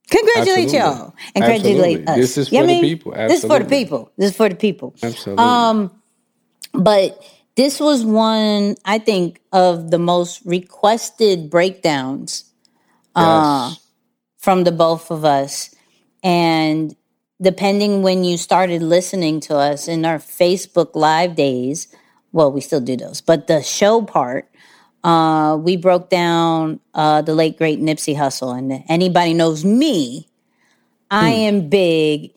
Congratulate 0.10 0.74
Absolutely. 0.74 0.80
y'all 0.80 1.16
and 1.36 1.44
congratulate 1.46 2.10
us. 2.10 2.18
This 2.18 2.38
is 2.38 2.52
You 2.52 2.60
know 2.60 2.64
for 2.64 2.68
what 2.68 2.68
the 2.68 2.82
mean? 2.82 2.98
people. 2.98 3.12
This 3.14 3.40
is 3.44 3.46
for 3.46 3.60
the 3.60 3.66
people. 3.66 4.12
This 4.18 4.32
is 4.32 4.38
for 4.38 4.50
the 4.50 4.56
people. 4.56 4.96
Absolutely. 5.04 5.46
Um, 5.46 5.92
but 6.74 7.24
this 7.58 7.80
was 7.82 8.06
one 8.06 8.76
I 8.86 9.00
think 9.00 9.42
of 9.52 9.92
the 9.92 10.00
most 10.00 10.42
requested 10.46 11.50
breakdowns 11.50 12.46
uh, 13.16 13.72
Yes. 13.74 13.80
from 14.38 14.64
the 14.64 14.72
both 14.72 15.12
of 15.12 15.26
us, 15.26 15.74
and 16.24 16.96
depending 17.42 18.04
when 18.04 18.24
you 18.24 18.38
started 18.38 18.82
listening 18.82 19.40
to 19.42 19.58
us 19.58 19.88
in 19.88 20.06
our 20.06 20.20
Facebook 20.20 20.96
Live 20.96 21.36
days, 21.36 21.88
well, 22.32 22.52
we 22.52 22.62
still 22.62 22.80
do 22.82 22.96
those, 22.96 23.20
but 23.22 23.48
the 23.48 23.62
show 23.62 24.02
part. 24.02 24.48
Uh, 25.04 25.56
we 25.56 25.78
broke 25.78 26.10
down 26.10 26.80
uh, 26.94 27.22
the 27.22 27.34
late 27.34 27.58
great 27.58 27.80
Nipsey 27.80 28.16
Hussle, 28.16 28.58
and 28.58 28.84
anybody 28.90 29.34
knows 29.34 29.64
me, 29.64 30.28
I 31.10 31.30
am 31.30 31.70
big 31.70 32.34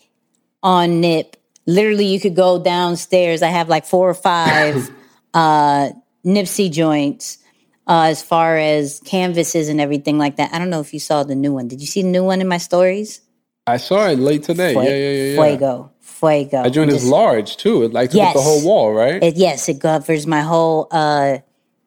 on 0.62 1.01
Nip. 1.01 1.37
Literally, 1.66 2.05
you 2.07 2.21
could 2.21 2.37
go 2.37 2.62
downstairs. 2.62 3.43
I 3.43 3.49
have 3.49 3.68
like 3.68 3.87
four 3.87 4.09
or 4.09 4.14
five 4.14 4.89
uh, 5.35 5.91
Nipsey 6.24 6.70
joints 6.70 7.39
uh, 7.87 8.05
as 8.05 8.22
far 8.22 8.57
as 8.57 9.01
canvases 9.05 9.68
and 9.68 9.81
everything 9.81 10.18
like 10.18 10.37
that. 10.37 10.53
I 10.53 10.59
don't 10.59 10.70
know 10.70 10.81
if 10.81 10.93
you 10.95 11.01
saw 11.01 11.22
the 11.24 11.35
new 11.35 11.53
one. 11.53 11.68
Did 11.68 11.81
you 11.81 11.87
see 11.87 12.03
the 12.03 12.09
new 12.09 12.24
one 12.24 12.41
in 12.41 12.49
my 12.49 12.59
stories? 12.59 13.20
I 13.66 13.76
saw 13.76 14.09
it 14.09 14.18
late 14.18 14.43
today. 14.43 14.74
Fue- 14.74 14.85
yeah, 14.85 14.91
yeah, 14.91 15.11
yeah, 15.11 15.24
yeah. 15.35 15.35
Fuego, 15.35 15.91
fuego. 16.01 16.62
That 16.62 16.70
joint 16.70 16.91
is 16.91 17.09
large 17.09 17.57
too. 17.57 17.83
It 17.85 17.93
like 17.93 18.14
up 18.14 18.35
the 18.35 18.41
whole 18.41 18.64
wall, 18.64 18.93
right? 18.93 19.22
It, 19.22 19.37
yes, 19.37 19.68
it 19.68 19.81
covers 19.81 20.26
my 20.26 20.41
whole 20.41 20.89
uh, 20.91 21.39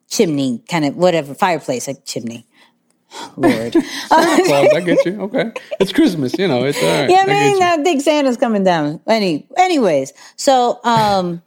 chimney, 0.10 0.64
kind 0.70 0.86
of 0.86 0.96
whatever 0.96 1.34
fireplace, 1.34 1.88
like 1.88 2.06
chimney. 2.06 2.46
Lord. 3.38 3.76
I 4.12 4.82
get 4.86 5.06
you. 5.06 5.22
Okay. 5.24 5.52
It's 5.80 5.92
Christmas, 5.92 6.38
you 6.38 6.48
know. 6.48 6.64
It's 6.64 6.82
all 6.82 7.02
right. 7.02 7.10
Yeah, 7.10 7.18
I 7.20 7.24
I 7.24 7.26
mean, 7.28 7.58
you. 7.58 7.64
I 7.64 7.78
think 7.84 8.02
Santa's 8.02 8.38
coming 8.38 8.64
down. 8.64 9.02
Any, 9.08 9.48
anyways, 9.58 10.14
so 10.36 10.80
um, 10.84 11.42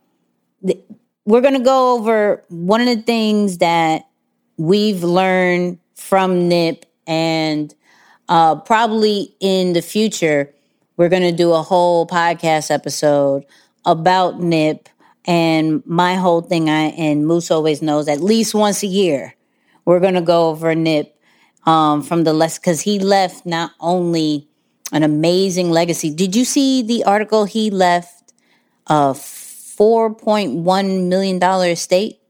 we're 1.27 1.41
going 1.41 1.55
to 1.55 1.61
go 1.61 1.95
over 1.95 2.43
one 2.49 2.81
of 2.81 2.87
the 2.87 3.03
things 3.03 3.59
that 3.59 4.07
we've 4.57 5.03
learned 5.03 5.79
from 5.95 6.49
NIP, 6.49 6.87
and 7.07 7.75
uh, 8.29 8.55
probably 8.61 9.35
in 9.41 9.73
the 9.73 9.83
future, 9.83 10.55
we're 10.97 11.09
going 11.09 11.23
to 11.23 11.33
do 11.33 11.53
a 11.53 11.63
whole 11.63 12.07
podcast 12.07 12.71
episode 12.71 13.45
about 13.85 14.41
NIP. 14.41 14.89
And 15.27 15.85
my 15.85 16.15
whole 16.15 16.41
thing, 16.41 16.71
I 16.71 16.91
and 16.91 17.27
Moose 17.27 17.51
always 17.51 17.83
knows 17.83 18.07
at 18.07 18.21
least 18.21 18.55
once 18.55 18.85
a 18.85 18.87
year, 18.87 19.35
we're 19.85 20.01
going 20.01 20.15
to 20.15 20.21
go 20.21 20.49
over 20.49 20.75
NIP 20.75 21.13
um, 21.65 22.03
from 22.03 22.23
the 22.23 22.33
less 22.33 22.59
because 22.59 22.83
he 22.83 23.01
left 23.01 23.45
not 23.45 23.73
only 23.81 24.49
an 24.93 25.03
amazing 25.03 25.73
legacy. 25.73 26.15
Did 26.15 26.37
you 26.37 26.45
see 26.45 26.83
the 26.83 27.03
article 27.03 27.45
he 27.45 27.71
left? 27.71 28.13
Of 28.89 29.36
$4.1 29.79 31.09
million 31.09 31.43
estate. 31.43 32.21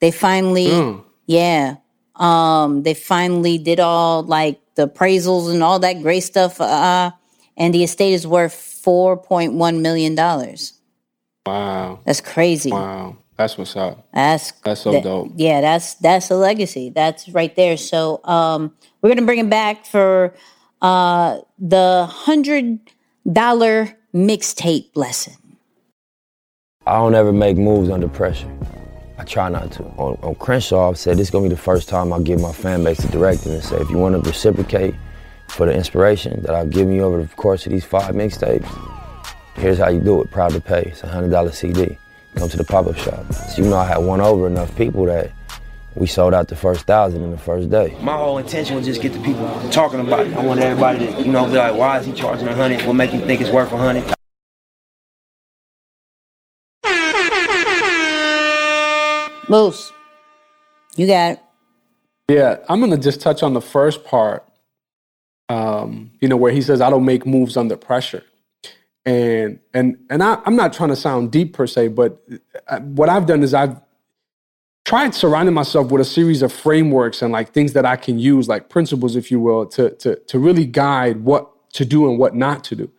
They 0.00 0.10
finally, 0.10 0.66
mm. 0.66 1.04
yeah, 1.26 1.76
um, 2.16 2.82
they 2.82 2.94
finally 2.94 3.58
did 3.58 3.80
all 3.80 4.22
like 4.22 4.60
the 4.74 4.88
appraisals 4.88 5.50
and 5.52 5.62
all 5.62 5.78
that 5.78 6.02
great 6.02 6.20
stuff. 6.20 6.60
Uh, 6.60 7.12
and 7.56 7.72
the 7.72 7.84
estate 7.84 8.12
is 8.12 8.26
worth 8.26 8.54
$4.1 8.54 9.80
million. 9.80 10.16
Wow. 11.46 12.00
That's 12.04 12.20
crazy. 12.20 12.70
Wow. 12.70 13.16
That's 13.36 13.58
what's 13.58 13.74
up. 13.76 14.06
That's 14.14 14.52
that's 14.62 14.82
so 14.82 14.92
that, 14.92 15.02
dope. 15.02 15.32
Yeah, 15.34 15.60
that's 15.60 15.94
that's 15.94 16.30
a 16.30 16.36
legacy. 16.36 16.90
That's 16.90 17.28
right 17.30 17.54
there. 17.56 17.76
So 17.76 18.20
um, 18.22 18.72
we're 19.02 19.08
gonna 19.08 19.26
bring 19.26 19.40
it 19.40 19.50
back 19.50 19.86
for 19.86 20.34
uh, 20.80 21.40
the 21.58 22.06
hundred 22.08 22.78
dollar 23.30 23.88
mixtape 24.14 24.90
lesson. 24.94 25.34
I 26.86 26.96
don't 26.96 27.14
ever 27.14 27.32
make 27.32 27.56
moves 27.56 27.88
under 27.88 28.08
pressure. 28.08 28.50
I 29.16 29.24
try 29.24 29.48
not 29.48 29.72
to. 29.72 29.84
On, 29.96 30.18
on 30.22 30.34
Crenshaw, 30.34 30.90
I've 30.90 30.98
said 30.98 31.16
this 31.16 31.28
is 31.28 31.30
gonna 31.30 31.44
be 31.44 31.48
the 31.48 31.56
first 31.56 31.88
time 31.88 32.12
I 32.12 32.20
give 32.20 32.40
my 32.40 32.52
fan 32.52 32.84
base 32.84 33.02
a 33.02 33.08
directive 33.08 33.52
and 33.52 33.64
say, 33.64 33.76
if 33.76 33.88
you 33.88 33.96
want 33.96 34.22
to 34.22 34.28
reciprocate 34.28 34.94
for 35.48 35.64
the 35.64 35.72
inspiration 35.72 36.42
that 36.42 36.54
I've 36.54 36.68
given 36.68 36.94
you 36.94 37.04
over 37.04 37.22
the 37.22 37.28
course 37.36 37.64
of 37.64 37.72
these 37.72 37.86
five 37.86 38.14
mixtapes, 38.14 38.68
here's 39.54 39.78
how 39.78 39.88
you 39.88 40.00
do 40.00 40.20
it. 40.20 40.30
Proud 40.30 40.52
to 40.52 40.60
pay. 40.60 40.82
It's 40.82 41.02
a 41.02 41.08
hundred 41.08 41.30
dollar 41.30 41.52
CD. 41.52 41.96
Come 42.34 42.50
to 42.50 42.56
the 42.56 42.64
pop-up 42.64 42.96
shop. 42.96 43.32
So 43.32 43.62
you 43.62 43.70
know 43.70 43.76
I 43.76 43.86
had 43.86 43.98
won 43.98 44.20
over 44.20 44.46
enough 44.46 44.76
people 44.76 45.06
that 45.06 45.30
we 45.94 46.06
sold 46.06 46.34
out 46.34 46.48
the 46.48 46.56
first 46.56 46.84
thousand 46.86 47.22
in 47.22 47.30
the 47.30 47.38
first 47.38 47.70
day. 47.70 47.96
My 48.02 48.16
whole 48.16 48.36
intention 48.36 48.76
was 48.76 48.84
just 48.84 49.00
get 49.00 49.14
the 49.14 49.20
people 49.20 49.48
talking 49.70 50.00
about 50.00 50.26
it. 50.26 50.34
I 50.34 50.44
want 50.44 50.60
everybody 50.60 51.06
to, 51.06 51.22
you 51.22 51.32
know, 51.32 51.46
be 51.46 51.52
like, 51.52 51.76
why 51.76 52.00
is 52.00 52.04
he 52.04 52.12
charging 52.12 52.48
a 52.48 52.54
hundred? 52.54 52.84
What 52.84 52.92
make 52.92 53.14
you 53.14 53.20
think 53.20 53.40
it's 53.40 53.50
worth 53.50 53.72
a 53.72 53.78
hundred? 53.78 54.13
Moose, 59.54 59.92
you 60.96 61.06
got 61.06 61.34
it. 61.34 61.40
Yeah, 62.28 62.56
I'm 62.68 62.80
gonna 62.80 62.98
just 62.98 63.20
touch 63.20 63.44
on 63.44 63.54
the 63.54 63.60
first 63.60 64.04
part. 64.04 64.44
Um, 65.48 66.10
you 66.20 66.26
know, 66.26 66.36
where 66.36 66.50
he 66.50 66.60
says, 66.60 66.80
"I 66.80 66.90
don't 66.90 67.04
make 67.04 67.24
moves 67.24 67.56
under 67.56 67.76
pressure," 67.76 68.24
and 69.06 69.60
and 69.72 69.98
and 70.10 70.24
I, 70.24 70.40
I'm 70.44 70.56
not 70.56 70.72
trying 70.72 70.88
to 70.88 70.96
sound 70.96 71.30
deep 71.30 71.52
per 71.52 71.68
se, 71.68 71.88
but 71.88 72.20
uh, 72.66 72.80
what 72.80 73.08
I've 73.08 73.26
done 73.26 73.44
is 73.44 73.54
I've 73.54 73.80
tried 74.84 75.14
surrounding 75.14 75.54
myself 75.54 75.92
with 75.92 76.00
a 76.00 76.04
series 76.04 76.42
of 76.42 76.52
frameworks 76.52 77.22
and 77.22 77.30
like 77.30 77.52
things 77.52 77.74
that 77.74 77.86
I 77.86 77.94
can 77.94 78.18
use, 78.18 78.48
like 78.48 78.68
principles, 78.68 79.14
if 79.14 79.30
you 79.30 79.38
will, 79.38 79.66
to 79.66 79.90
to 79.90 80.16
to 80.16 80.38
really 80.40 80.66
guide 80.66 81.20
what 81.20 81.48
to 81.74 81.84
do 81.84 82.10
and 82.10 82.18
what 82.18 82.34
not 82.34 82.64
to 82.64 82.74
do. 82.74 82.90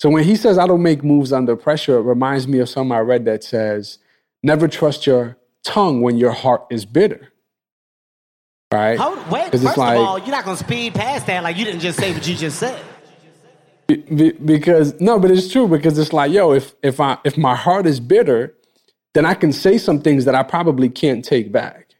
So 0.00 0.08
when 0.08 0.24
he 0.24 0.36
says, 0.36 0.56
"I 0.56 0.66
don't 0.66 0.82
make 0.82 1.04
moves 1.04 1.34
under 1.34 1.54
pressure," 1.54 1.98
it 1.98 2.02
reminds 2.02 2.48
me 2.48 2.60
of 2.60 2.70
something 2.70 2.96
I 2.96 3.00
read 3.00 3.26
that 3.26 3.44
says, 3.44 3.98
"Never 4.42 4.68
trust 4.68 5.06
your 5.06 5.36
tongue 5.68 6.00
when 6.00 6.16
your 6.16 6.32
heart 6.32 6.66
is 6.70 6.84
bitter." 6.84 7.32
Right? 8.72 8.98
Hold, 8.98 9.30
wait, 9.30 9.50
first 9.50 9.64
it's 9.64 9.76
like- 9.76 9.98
of 9.98 10.04
all, 10.04 10.18
you're 10.18 10.28
not 10.28 10.44
gonna 10.44 10.56
speed 10.56 10.94
past 10.94 11.26
that 11.26 11.42
like 11.42 11.56
you 11.56 11.64
didn't 11.64 11.80
just 11.80 11.98
say 11.98 12.12
what 12.12 12.26
you 12.26 12.34
just 12.34 12.58
said. 12.58 12.82
Because 13.86 15.00
no, 15.00 15.18
but 15.18 15.30
it's 15.30 15.50
true 15.50 15.66
because 15.66 15.98
it's 15.98 16.12
like, 16.12 16.30
yo, 16.30 16.52
if 16.52 16.74
if 16.82 17.00
I 17.00 17.16
if 17.24 17.38
my 17.38 17.54
heart 17.54 17.86
is 17.86 18.00
bitter, 18.00 18.54
then 19.14 19.24
I 19.24 19.32
can 19.34 19.52
say 19.52 19.78
some 19.78 20.00
things 20.00 20.26
that 20.26 20.34
I 20.34 20.42
probably 20.42 20.90
can't 20.90 21.24
take 21.24 21.50
back. 21.50 21.94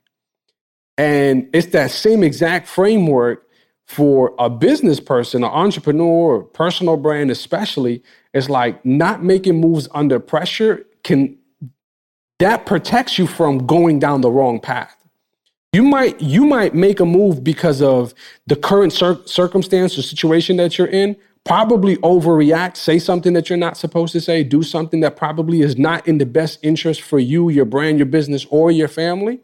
And 0.98 1.48
it's 1.54 1.68
that 1.68 1.90
same 1.90 2.22
exact 2.22 2.68
framework 2.68 3.46
for 3.86 4.34
a 4.38 4.50
business 4.50 5.00
person, 5.00 5.42
an 5.42 5.50
entrepreneur, 5.50 6.36
or 6.36 6.42
personal 6.42 6.98
brand, 6.98 7.30
especially. 7.30 8.02
It's 8.34 8.50
like 8.50 8.84
not 8.84 9.24
making 9.24 9.58
moves 9.58 9.88
under 9.94 10.20
pressure 10.20 10.84
can 11.04 11.37
that 12.38 12.66
protects 12.66 13.18
you 13.18 13.26
from 13.26 13.66
going 13.66 13.98
down 13.98 14.20
the 14.20 14.30
wrong 14.30 14.60
path. 14.60 14.94
You 15.72 15.82
might 15.82 16.20
you 16.20 16.46
might 16.46 16.74
make 16.74 16.98
a 17.00 17.04
move 17.04 17.44
because 17.44 17.82
of 17.82 18.14
the 18.46 18.56
current 18.56 18.92
cir- 18.92 19.20
circumstance 19.26 19.98
or 19.98 20.02
situation 20.02 20.56
that 20.56 20.78
you're 20.78 20.86
in. 20.86 21.16
Probably 21.44 21.96
overreact, 21.98 22.76
say 22.76 22.98
something 22.98 23.32
that 23.32 23.48
you're 23.48 23.58
not 23.58 23.76
supposed 23.76 24.12
to 24.12 24.20
say, 24.20 24.42
do 24.42 24.62
something 24.62 25.00
that 25.00 25.16
probably 25.16 25.62
is 25.62 25.78
not 25.78 26.06
in 26.06 26.18
the 26.18 26.26
best 26.26 26.58
interest 26.62 27.00
for 27.00 27.18
you, 27.18 27.48
your 27.48 27.64
brand, 27.64 27.98
your 27.98 28.06
business, 28.06 28.44
or 28.50 28.70
your 28.70 28.88
family, 28.88 29.40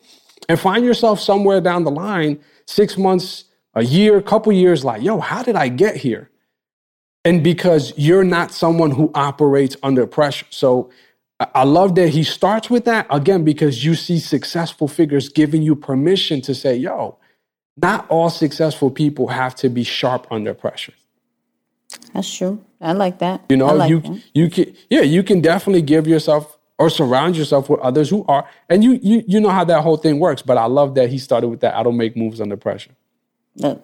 and 0.48 0.60
find 0.60 0.84
yourself 0.84 1.20
somewhere 1.20 1.60
down 1.60 1.84
the 1.84 1.90
line, 1.90 2.40
six 2.66 2.98
months, 2.98 3.44
a 3.74 3.84
year, 3.84 4.20
couple 4.20 4.52
years, 4.52 4.84
like, 4.84 5.02
yo, 5.02 5.18
how 5.18 5.42
did 5.42 5.56
I 5.56 5.68
get 5.68 5.96
here? 5.96 6.30
And 7.24 7.42
because 7.42 7.94
you're 7.96 8.24
not 8.24 8.52
someone 8.52 8.90
who 8.90 9.10
operates 9.14 9.76
under 9.82 10.06
pressure. 10.06 10.46
So 10.50 10.90
I 11.40 11.64
love 11.64 11.96
that 11.96 12.10
he 12.10 12.24
starts 12.24 12.70
with 12.70 12.84
that 12.86 13.06
again 13.10 13.44
because 13.44 13.84
you 13.84 13.94
see 13.94 14.18
successful 14.20 14.88
figures 14.88 15.28
giving 15.28 15.62
you 15.62 15.76
permission 15.76 16.40
to 16.42 16.54
say, 16.54 16.76
yo, 16.76 17.18
not 17.76 18.08
all 18.10 18.30
successful 18.30 18.90
people 18.90 19.28
have 19.28 19.54
to 19.56 19.68
be 19.68 19.84
sharp 19.84 20.26
under 20.30 20.54
pressure. 20.54 20.94
That's 22.14 22.34
true. 22.34 22.64
I 22.80 22.92
like 22.92 23.18
that. 23.20 23.44
You 23.50 23.56
know, 23.58 23.74
like 23.74 23.90
you 23.90 24.00
that. 24.00 24.22
you 24.34 24.50
can 24.50 24.74
yeah, 24.90 25.02
you 25.02 25.22
can 25.22 25.40
definitely 25.40 25.82
give 25.82 26.06
yourself 26.06 26.58
or 26.78 26.90
surround 26.90 27.36
yourself 27.36 27.70
with 27.70 27.80
others 27.80 28.10
who 28.10 28.24
are 28.28 28.48
and 28.68 28.84
you 28.84 29.00
you 29.02 29.24
you 29.26 29.40
know 29.40 29.50
how 29.50 29.64
that 29.64 29.82
whole 29.82 29.96
thing 29.98 30.20
works. 30.20 30.42
But 30.42 30.58
I 30.58 30.66
love 30.66 30.94
that 30.96 31.10
he 31.10 31.18
started 31.18 31.48
with 31.48 31.60
that. 31.60 31.76
I 31.76 31.82
don't 31.82 31.96
make 31.96 32.16
moves 32.16 32.40
under 32.40 32.56
pressure. 32.56 32.92
Look, 33.56 33.82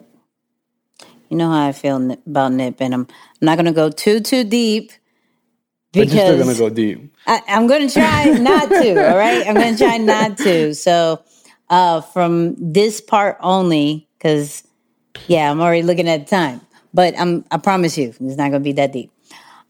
you 1.29 1.37
know 1.37 1.51
how 1.51 1.67
I 1.67 1.73
feel 1.73 2.11
about 2.27 2.53
Nip, 2.53 2.81
and 2.81 2.93
I'm, 2.93 3.01
I'm 3.01 3.45
not 3.45 3.55
going 3.57 3.67
to 3.67 3.71
go 3.73 3.89
too 3.89 4.21
too 4.21 4.43
deep 4.45 4.91
But 5.93 6.09
you're 6.09 6.25
still 6.25 6.37
gonna 6.39 6.57
go 6.57 6.69
deep. 6.69 7.10
I, 7.27 7.41
I'm 7.47 7.67
going 7.67 7.87
to 7.87 7.93
try 7.93 8.25
not 8.25 8.69
to. 8.69 9.09
All 9.11 9.17
right, 9.17 9.47
I'm 9.47 9.55
going 9.55 9.75
to 9.75 9.83
try 9.83 9.97
not 9.97 10.37
to. 10.39 10.73
So, 10.73 11.23
uh, 11.69 12.01
from 12.01 12.55
this 12.57 12.99
part 12.99 13.37
only, 13.41 14.07
because 14.17 14.67
yeah, 15.27 15.49
I'm 15.49 15.61
already 15.61 15.83
looking 15.83 16.09
at 16.09 16.25
the 16.25 16.29
time. 16.29 16.61
But 16.93 17.17
I'm 17.17 17.45
I 17.51 17.57
promise 17.57 17.97
you, 17.97 18.09
it's 18.09 18.19
not 18.19 18.37
going 18.37 18.53
to 18.53 18.59
be 18.59 18.73
that 18.73 18.91
deep. 18.91 19.11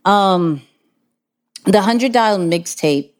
Um, 0.05 0.61
the 1.65 1.81
hundred 1.81 2.13
dollar 2.13 2.43
mixtape 2.43 3.11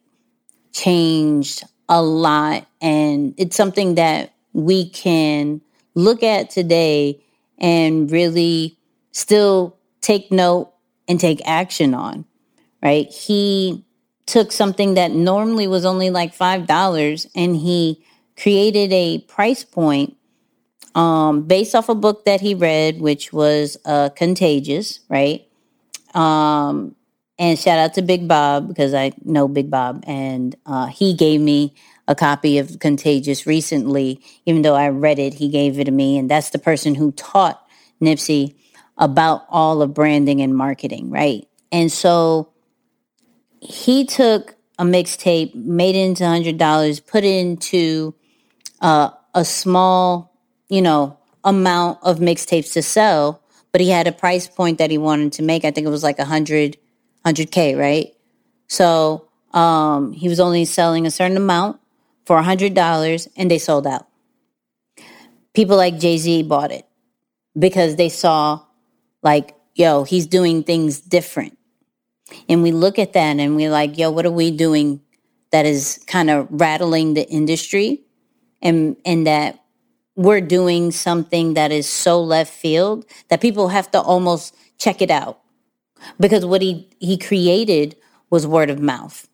changed 0.73 1.63
a 1.88 2.01
lot, 2.01 2.65
and 2.82 3.34
it's 3.38 3.55
something 3.55 3.95
that 3.95 4.34
we 4.53 4.89
can 4.89 5.61
look 5.93 6.23
at 6.23 6.49
today 6.49 7.21
and 7.59 8.09
really 8.11 8.77
still 9.11 9.77
take 10.01 10.32
note 10.32 10.73
and 11.07 11.19
take 11.19 11.41
action 11.45 11.93
on. 11.93 12.25
Right? 12.82 13.07
He 13.11 13.86
took 14.32 14.53
something 14.53 14.93
that 14.93 15.11
normally 15.11 15.67
was 15.67 15.84
only 15.84 16.09
like 16.09 16.34
five 16.34 16.65
dollars 16.65 17.27
and 17.36 17.57
he 17.57 18.01
created 18.38 18.93
a 18.93 19.19
price 19.19 19.65
point 19.65 20.15
um, 20.95 21.43
based 21.43 21.75
off 21.75 21.89
a 21.89 21.95
book 21.95 22.23
that 22.23 22.39
he 22.39 22.55
read, 22.55 23.01
which 23.01 23.34
was 23.34 23.75
uh, 23.86 24.09
Contagious, 24.15 25.01
right? 25.09 25.45
Um, 26.13 26.95
and 27.38 27.59
shout 27.59 27.77
out 27.77 27.93
to 27.95 28.01
Big 28.01 28.27
Bob 28.27 28.69
because 28.69 28.93
I 28.93 29.11
know 29.23 29.49
Big 29.49 29.69
Bob, 29.69 30.03
and 30.07 30.55
uh, 30.65 30.88
he 30.88 31.13
gave 31.13 31.41
me 31.41 31.75
a 32.07 32.15
copy 32.15 32.57
of 32.57 32.79
Contagious 32.79 33.45
recently. 33.45 34.21
Even 34.45 34.61
though 34.61 34.75
I 34.75 34.89
read 34.89 35.19
it, 35.19 35.34
he 35.34 35.49
gave 35.49 35.77
it 35.77 35.86
to 35.86 35.91
me, 35.91 36.17
and 36.17 36.29
that's 36.29 36.51
the 36.51 36.59
person 36.59 36.95
who 36.95 37.11
taught 37.13 37.61
Nipsey 38.01 38.55
about 38.97 39.45
all 39.49 39.82
of 39.82 39.93
branding 39.93 40.41
and 40.41 40.55
marketing, 40.55 41.09
right? 41.09 41.47
And 41.71 41.91
so 41.91 42.51
he 43.62 44.05
took 44.05 44.55
a 44.80 44.86
mixtape, 44.86 45.55
made 45.55 45.95
it 45.95 45.99
into 45.99 46.26
hundred 46.28 46.59
dollars, 46.59 46.99
put 46.99 47.24
it 47.24 47.36
into 47.36 48.16
uh, 48.82 49.12
a 49.36 49.45
small, 49.45 50.34
you 50.70 50.82
know, 50.82 51.18
amount 51.45 51.99
of 52.03 52.20
mixtapes 52.20 52.74
to 52.74 52.84
sell, 52.84 53.41
but 53.72 53.82
he 53.82 53.89
had 53.91 54.07
a 54.07 54.14
price 54.14 54.47
point 54.49 54.80
that 54.80 54.91
he 54.91 54.99
wanted 54.99 55.34
to 55.34 55.43
make. 55.43 55.66
I 55.66 55.72
think 55.72 55.88
it 55.88 55.91
was 55.91 56.03
like 56.03 56.20
a 56.20 56.26
hundred, 56.26 56.78
hundred 57.26 57.51
k, 57.51 57.76
right? 57.76 58.14
So 58.68 59.30
um, 59.53 60.14
he 60.14 60.30
was 60.30 60.39
only 60.41 60.66
selling 60.66 61.07
a 61.07 61.12
certain 61.12 61.38
amount 61.38 61.80
for 62.26 62.38
a 62.38 62.43
hundred 62.43 62.74
dollars, 62.76 63.30
and 63.38 63.51
they 63.51 63.59
sold 63.59 63.88
out. 63.88 64.07
people 65.53 65.78
like 65.78 65.99
Jay 65.99 66.18
Z 66.18 66.43
bought 66.43 66.72
it 66.72 66.86
because 67.57 67.95
they 67.97 68.09
saw, 68.09 68.62
like, 69.24 69.55
yo, 69.76 70.03
he's 70.03 70.28
doing 70.28 70.64
things 70.64 71.01
different. 71.01 71.57
And 72.47 72.63
we 72.63 72.71
look 72.71 72.99
at 72.99 73.13
that 73.13 73.39
and 73.39 73.55
we're 73.55 73.71
like, 73.71 73.97
yo, 73.97 74.11
what 74.11 74.25
are 74.25 74.32
we 74.32 74.51
doing 74.51 75.01
that 75.51 75.65
is 75.65 76.03
kind 76.07 76.29
of 76.29 76.47
rattling 76.49 77.13
the 77.13 77.27
industry? 77.29 78.01
And, 78.61 78.95
and 79.05 79.25
that 79.25 79.61
we're 80.15 80.41
doing 80.41 80.91
something 80.91 81.55
that 81.55 81.71
is 81.71 81.89
so 81.89 82.21
left 82.21 82.53
field 82.53 83.05
that 83.29 83.41
people 83.41 83.69
have 83.69 83.89
to 83.91 83.99
almost 83.99 84.55
check 84.77 85.01
it 85.01 85.11
out. 85.11 85.39
Because 86.19 86.45
what 86.45 86.61
he 86.61 86.89
he 86.99 87.17
created 87.17 87.95
was 88.29 88.47
word 88.47 88.69
of 88.69 88.79
mouth. 88.79 89.27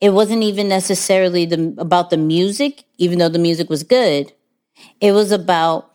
It 0.00 0.10
wasn't 0.10 0.42
even 0.42 0.68
necessarily 0.68 1.46
the, 1.46 1.74
about 1.78 2.10
the 2.10 2.16
music 2.16 2.84
even 2.98 3.18
though 3.18 3.28
the 3.28 3.38
music 3.38 3.68
was 3.68 3.82
good. 3.82 4.32
It 5.00 5.12
was 5.12 5.32
about 5.32 5.93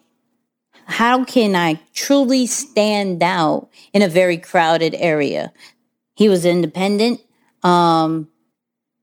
how 0.89 1.23
can 1.23 1.55
i 1.55 1.79
truly 1.93 2.45
stand 2.45 3.23
out 3.23 3.69
in 3.93 4.01
a 4.01 4.09
very 4.09 4.37
crowded 4.37 4.95
area 4.95 5.51
he 6.15 6.27
was 6.27 6.45
independent 6.45 7.21
um 7.63 8.27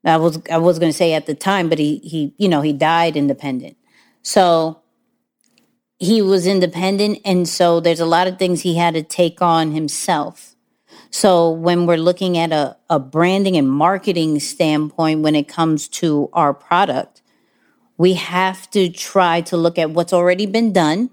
i 0.05 0.17
was 0.17 0.39
i 0.51 0.59
was 0.59 0.79
going 0.79 0.91
to 0.91 0.97
say 0.97 1.15
at 1.15 1.27
the 1.27 1.35
time 1.35 1.69
but 1.69 1.79
he 1.79 1.99
he 1.99 2.35
you 2.37 2.49
know 2.49 2.61
he 2.61 2.73
died 2.73 3.17
independent 3.17 3.77
so 4.23 4.83
he 5.99 6.21
was 6.21 6.47
independent. 6.47 7.19
And 7.25 7.49
so 7.49 7.81
there's 7.81 8.01
a 8.01 8.07
lot 8.07 8.27
of 8.27 8.39
things 8.39 8.63
he 8.63 8.77
had 8.77 8.95
to 8.95 9.03
take 9.03 9.41
on 9.41 9.73
himself. 9.73 10.55
So 11.11 11.51
when 11.51 11.87
we're 11.87 11.97
looking 11.97 12.37
at 12.37 12.53
a, 12.53 12.77
a 12.91 12.99
branding 12.99 13.57
and 13.57 13.71
marketing 13.71 14.41
standpoint 14.41 15.23
when 15.23 15.35
it 15.35 15.49
comes 15.49 15.89
to 15.89 16.29
our 16.33 16.53
product, 16.53 17.23
we 17.97 18.15
have 18.15 18.71
to 18.73 18.91
try 18.91 19.41
to 19.43 19.57
look 19.57 19.79
at 19.79 19.91
what's 19.91 20.13
already 20.13 20.45
been 20.45 20.73
done, 20.73 21.11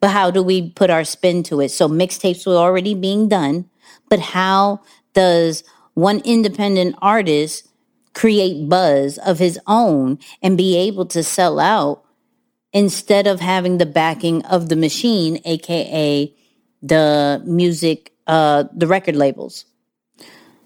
but 0.00 0.10
how 0.10 0.30
do 0.30 0.42
we 0.42 0.70
put 0.70 0.90
our 0.90 1.04
spin 1.04 1.42
to 1.44 1.60
it? 1.60 1.70
So 1.70 1.88
mixtapes 1.88 2.46
were 2.46 2.56
already 2.56 2.94
being 2.94 3.28
done, 3.28 3.68
but 4.08 4.20
how 4.20 4.80
does 5.12 5.62
one 5.94 6.20
independent 6.24 6.96
artist 7.02 7.68
create 8.14 8.68
buzz 8.68 9.18
of 9.18 9.38
his 9.38 9.58
own 9.66 10.18
and 10.42 10.56
be 10.56 10.76
able 10.76 11.06
to 11.06 11.22
sell 11.22 11.60
out 11.60 12.04
instead 12.72 13.26
of 13.26 13.40
having 13.40 13.78
the 13.78 13.86
backing 13.86 14.44
of 14.46 14.68
the 14.68 14.76
machine, 14.76 15.40
aka 15.44 16.32
the 16.82 17.42
music, 17.44 18.12
uh, 18.26 18.64
the 18.74 18.86
record 18.86 19.16
labels. 19.16 19.66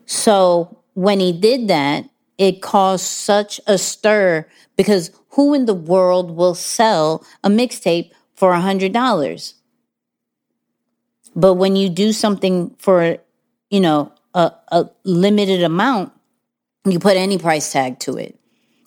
So 0.06 0.82
when 0.94 1.18
he 1.20 1.32
did 1.32 1.68
that, 1.68 2.08
it 2.38 2.62
caused 2.62 3.04
such 3.04 3.60
a 3.66 3.78
stir 3.78 4.46
because 4.76 5.10
who 5.30 5.54
in 5.54 5.66
the 5.66 5.74
world 5.74 6.36
will 6.36 6.54
sell 6.54 7.24
a 7.42 7.48
mixtape 7.48 8.10
for 8.34 8.52
a 8.52 8.60
hundred 8.60 8.92
dollars? 8.92 9.54
But 11.36 11.54
when 11.54 11.76
you 11.76 11.88
do 11.88 12.12
something 12.12 12.74
for, 12.78 13.18
you 13.70 13.80
know, 13.80 14.12
a, 14.34 14.52
a 14.68 14.90
limited 15.04 15.62
amount, 15.62 16.12
you 16.84 16.98
put 16.98 17.16
any 17.16 17.38
price 17.38 17.72
tag 17.72 17.98
to 18.00 18.16
it 18.16 18.38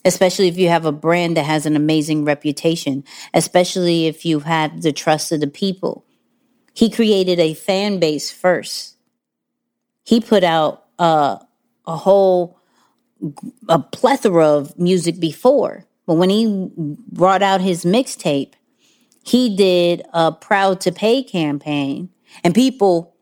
especially 0.07 0.47
if 0.47 0.57
you 0.57 0.69
have 0.69 0.85
a 0.85 0.91
brand 0.91 1.35
that 1.37 1.43
has 1.43 1.65
an 1.65 1.75
amazing 1.75 2.23
reputation, 2.23 3.03
especially 3.33 4.07
if 4.07 4.25
you 4.25 4.39
have 4.39 4.81
the 4.81 4.93
trust 4.93 5.31
of 5.31 5.41
the 5.41 5.47
people. 5.47 6.05
He 6.73 6.89
created 6.89 7.39
a 7.39 7.53
fan 7.53 7.99
base 7.99 8.31
first. 8.31 8.95
He 10.05 10.21
put 10.21 10.43
out 10.43 10.85
uh, 10.97 11.37
a 11.85 11.97
whole 11.97 12.57
a 13.67 13.79
plethora 13.79 14.47
of 14.47 14.77
music 14.77 15.19
before, 15.19 15.85
but 16.05 16.13
when 16.13 16.29
he 16.29 16.69
brought 16.77 17.41
out 17.41 17.61
his 17.61 17.83
mixtape, 17.83 18.53
he 19.27 19.55
did 19.55 20.03
a 20.13 20.31
proud 20.31 20.81
to 20.81 20.91
pay 20.91 21.23
campaign, 21.23 22.09
and 22.43 22.55
people 22.55 23.15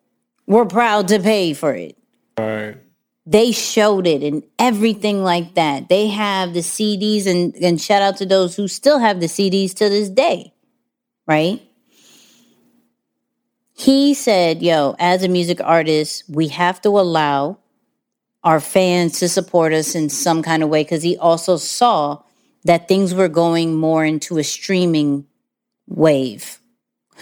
were 0.46 0.66
proud 0.66 1.08
to 1.10 1.20
pay 1.20 1.54
for 1.54 1.74
it. 1.74 1.98
Right 2.38 2.78
they 3.26 3.52
showed 3.52 4.06
it 4.06 4.22
and 4.22 4.44
everything 4.60 5.24
like 5.24 5.56
that. 5.56 5.90
They 5.90 6.08
have 6.08 6.54
the 6.54 6.60
CDs 6.60 7.26
and, 7.26 7.56
and 7.56 7.82
shout 7.82 8.02
out 8.02 8.18
to 8.18 8.26
those 8.26 8.56
who 8.56 8.68
still 8.68 9.00
have 9.00 9.20
the 9.20 9.26
CDs 9.26 9.74
to 9.76 9.90
this 9.90 10.10
day, 10.10 10.54
right? 11.28 11.62
He 13.74 14.14
said, 14.14 14.62
yo, 14.62 14.96
as 15.00 15.24
a 15.24 15.28
music 15.28 15.60
artist, 15.62 16.24
we 16.30 16.50
have 16.50 16.82
to 16.84 16.90
allow 16.90 17.58
our 18.44 18.60
fans 18.60 19.20
to 19.20 19.28
support 19.28 19.74
us 19.74 19.96
in 19.96 20.10
some 20.10 20.44
kind 20.44 20.62
of 20.62 20.70
way 20.70 20.84
because 20.84 21.02
he 21.02 21.18
also 21.18 21.58
saw 21.58 22.22
that 22.64 22.88
things 22.88 23.14
were 23.14 23.28
going 23.28 23.76
more 23.76 24.06
into 24.06 24.38
a 24.38 24.44
streaming 24.44 25.26
wave. 25.88 26.60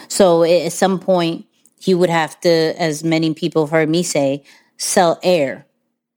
So 0.08 0.44
at 0.44 0.72
some 0.72 1.00
point, 1.00 1.46
he 1.80 1.94
would 1.94 2.10
have 2.10 2.40
to, 2.42 2.50
as 2.50 3.04
many 3.04 3.34
people 3.34 3.66
have 3.66 3.72
heard 3.72 3.90
me 3.90 4.04
say, 4.04 4.44
sell 4.78 5.20
air 5.22 5.66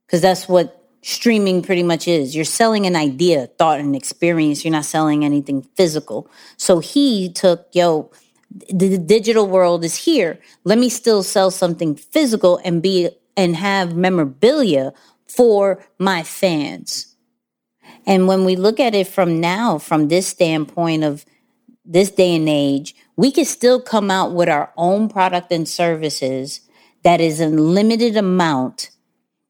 because 0.06 0.22
that's 0.22 0.48
what 0.48 0.84
streaming 1.02 1.62
pretty 1.62 1.82
much 1.82 2.08
is. 2.08 2.34
You're 2.34 2.44
selling 2.44 2.86
an 2.86 2.96
idea, 2.96 3.46
thought, 3.58 3.80
and 3.80 3.94
experience. 3.94 4.64
You're 4.64 4.72
not 4.72 4.84
selling 4.84 5.24
anything 5.24 5.62
physical. 5.62 6.28
So 6.56 6.78
he 6.78 7.32
took, 7.32 7.66
yo, 7.72 8.10
the 8.72 8.98
digital 8.98 9.46
world 9.46 9.84
is 9.84 9.96
here. 9.96 10.38
Let 10.64 10.78
me 10.78 10.88
still 10.88 11.22
sell 11.22 11.50
something 11.50 11.96
physical 11.96 12.60
and 12.64 12.82
be 12.82 13.10
and 13.36 13.56
have 13.56 13.96
memorabilia 13.96 14.92
for 15.28 15.84
my 15.98 16.22
fans. 16.22 17.14
And 18.06 18.26
when 18.26 18.44
we 18.44 18.56
look 18.56 18.80
at 18.80 18.94
it 18.94 19.08
from 19.08 19.40
now, 19.40 19.78
from 19.78 20.08
this 20.08 20.26
standpoint 20.26 21.04
of 21.04 21.26
this 21.86 22.10
day 22.10 22.34
and 22.36 22.48
age, 22.48 22.94
we 23.16 23.30
can 23.30 23.44
still 23.44 23.80
come 23.80 24.10
out 24.10 24.32
with 24.32 24.48
our 24.48 24.72
own 24.76 25.08
product 25.08 25.52
and 25.52 25.68
services 25.68 26.60
that 27.02 27.20
is 27.20 27.40
a 27.40 27.46
limited 27.46 28.16
amount 28.16 28.90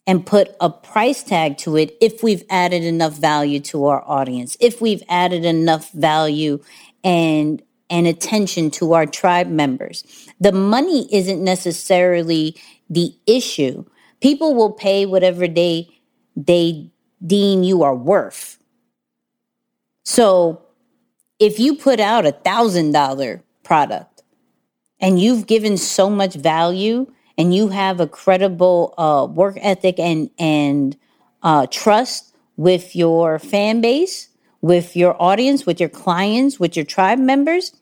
and 0.07 0.25
put 0.25 0.55
a 0.61 0.71
price 0.71 1.23
tag 1.23 1.59
to 1.59 1.77
it 1.77 1.97
if 2.01 2.23
we've 2.23 2.45
added 2.49 2.85
enough 2.85 3.15
value 3.15 3.59
to 3.59 3.87
our 3.87 4.05
audience, 4.07 4.57
if 4.61 4.81
we've 4.81 5.03
added 5.09 5.45
enough 5.45 5.91
value 5.93 6.63
and 7.03 7.63
and 7.89 8.07
attention 8.07 8.69
to 8.69 8.95
our 8.95 9.07
tribe 9.07 9.47
members. 9.47 10.03
The 10.41 10.51
money 10.51 11.09
isn't 11.15 11.43
necessarily 11.43 12.57
the 12.91 13.15
issue. 13.27 13.85
People 14.21 14.55
will 14.55 14.73
pay 14.73 15.07
whatever 15.07 15.47
they 15.47 15.89
they 16.37 16.91
deem 17.25 17.63
you 17.63 17.83
are 17.83 17.95
worth. 17.95 18.59
So 20.05 20.66
if 21.39 21.59
you 21.59 21.77
put 21.77 22.01
out 22.01 22.27
a 22.27 22.33
thousand 22.33 22.93
dollar 22.93 23.43
product 23.63 24.23
and 25.01 25.21
you've 25.21 25.47
given 25.47 25.77
so 25.77 26.09
much 26.09 26.35
value 26.35 27.07
and 27.37 27.55
you 27.55 27.69
have 27.69 28.01
a 28.01 28.07
credible 28.07 28.95
uh, 28.97 29.27
work 29.27 29.57
ethic 29.61 29.99
and 29.99 30.31
and 30.39 30.97
uh, 31.43 31.67
trust 31.71 32.35
with 32.57 32.97
your 32.97 33.39
fan 33.39 33.81
base, 33.81 34.29
with 34.63 34.97
your 34.97 35.21
audience, 35.23 35.67
with 35.67 35.79
your 35.79 35.89
clients, 35.89 36.59
with 36.59 36.75
your 36.75 36.85
tribe 36.85 37.19
members, 37.19 37.73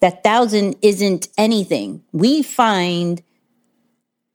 that 0.00 0.24
thousand 0.24 0.76
isn't 0.82 1.28
anything. 1.38 2.02
We 2.12 2.42
find 2.42 3.22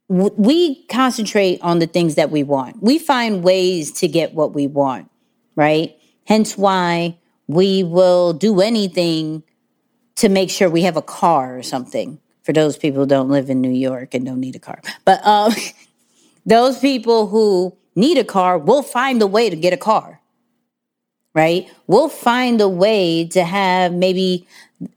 we 0.08 0.86
concentrate 0.86 1.62
on 1.62 1.78
the 1.78 1.86
things 1.86 2.16
that 2.16 2.32
we 2.32 2.42
want. 2.42 2.82
We 2.82 2.98
find 2.98 3.44
ways 3.44 3.92
to 4.00 4.08
get 4.08 4.34
what 4.34 4.56
we 4.56 4.66
want, 4.66 5.12
right? 5.56 5.96
Hence 6.26 6.58
why 6.58 7.19
we 7.50 7.84
will 7.84 8.32
do 8.32 8.62
anything 8.62 9.42
to 10.18 10.30
make 10.30 10.52
sure 10.52 10.70
we 10.70 10.84
have 10.84 10.96
a 10.96 11.02
car 11.02 11.58
or 11.58 11.64
something 11.64 12.20
for 12.44 12.54
those 12.54 12.78
people 12.78 13.02
who 13.02 13.08
don't 13.08 13.30
live 13.30 13.50
in 13.50 13.60
New 13.60 13.72
York 13.72 14.14
and 14.14 14.24
don't 14.24 14.40
need 14.40 14.56
a 14.56 14.60
car. 14.60 14.80
But 15.04 15.26
um, 15.26 15.54
those 16.46 16.78
people 16.78 17.28
who 17.28 17.76
need 17.96 18.20
a 18.20 18.24
car 18.24 18.60
will 18.60 18.84
find 18.84 19.20
a 19.24 19.28
way 19.28 19.50
to 19.50 19.56
get 19.56 19.74
a 19.74 19.78
car, 19.78 20.22
right? 21.34 21.68
We'll 21.88 22.08
find 22.08 22.62
a 22.62 22.70
way 22.70 23.28
to 23.30 23.44
have 23.44 23.94
maybe 23.94 24.48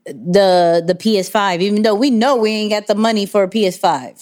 the 0.05 0.83
the 0.85 0.93
PS5, 0.93 1.59
even 1.59 1.81
though 1.81 1.95
we 1.95 2.11
know 2.11 2.35
we 2.35 2.51
ain't 2.51 2.71
got 2.71 2.85
the 2.85 2.95
money 2.95 3.25
for 3.25 3.43
a 3.43 3.49
PS5. 3.49 3.83
Right. 3.83 4.17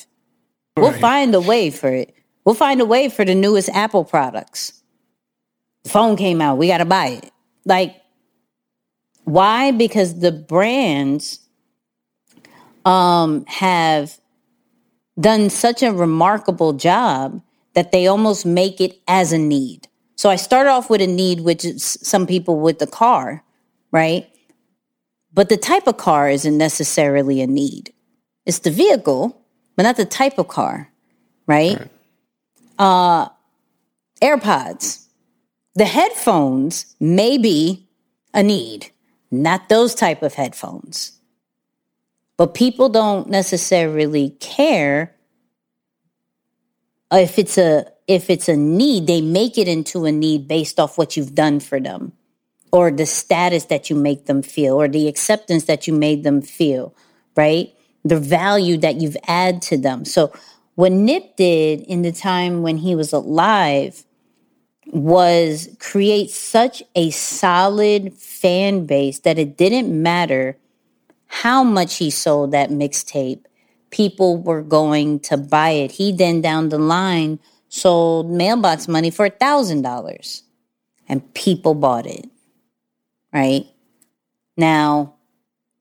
We'll 0.78 0.94
find 0.94 1.36
a 1.36 1.42
way 1.42 1.70
for 1.70 1.90
it. 1.90 2.16
We'll 2.46 2.56
find 2.56 2.80
a 2.80 2.86
way 2.86 3.10
for 3.10 3.26
the 3.26 3.36
newest 3.36 3.68
Apple 3.70 4.06
products. 4.06 4.82
The 5.84 5.90
phone 5.90 6.16
came 6.16 6.42
out, 6.42 6.58
we 6.58 6.68
got 6.68 6.78
to 6.78 6.86
buy 6.86 7.08
it. 7.08 7.32
Like, 7.66 8.01
why? 9.32 9.72
Because 9.72 10.20
the 10.20 10.32
brands 10.32 11.40
um, 12.86 13.46
have 13.48 14.20
done 15.20 15.50
such 15.50 15.84
a 15.84 15.94
remarkable 15.94 16.74
job 16.74 17.42
that 17.74 17.92
they 17.92 18.08
almost 18.08 18.46
make 18.46 18.82
it 18.82 19.00
as 19.08 19.32
a 19.32 19.38
need. 19.38 19.88
So 20.16 20.30
I 20.30 20.36
start 20.36 20.68
off 20.68 20.90
with 20.90 21.02
a 21.02 21.08
need, 21.08 21.42
which 21.42 21.64
is 21.64 21.98
some 22.02 22.28
people 22.28 22.60
with 22.60 22.80
the 22.80 22.88
car, 22.88 23.44
right? 23.92 24.28
But 25.34 25.50
the 25.50 25.58
type 25.58 25.88
of 25.88 25.98
car 25.98 26.30
isn't 26.30 26.58
necessarily 26.58 27.42
a 27.42 27.48
need. 27.48 27.94
It's 28.46 28.60
the 28.60 28.72
vehicle, 28.72 29.42
but 29.76 29.84
not 29.84 29.96
the 29.96 30.06
type 30.06 30.38
of 30.38 30.48
car, 30.48 30.92
right? 31.48 31.80
right. 31.80 31.90
Uh, 32.78 33.30
AirPods, 34.22 35.08
the 35.76 35.86
headphones 35.86 36.96
may 37.00 37.38
be 37.38 37.88
a 38.34 38.44
need 38.44 38.91
not 39.32 39.70
those 39.70 39.96
type 39.96 40.22
of 40.22 40.34
headphones. 40.34 41.14
But 42.38 42.54
people 42.54 42.90
don't 42.90 43.30
necessarily 43.30 44.32
care 44.40 45.16
if 47.12 47.38
it's 47.38 47.58
a 47.58 47.86
if 48.08 48.30
it's 48.30 48.50
a 48.50 48.58
need, 48.58 49.08
they 49.08 49.22
make 49.22 49.58
it 49.58 49.68
into 49.68 50.06
a 50.06 50.12
need 50.12 50.48
based 50.48 50.80
off 50.80 50.98
what 50.98 51.16
you've 51.16 51.36
done 51.36 51.60
for 51.60 51.80
them 51.80 52.14
or 52.72 52.92
the 52.92 53.06
status 53.06 53.66
that 53.66 53.90
you 53.90 53.96
make 53.96 54.26
them 54.26 54.42
feel 54.42 54.82
or 54.82 54.88
the 54.88 55.08
acceptance 55.08 55.66
that 55.66 55.88
you 55.88 55.94
made 55.94 56.24
them 56.24 56.42
feel, 56.42 56.94
right? 57.36 57.74
The 58.04 58.20
value 58.20 58.78
that 58.78 58.96
you've 58.96 59.18
added 59.28 59.62
to 59.64 59.78
them. 59.78 60.04
So 60.06 60.34
what 60.76 60.92
Nip 60.92 61.36
did 61.36 61.82
in 61.82 62.02
the 62.02 62.12
time 62.12 62.62
when 62.62 62.78
he 62.78 62.96
was 62.96 63.14
alive 63.14 64.04
was 64.92 65.70
create 65.80 66.30
such 66.30 66.84
a 66.96 67.10
solid 67.12 68.14
fan 68.14 68.86
base 68.86 69.20
that 69.20 69.40
it 69.40 69.58
didn't 69.58 69.90
matter 69.90 70.58
how 71.28 71.64
much 71.64 71.96
he 71.96 72.10
sold 72.10 72.52
that 72.52 72.70
mixtape, 72.70 73.46
people 73.90 74.38
were 74.38 74.62
going 74.62 75.20
to 75.22 75.38
buy 75.38 75.70
it. 75.70 75.92
He 75.92 76.12
then 76.12 76.42
down 76.42 76.70
the 76.70 76.78
line 76.78 77.40
sold 77.70 78.30
mailbox 78.30 78.90
money 78.90 79.10
for 79.10 79.26
a 79.26 79.30
thousand 79.30 79.82
dollars 79.82 80.44
and 81.08 81.34
people 81.34 81.74
bought 81.74 82.06
it. 82.06 82.30
Right? 83.34 83.66
Now, 84.58 85.16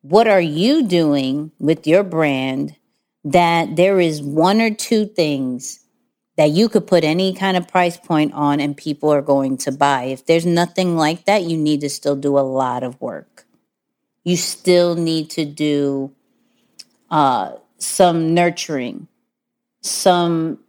what 0.02 0.28
are 0.28 0.40
you 0.40 0.86
doing 0.86 1.50
with 1.58 1.86
your 1.86 2.04
brand 2.04 2.76
that 3.24 3.74
there 3.74 3.98
is 3.98 4.22
one 4.22 4.60
or 4.60 4.72
two 4.72 5.04
things 5.04 5.79
that 6.40 6.52
you 6.52 6.70
could 6.70 6.86
put 6.86 7.04
any 7.04 7.34
kind 7.34 7.54
of 7.54 7.68
price 7.68 7.98
point 7.98 8.32
on 8.32 8.60
and 8.60 8.74
people 8.74 9.12
are 9.12 9.20
going 9.20 9.58
to 9.58 9.70
buy? 9.70 10.04
If 10.04 10.24
there's 10.24 10.46
nothing 10.46 10.96
like 10.96 11.26
that, 11.26 11.42
you 11.42 11.58
need 11.58 11.82
to 11.82 11.90
still 11.90 12.16
do 12.16 12.38
a 12.38 12.40
lot 12.40 12.82
of 12.82 12.98
work. 12.98 13.44
You 14.24 14.38
still 14.38 14.94
need 14.94 15.28
to 15.32 15.44
do 15.44 16.12
uh, 17.10 17.56
some 17.76 18.32
nurturing, 18.32 19.06
some 19.82 20.60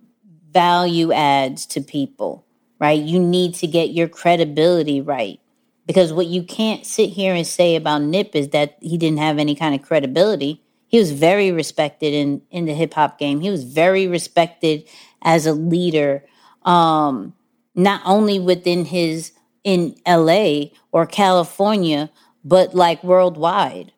value 0.51 1.13
adds 1.13 1.65
to 1.67 1.79
people, 1.79 2.45
right? 2.77 3.01
You 3.01 3.17
need 3.17 3.53
to 3.55 3.67
get 3.67 3.91
your 3.91 4.09
credibility 4.09 4.99
right. 4.99 5.39
Because 5.85 6.11
what 6.11 6.27
you 6.27 6.43
can't 6.43 6.85
sit 6.85 7.11
here 7.11 7.33
and 7.33 7.47
say 7.47 7.77
about 7.77 8.01
Nip 8.01 8.35
is 8.35 8.49
that 8.49 8.77
he 8.81 8.97
didn't 8.97 9.19
have 9.19 9.39
any 9.39 9.55
kind 9.55 9.73
of 9.73 9.81
credibility. 9.81 10.61
He 10.87 10.99
was 10.99 11.13
very 11.13 11.49
respected 11.53 12.13
in, 12.13 12.41
in 12.51 12.65
the 12.65 12.73
hip 12.73 12.93
hop 12.93 13.17
game. 13.17 13.39
He 13.39 13.49
was 13.49 13.63
very 13.63 14.05
respected 14.05 14.83
as 15.21 15.45
a 15.45 15.53
leader, 15.53 16.23
um, 16.63 17.33
not 17.75 18.01
only 18.05 18.39
within 18.39 18.85
his 18.85 19.31
in 19.63 19.95
LA 20.07 20.65
or 20.91 21.05
California, 21.05 22.09
but 22.43 22.73
like 22.73 23.03
worldwide. 23.03 23.91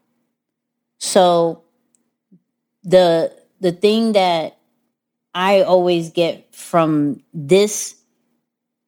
So 0.98 1.64
the 2.84 3.34
the 3.60 3.72
thing 3.72 4.12
that 4.14 4.58
I 5.34 5.62
always 5.62 6.12
get 6.12 6.54
from 6.54 7.24
this 7.34 7.96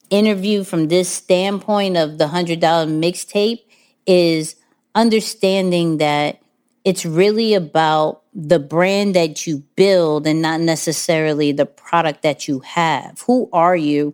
interview, 0.09 0.63
from 0.63 0.89
this 0.89 1.09
standpoint 1.09 1.97
of 1.97 2.17
the 2.17 2.25
$100 2.25 2.59
mixtape, 2.59 3.61
is 4.05 4.55
understanding 4.93 5.97
that 5.97 6.41
it's 6.83 7.05
really 7.05 7.53
about 7.55 8.21
the 8.36 8.59
brand 8.59 9.15
that 9.15 9.47
you 9.47 9.63
build 9.75 10.27
and 10.27 10.41
not 10.41 10.59
necessarily 10.59 11.51
the 11.51 11.65
product 11.65 12.21
that 12.21 12.47
you 12.47 12.59
have. 12.59 13.23
Who 13.27 13.49
are 13.53 13.75
you 13.75 14.13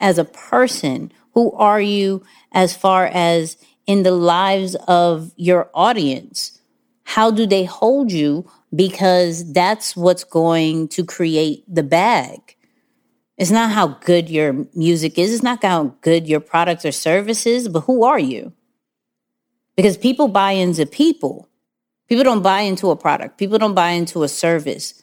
as 0.00 0.18
a 0.18 0.24
person? 0.24 1.12
Who 1.34 1.52
are 1.52 1.80
you 1.80 2.24
as 2.50 2.76
far 2.76 3.06
as 3.06 3.56
in 3.86 4.02
the 4.02 4.12
lives 4.12 4.74
of 4.88 5.32
your 5.36 5.70
audience? 5.72 6.60
How 7.04 7.30
do 7.30 7.46
they 7.46 7.64
hold 7.64 8.10
you? 8.10 8.50
because 8.74 9.52
that's 9.52 9.96
what's 9.96 10.24
going 10.24 10.88
to 10.88 11.04
create 11.04 11.64
the 11.68 11.82
bag. 11.82 12.56
It's 13.36 13.50
not 13.50 13.72
how 13.72 13.88
good 13.88 14.30
your 14.30 14.66
music 14.74 15.18
is, 15.18 15.32
it's 15.32 15.42
not 15.42 15.62
how 15.62 15.96
good 16.00 16.26
your 16.26 16.40
products 16.40 16.84
or 16.84 16.92
services, 16.92 17.68
but 17.68 17.80
who 17.80 18.04
are 18.04 18.18
you? 18.18 18.52
Because 19.76 19.96
people 19.96 20.28
buy 20.28 20.52
into 20.52 20.86
people. 20.86 21.48
People 22.12 22.24
don't 22.24 22.42
buy 22.42 22.60
into 22.60 22.90
a 22.90 22.94
product, 22.94 23.38
people 23.38 23.56
don't 23.56 23.72
buy 23.72 23.92
into 23.92 24.22
a 24.22 24.28
service. 24.28 25.02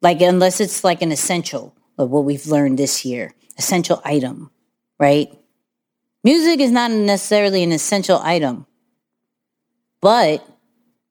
Like, 0.00 0.22
unless 0.22 0.58
it's 0.58 0.82
like 0.82 1.02
an 1.02 1.12
essential 1.12 1.76
of 1.98 2.08
what 2.08 2.24
we've 2.24 2.46
learned 2.46 2.78
this 2.78 3.04
year, 3.04 3.34
essential 3.58 4.00
item, 4.06 4.50
right? 4.98 5.28
Music 6.24 6.60
is 6.60 6.70
not 6.70 6.90
necessarily 6.90 7.62
an 7.62 7.72
essential 7.72 8.20
item, 8.22 8.64
but 10.00 10.42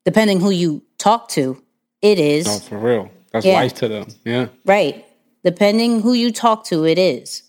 depending 0.04 0.40
who 0.40 0.50
you 0.50 0.82
talk 0.98 1.28
to, 1.28 1.62
it 2.02 2.18
is. 2.18 2.46
No, 2.46 2.58
for 2.58 2.78
real. 2.78 3.10
That's 3.30 3.46
yeah. 3.46 3.60
life 3.60 3.74
to 3.74 3.86
them. 3.86 4.08
Yeah. 4.24 4.48
Right. 4.64 5.06
Depending 5.44 6.00
who 6.02 6.12
you 6.12 6.32
talk 6.32 6.64
to, 6.64 6.84
it 6.84 6.98
is. 6.98 7.44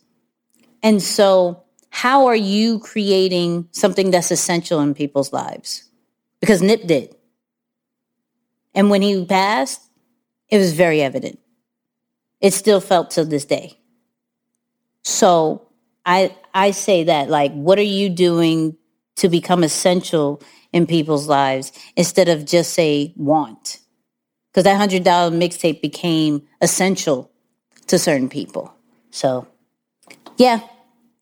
And 0.84 1.02
so, 1.02 1.64
how 1.90 2.28
are 2.28 2.36
you 2.36 2.78
creating 2.78 3.70
something 3.72 4.12
that's 4.12 4.30
essential 4.30 4.82
in 4.82 4.94
people's 4.94 5.34
lives? 5.34 5.90
Because 6.42 6.62
Nip 6.62 6.86
did. 6.86 7.16
And 8.74 8.90
when 8.90 9.02
he 9.02 9.26
passed, 9.26 9.82
it 10.50 10.58
was 10.58 10.74
very 10.74 11.02
evident. 11.02 11.40
It 12.42 12.54
still 12.54 12.80
felt 12.80 13.12
to 13.12 13.26
this 13.26 13.46
day. 13.46 13.80
So 15.04 15.68
I 16.06 16.36
I 16.54 16.72
say 16.72 17.04
that 17.06 17.30
like 17.30 17.52
what 17.54 17.78
are 17.78 17.82
you 17.82 18.10
doing 18.10 18.78
to 19.18 19.30
become 19.30 19.64
essential 19.64 20.42
in 20.72 20.88
people's 20.88 21.28
lives 21.28 21.72
instead 21.96 22.30
of 22.30 22.46
just 22.46 22.74
say 22.74 23.14
want. 23.18 23.80
Because 24.52 24.64
that 24.64 24.80
$100 24.80 25.04
mixtape 25.04 25.82
became 25.82 26.48
essential 26.62 27.32
to 27.88 28.00
certain 28.00 28.30
people. 28.30 28.74
So, 29.12 29.48
yeah, 30.38 30.62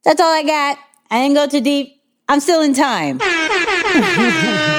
that's 0.03 0.21
all 0.21 0.31
I 0.31 0.43
got. 0.43 0.77
I 1.09 1.21
didn't 1.21 1.35
go 1.35 1.47
too 1.47 1.61
deep. 1.61 2.01
I'm 2.29 2.39
still 2.39 2.61
in 2.61 2.73
time. 2.73 3.19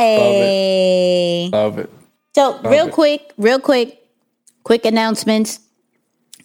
hey. 0.00 1.50
Love 1.52 1.78
it. 1.78 1.82
Love 1.82 1.90
it. 1.90 1.90
So, 2.34 2.50
Love 2.50 2.64
real 2.64 2.86
it. 2.88 2.92
quick, 2.92 3.32
real 3.36 3.58
quick, 3.60 4.08
quick 4.64 4.84
announcements. 4.84 5.60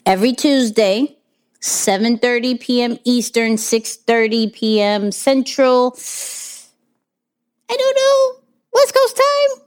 Every 0.06 0.34
Tuesday, 0.34 1.16
7:30 1.62 2.60
p.m. 2.60 2.98
Eastern, 3.04 3.54
6:30 3.56 4.54
p.m. 4.54 5.12
Central. 5.12 5.98
I 7.70 7.76
don't 7.76 7.96
know. 7.96 8.42
West 8.74 8.94
Coast 8.94 9.16
time? 9.16 9.66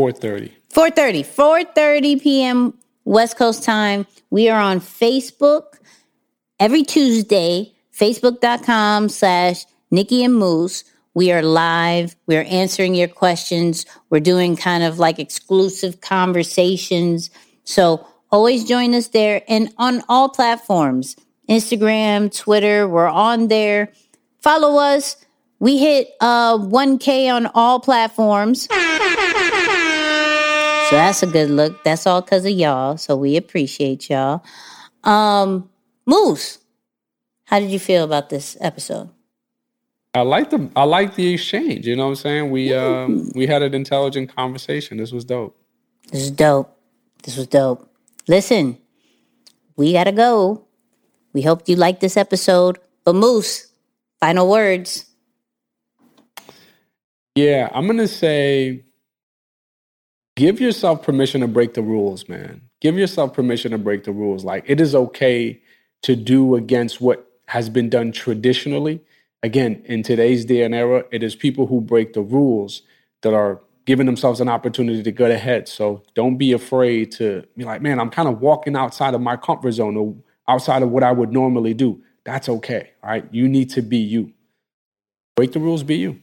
4.30. 0.00 0.50
4.30. 0.72 1.26
4.30 1.74 2.22
p.m. 2.22 2.74
West 3.04 3.36
Coast 3.36 3.62
time. 3.62 4.06
We 4.30 4.48
are 4.48 4.60
on 4.60 4.80
Facebook 4.80 5.78
every 6.58 6.82
Tuesday, 6.82 7.72
facebook.com 7.96 9.08
slash 9.08 9.64
Nicky 9.90 10.24
and 10.24 10.34
Moose. 10.34 10.84
We 11.14 11.32
are 11.32 11.42
live. 11.42 12.16
We're 12.26 12.46
answering 12.48 12.94
your 12.94 13.08
questions. 13.08 13.86
We're 14.10 14.20
doing 14.20 14.56
kind 14.56 14.84
of 14.84 14.98
like 14.98 15.18
exclusive 15.18 16.00
conversations. 16.00 17.30
So 17.64 18.06
always 18.30 18.64
join 18.64 18.94
us 18.94 19.08
there 19.08 19.42
and 19.48 19.72
on 19.78 20.02
all 20.08 20.28
platforms 20.28 21.16
Instagram, 21.48 22.34
Twitter, 22.36 22.86
we're 22.86 23.06
on 23.08 23.48
there. 23.48 23.90
Follow 24.42 24.78
us 24.78 25.16
we 25.60 25.78
hit 25.78 26.08
uh 26.20 26.58
1K 26.58 27.32
on 27.32 27.46
all 27.54 27.80
platforms. 27.80 28.62
So 30.88 30.96
that's 30.96 31.22
a 31.22 31.26
good 31.26 31.50
look. 31.50 31.84
That's 31.84 32.06
all 32.06 32.22
because 32.22 32.46
of 32.46 32.52
y'all. 32.52 32.96
So 32.96 33.16
we 33.16 33.36
appreciate 33.36 34.08
y'all. 34.08 34.42
Um, 35.04 35.68
Moose, 36.06 36.58
how 37.44 37.60
did 37.60 37.70
you 37.70 37.78
feel 37.78 38.04
about 38.04 38.30
this 38.30 38.56
episode? 38.60 39.10
I 40.14 40.22
like 40.22 40.50
the 40.50 40.70
I 40.74 40.84
like 40.84 41.14
the 41.14 41.34
exchange. 41.34 41.86
You 41.86 41.96
know 41.96 42.04
what 42.04 42.10
I'm 42.10 42.16
saying? 42.16 42.50
We 42.50 42.74
um 42.74 43.30
we 43.34 43.46
had 43.46 43.62
an 43.62 43.74
intelligent 43.74 44.34
conversation. 44.34 44.96
This 44.96 45.12
was 45.12 45.24
dope. 45.24 45.56
This 46.10 46.22
is 46.22 46.30
dope. 46.30 46.76
This 47.22 47.36
was 47.36 47.46
dope. 47.46 47.88
Listen, 48.26 48.78
we 49.76 49.92
gotta 49.92 50.12
go. 50.12 50.64
We 51.32 51.42
hope 51.42 51.68
you 51.68 51.76
liked 51.76 52.00
this 52.00 52.16
episode. 52.16 52.78
But 53.04 53.14
Moose, 53.14 53.68
final 54.20 54.48
words. 54.48 55.06
Yeah, 57.34 57.68
I'm 57.72 57.86
going 57.86 57.98
to 57.98 58.08
say 58.08 58.84
give 60.34 60.60
yourself 60.60 61.02
permission 61.02 61.40
to 61.42 61.48
break 61.48 61.74
the 61.74 61.82
rules, 61.82 62.28
man. 62.28 62.62
Give 62.80 62.98
yourself 62.98 63.32
permission 63.32 63.70
to 63.70 63.78
break 63.78 64.04
the 64.04 64.12
rules. 64.12 64.44
Like 64.44 64.64
it 64.66 64.80
is 64.80 64.94
okay 64.94 65.60
to 66.02 66.16
do 66.16 66.56
against 66.56 67.00
what 67.00 67.30
has 67.46 67.68
been 67.68 67.88
done 67.88 68.10
traditionally. 68.10 69.00
Again, 69.42 69.82
in 69.84 70.02
today's 70.02 70.44
day 70.44 70.62
and 70.62 70.74
era, 70.74 71.04
it 71.12 71.22
is 71.22 71.36
people 71.36 71.66
who 71.66 71.80
break 71.80 72.12
the 72.12 72.22
rules 72.22 72.82
that 73.22 73.34
are 73.34 73.60
giving 73.84 74.06
themselves 74.06 74.40
an 74.40 74.48
opportunity 74.48 75.02
to 75.02 75.10
get 75.12 75.30
ahead. 75.30 75.68
So 75.68 76.02
don't 76.14 76.36
be 76.36 76.52
afraid 76.52 77.12
to 77.12 77.44
be 77.56 77.64
like, 77.64 77.80
man, 77.80 78.00
I'm 78.00 78.10
kind 78.10 78.28
of 78.28 78.40
walking 78.40 78.76
outside 78.76 79.14
of 79.14 79.20
my 79.20 79.36
comfort 79.36 79.72
zone 79.72 79.96
or 79.96 80.14
outside 80.48 80.82
of 80.82 80.90
what 80.90 81.02
I 81.02 81.12
would 81.12 81.32
normally 81.32 81.72
do. 81.72 82.02
That's 82.24 82.48
okay. 82.48 82.90
All 83.02 83.10
right. 83.10 83.26
You 83.32 83.48
need 83.48 83.70
to 83.70 83.82
be 83.82 83.98
you. 83.98 84.32
Break 85.36 85.52
the 85.52 85.60
rules, 85.60 85.82
be 85.84 85.96
you. 85.96 86.20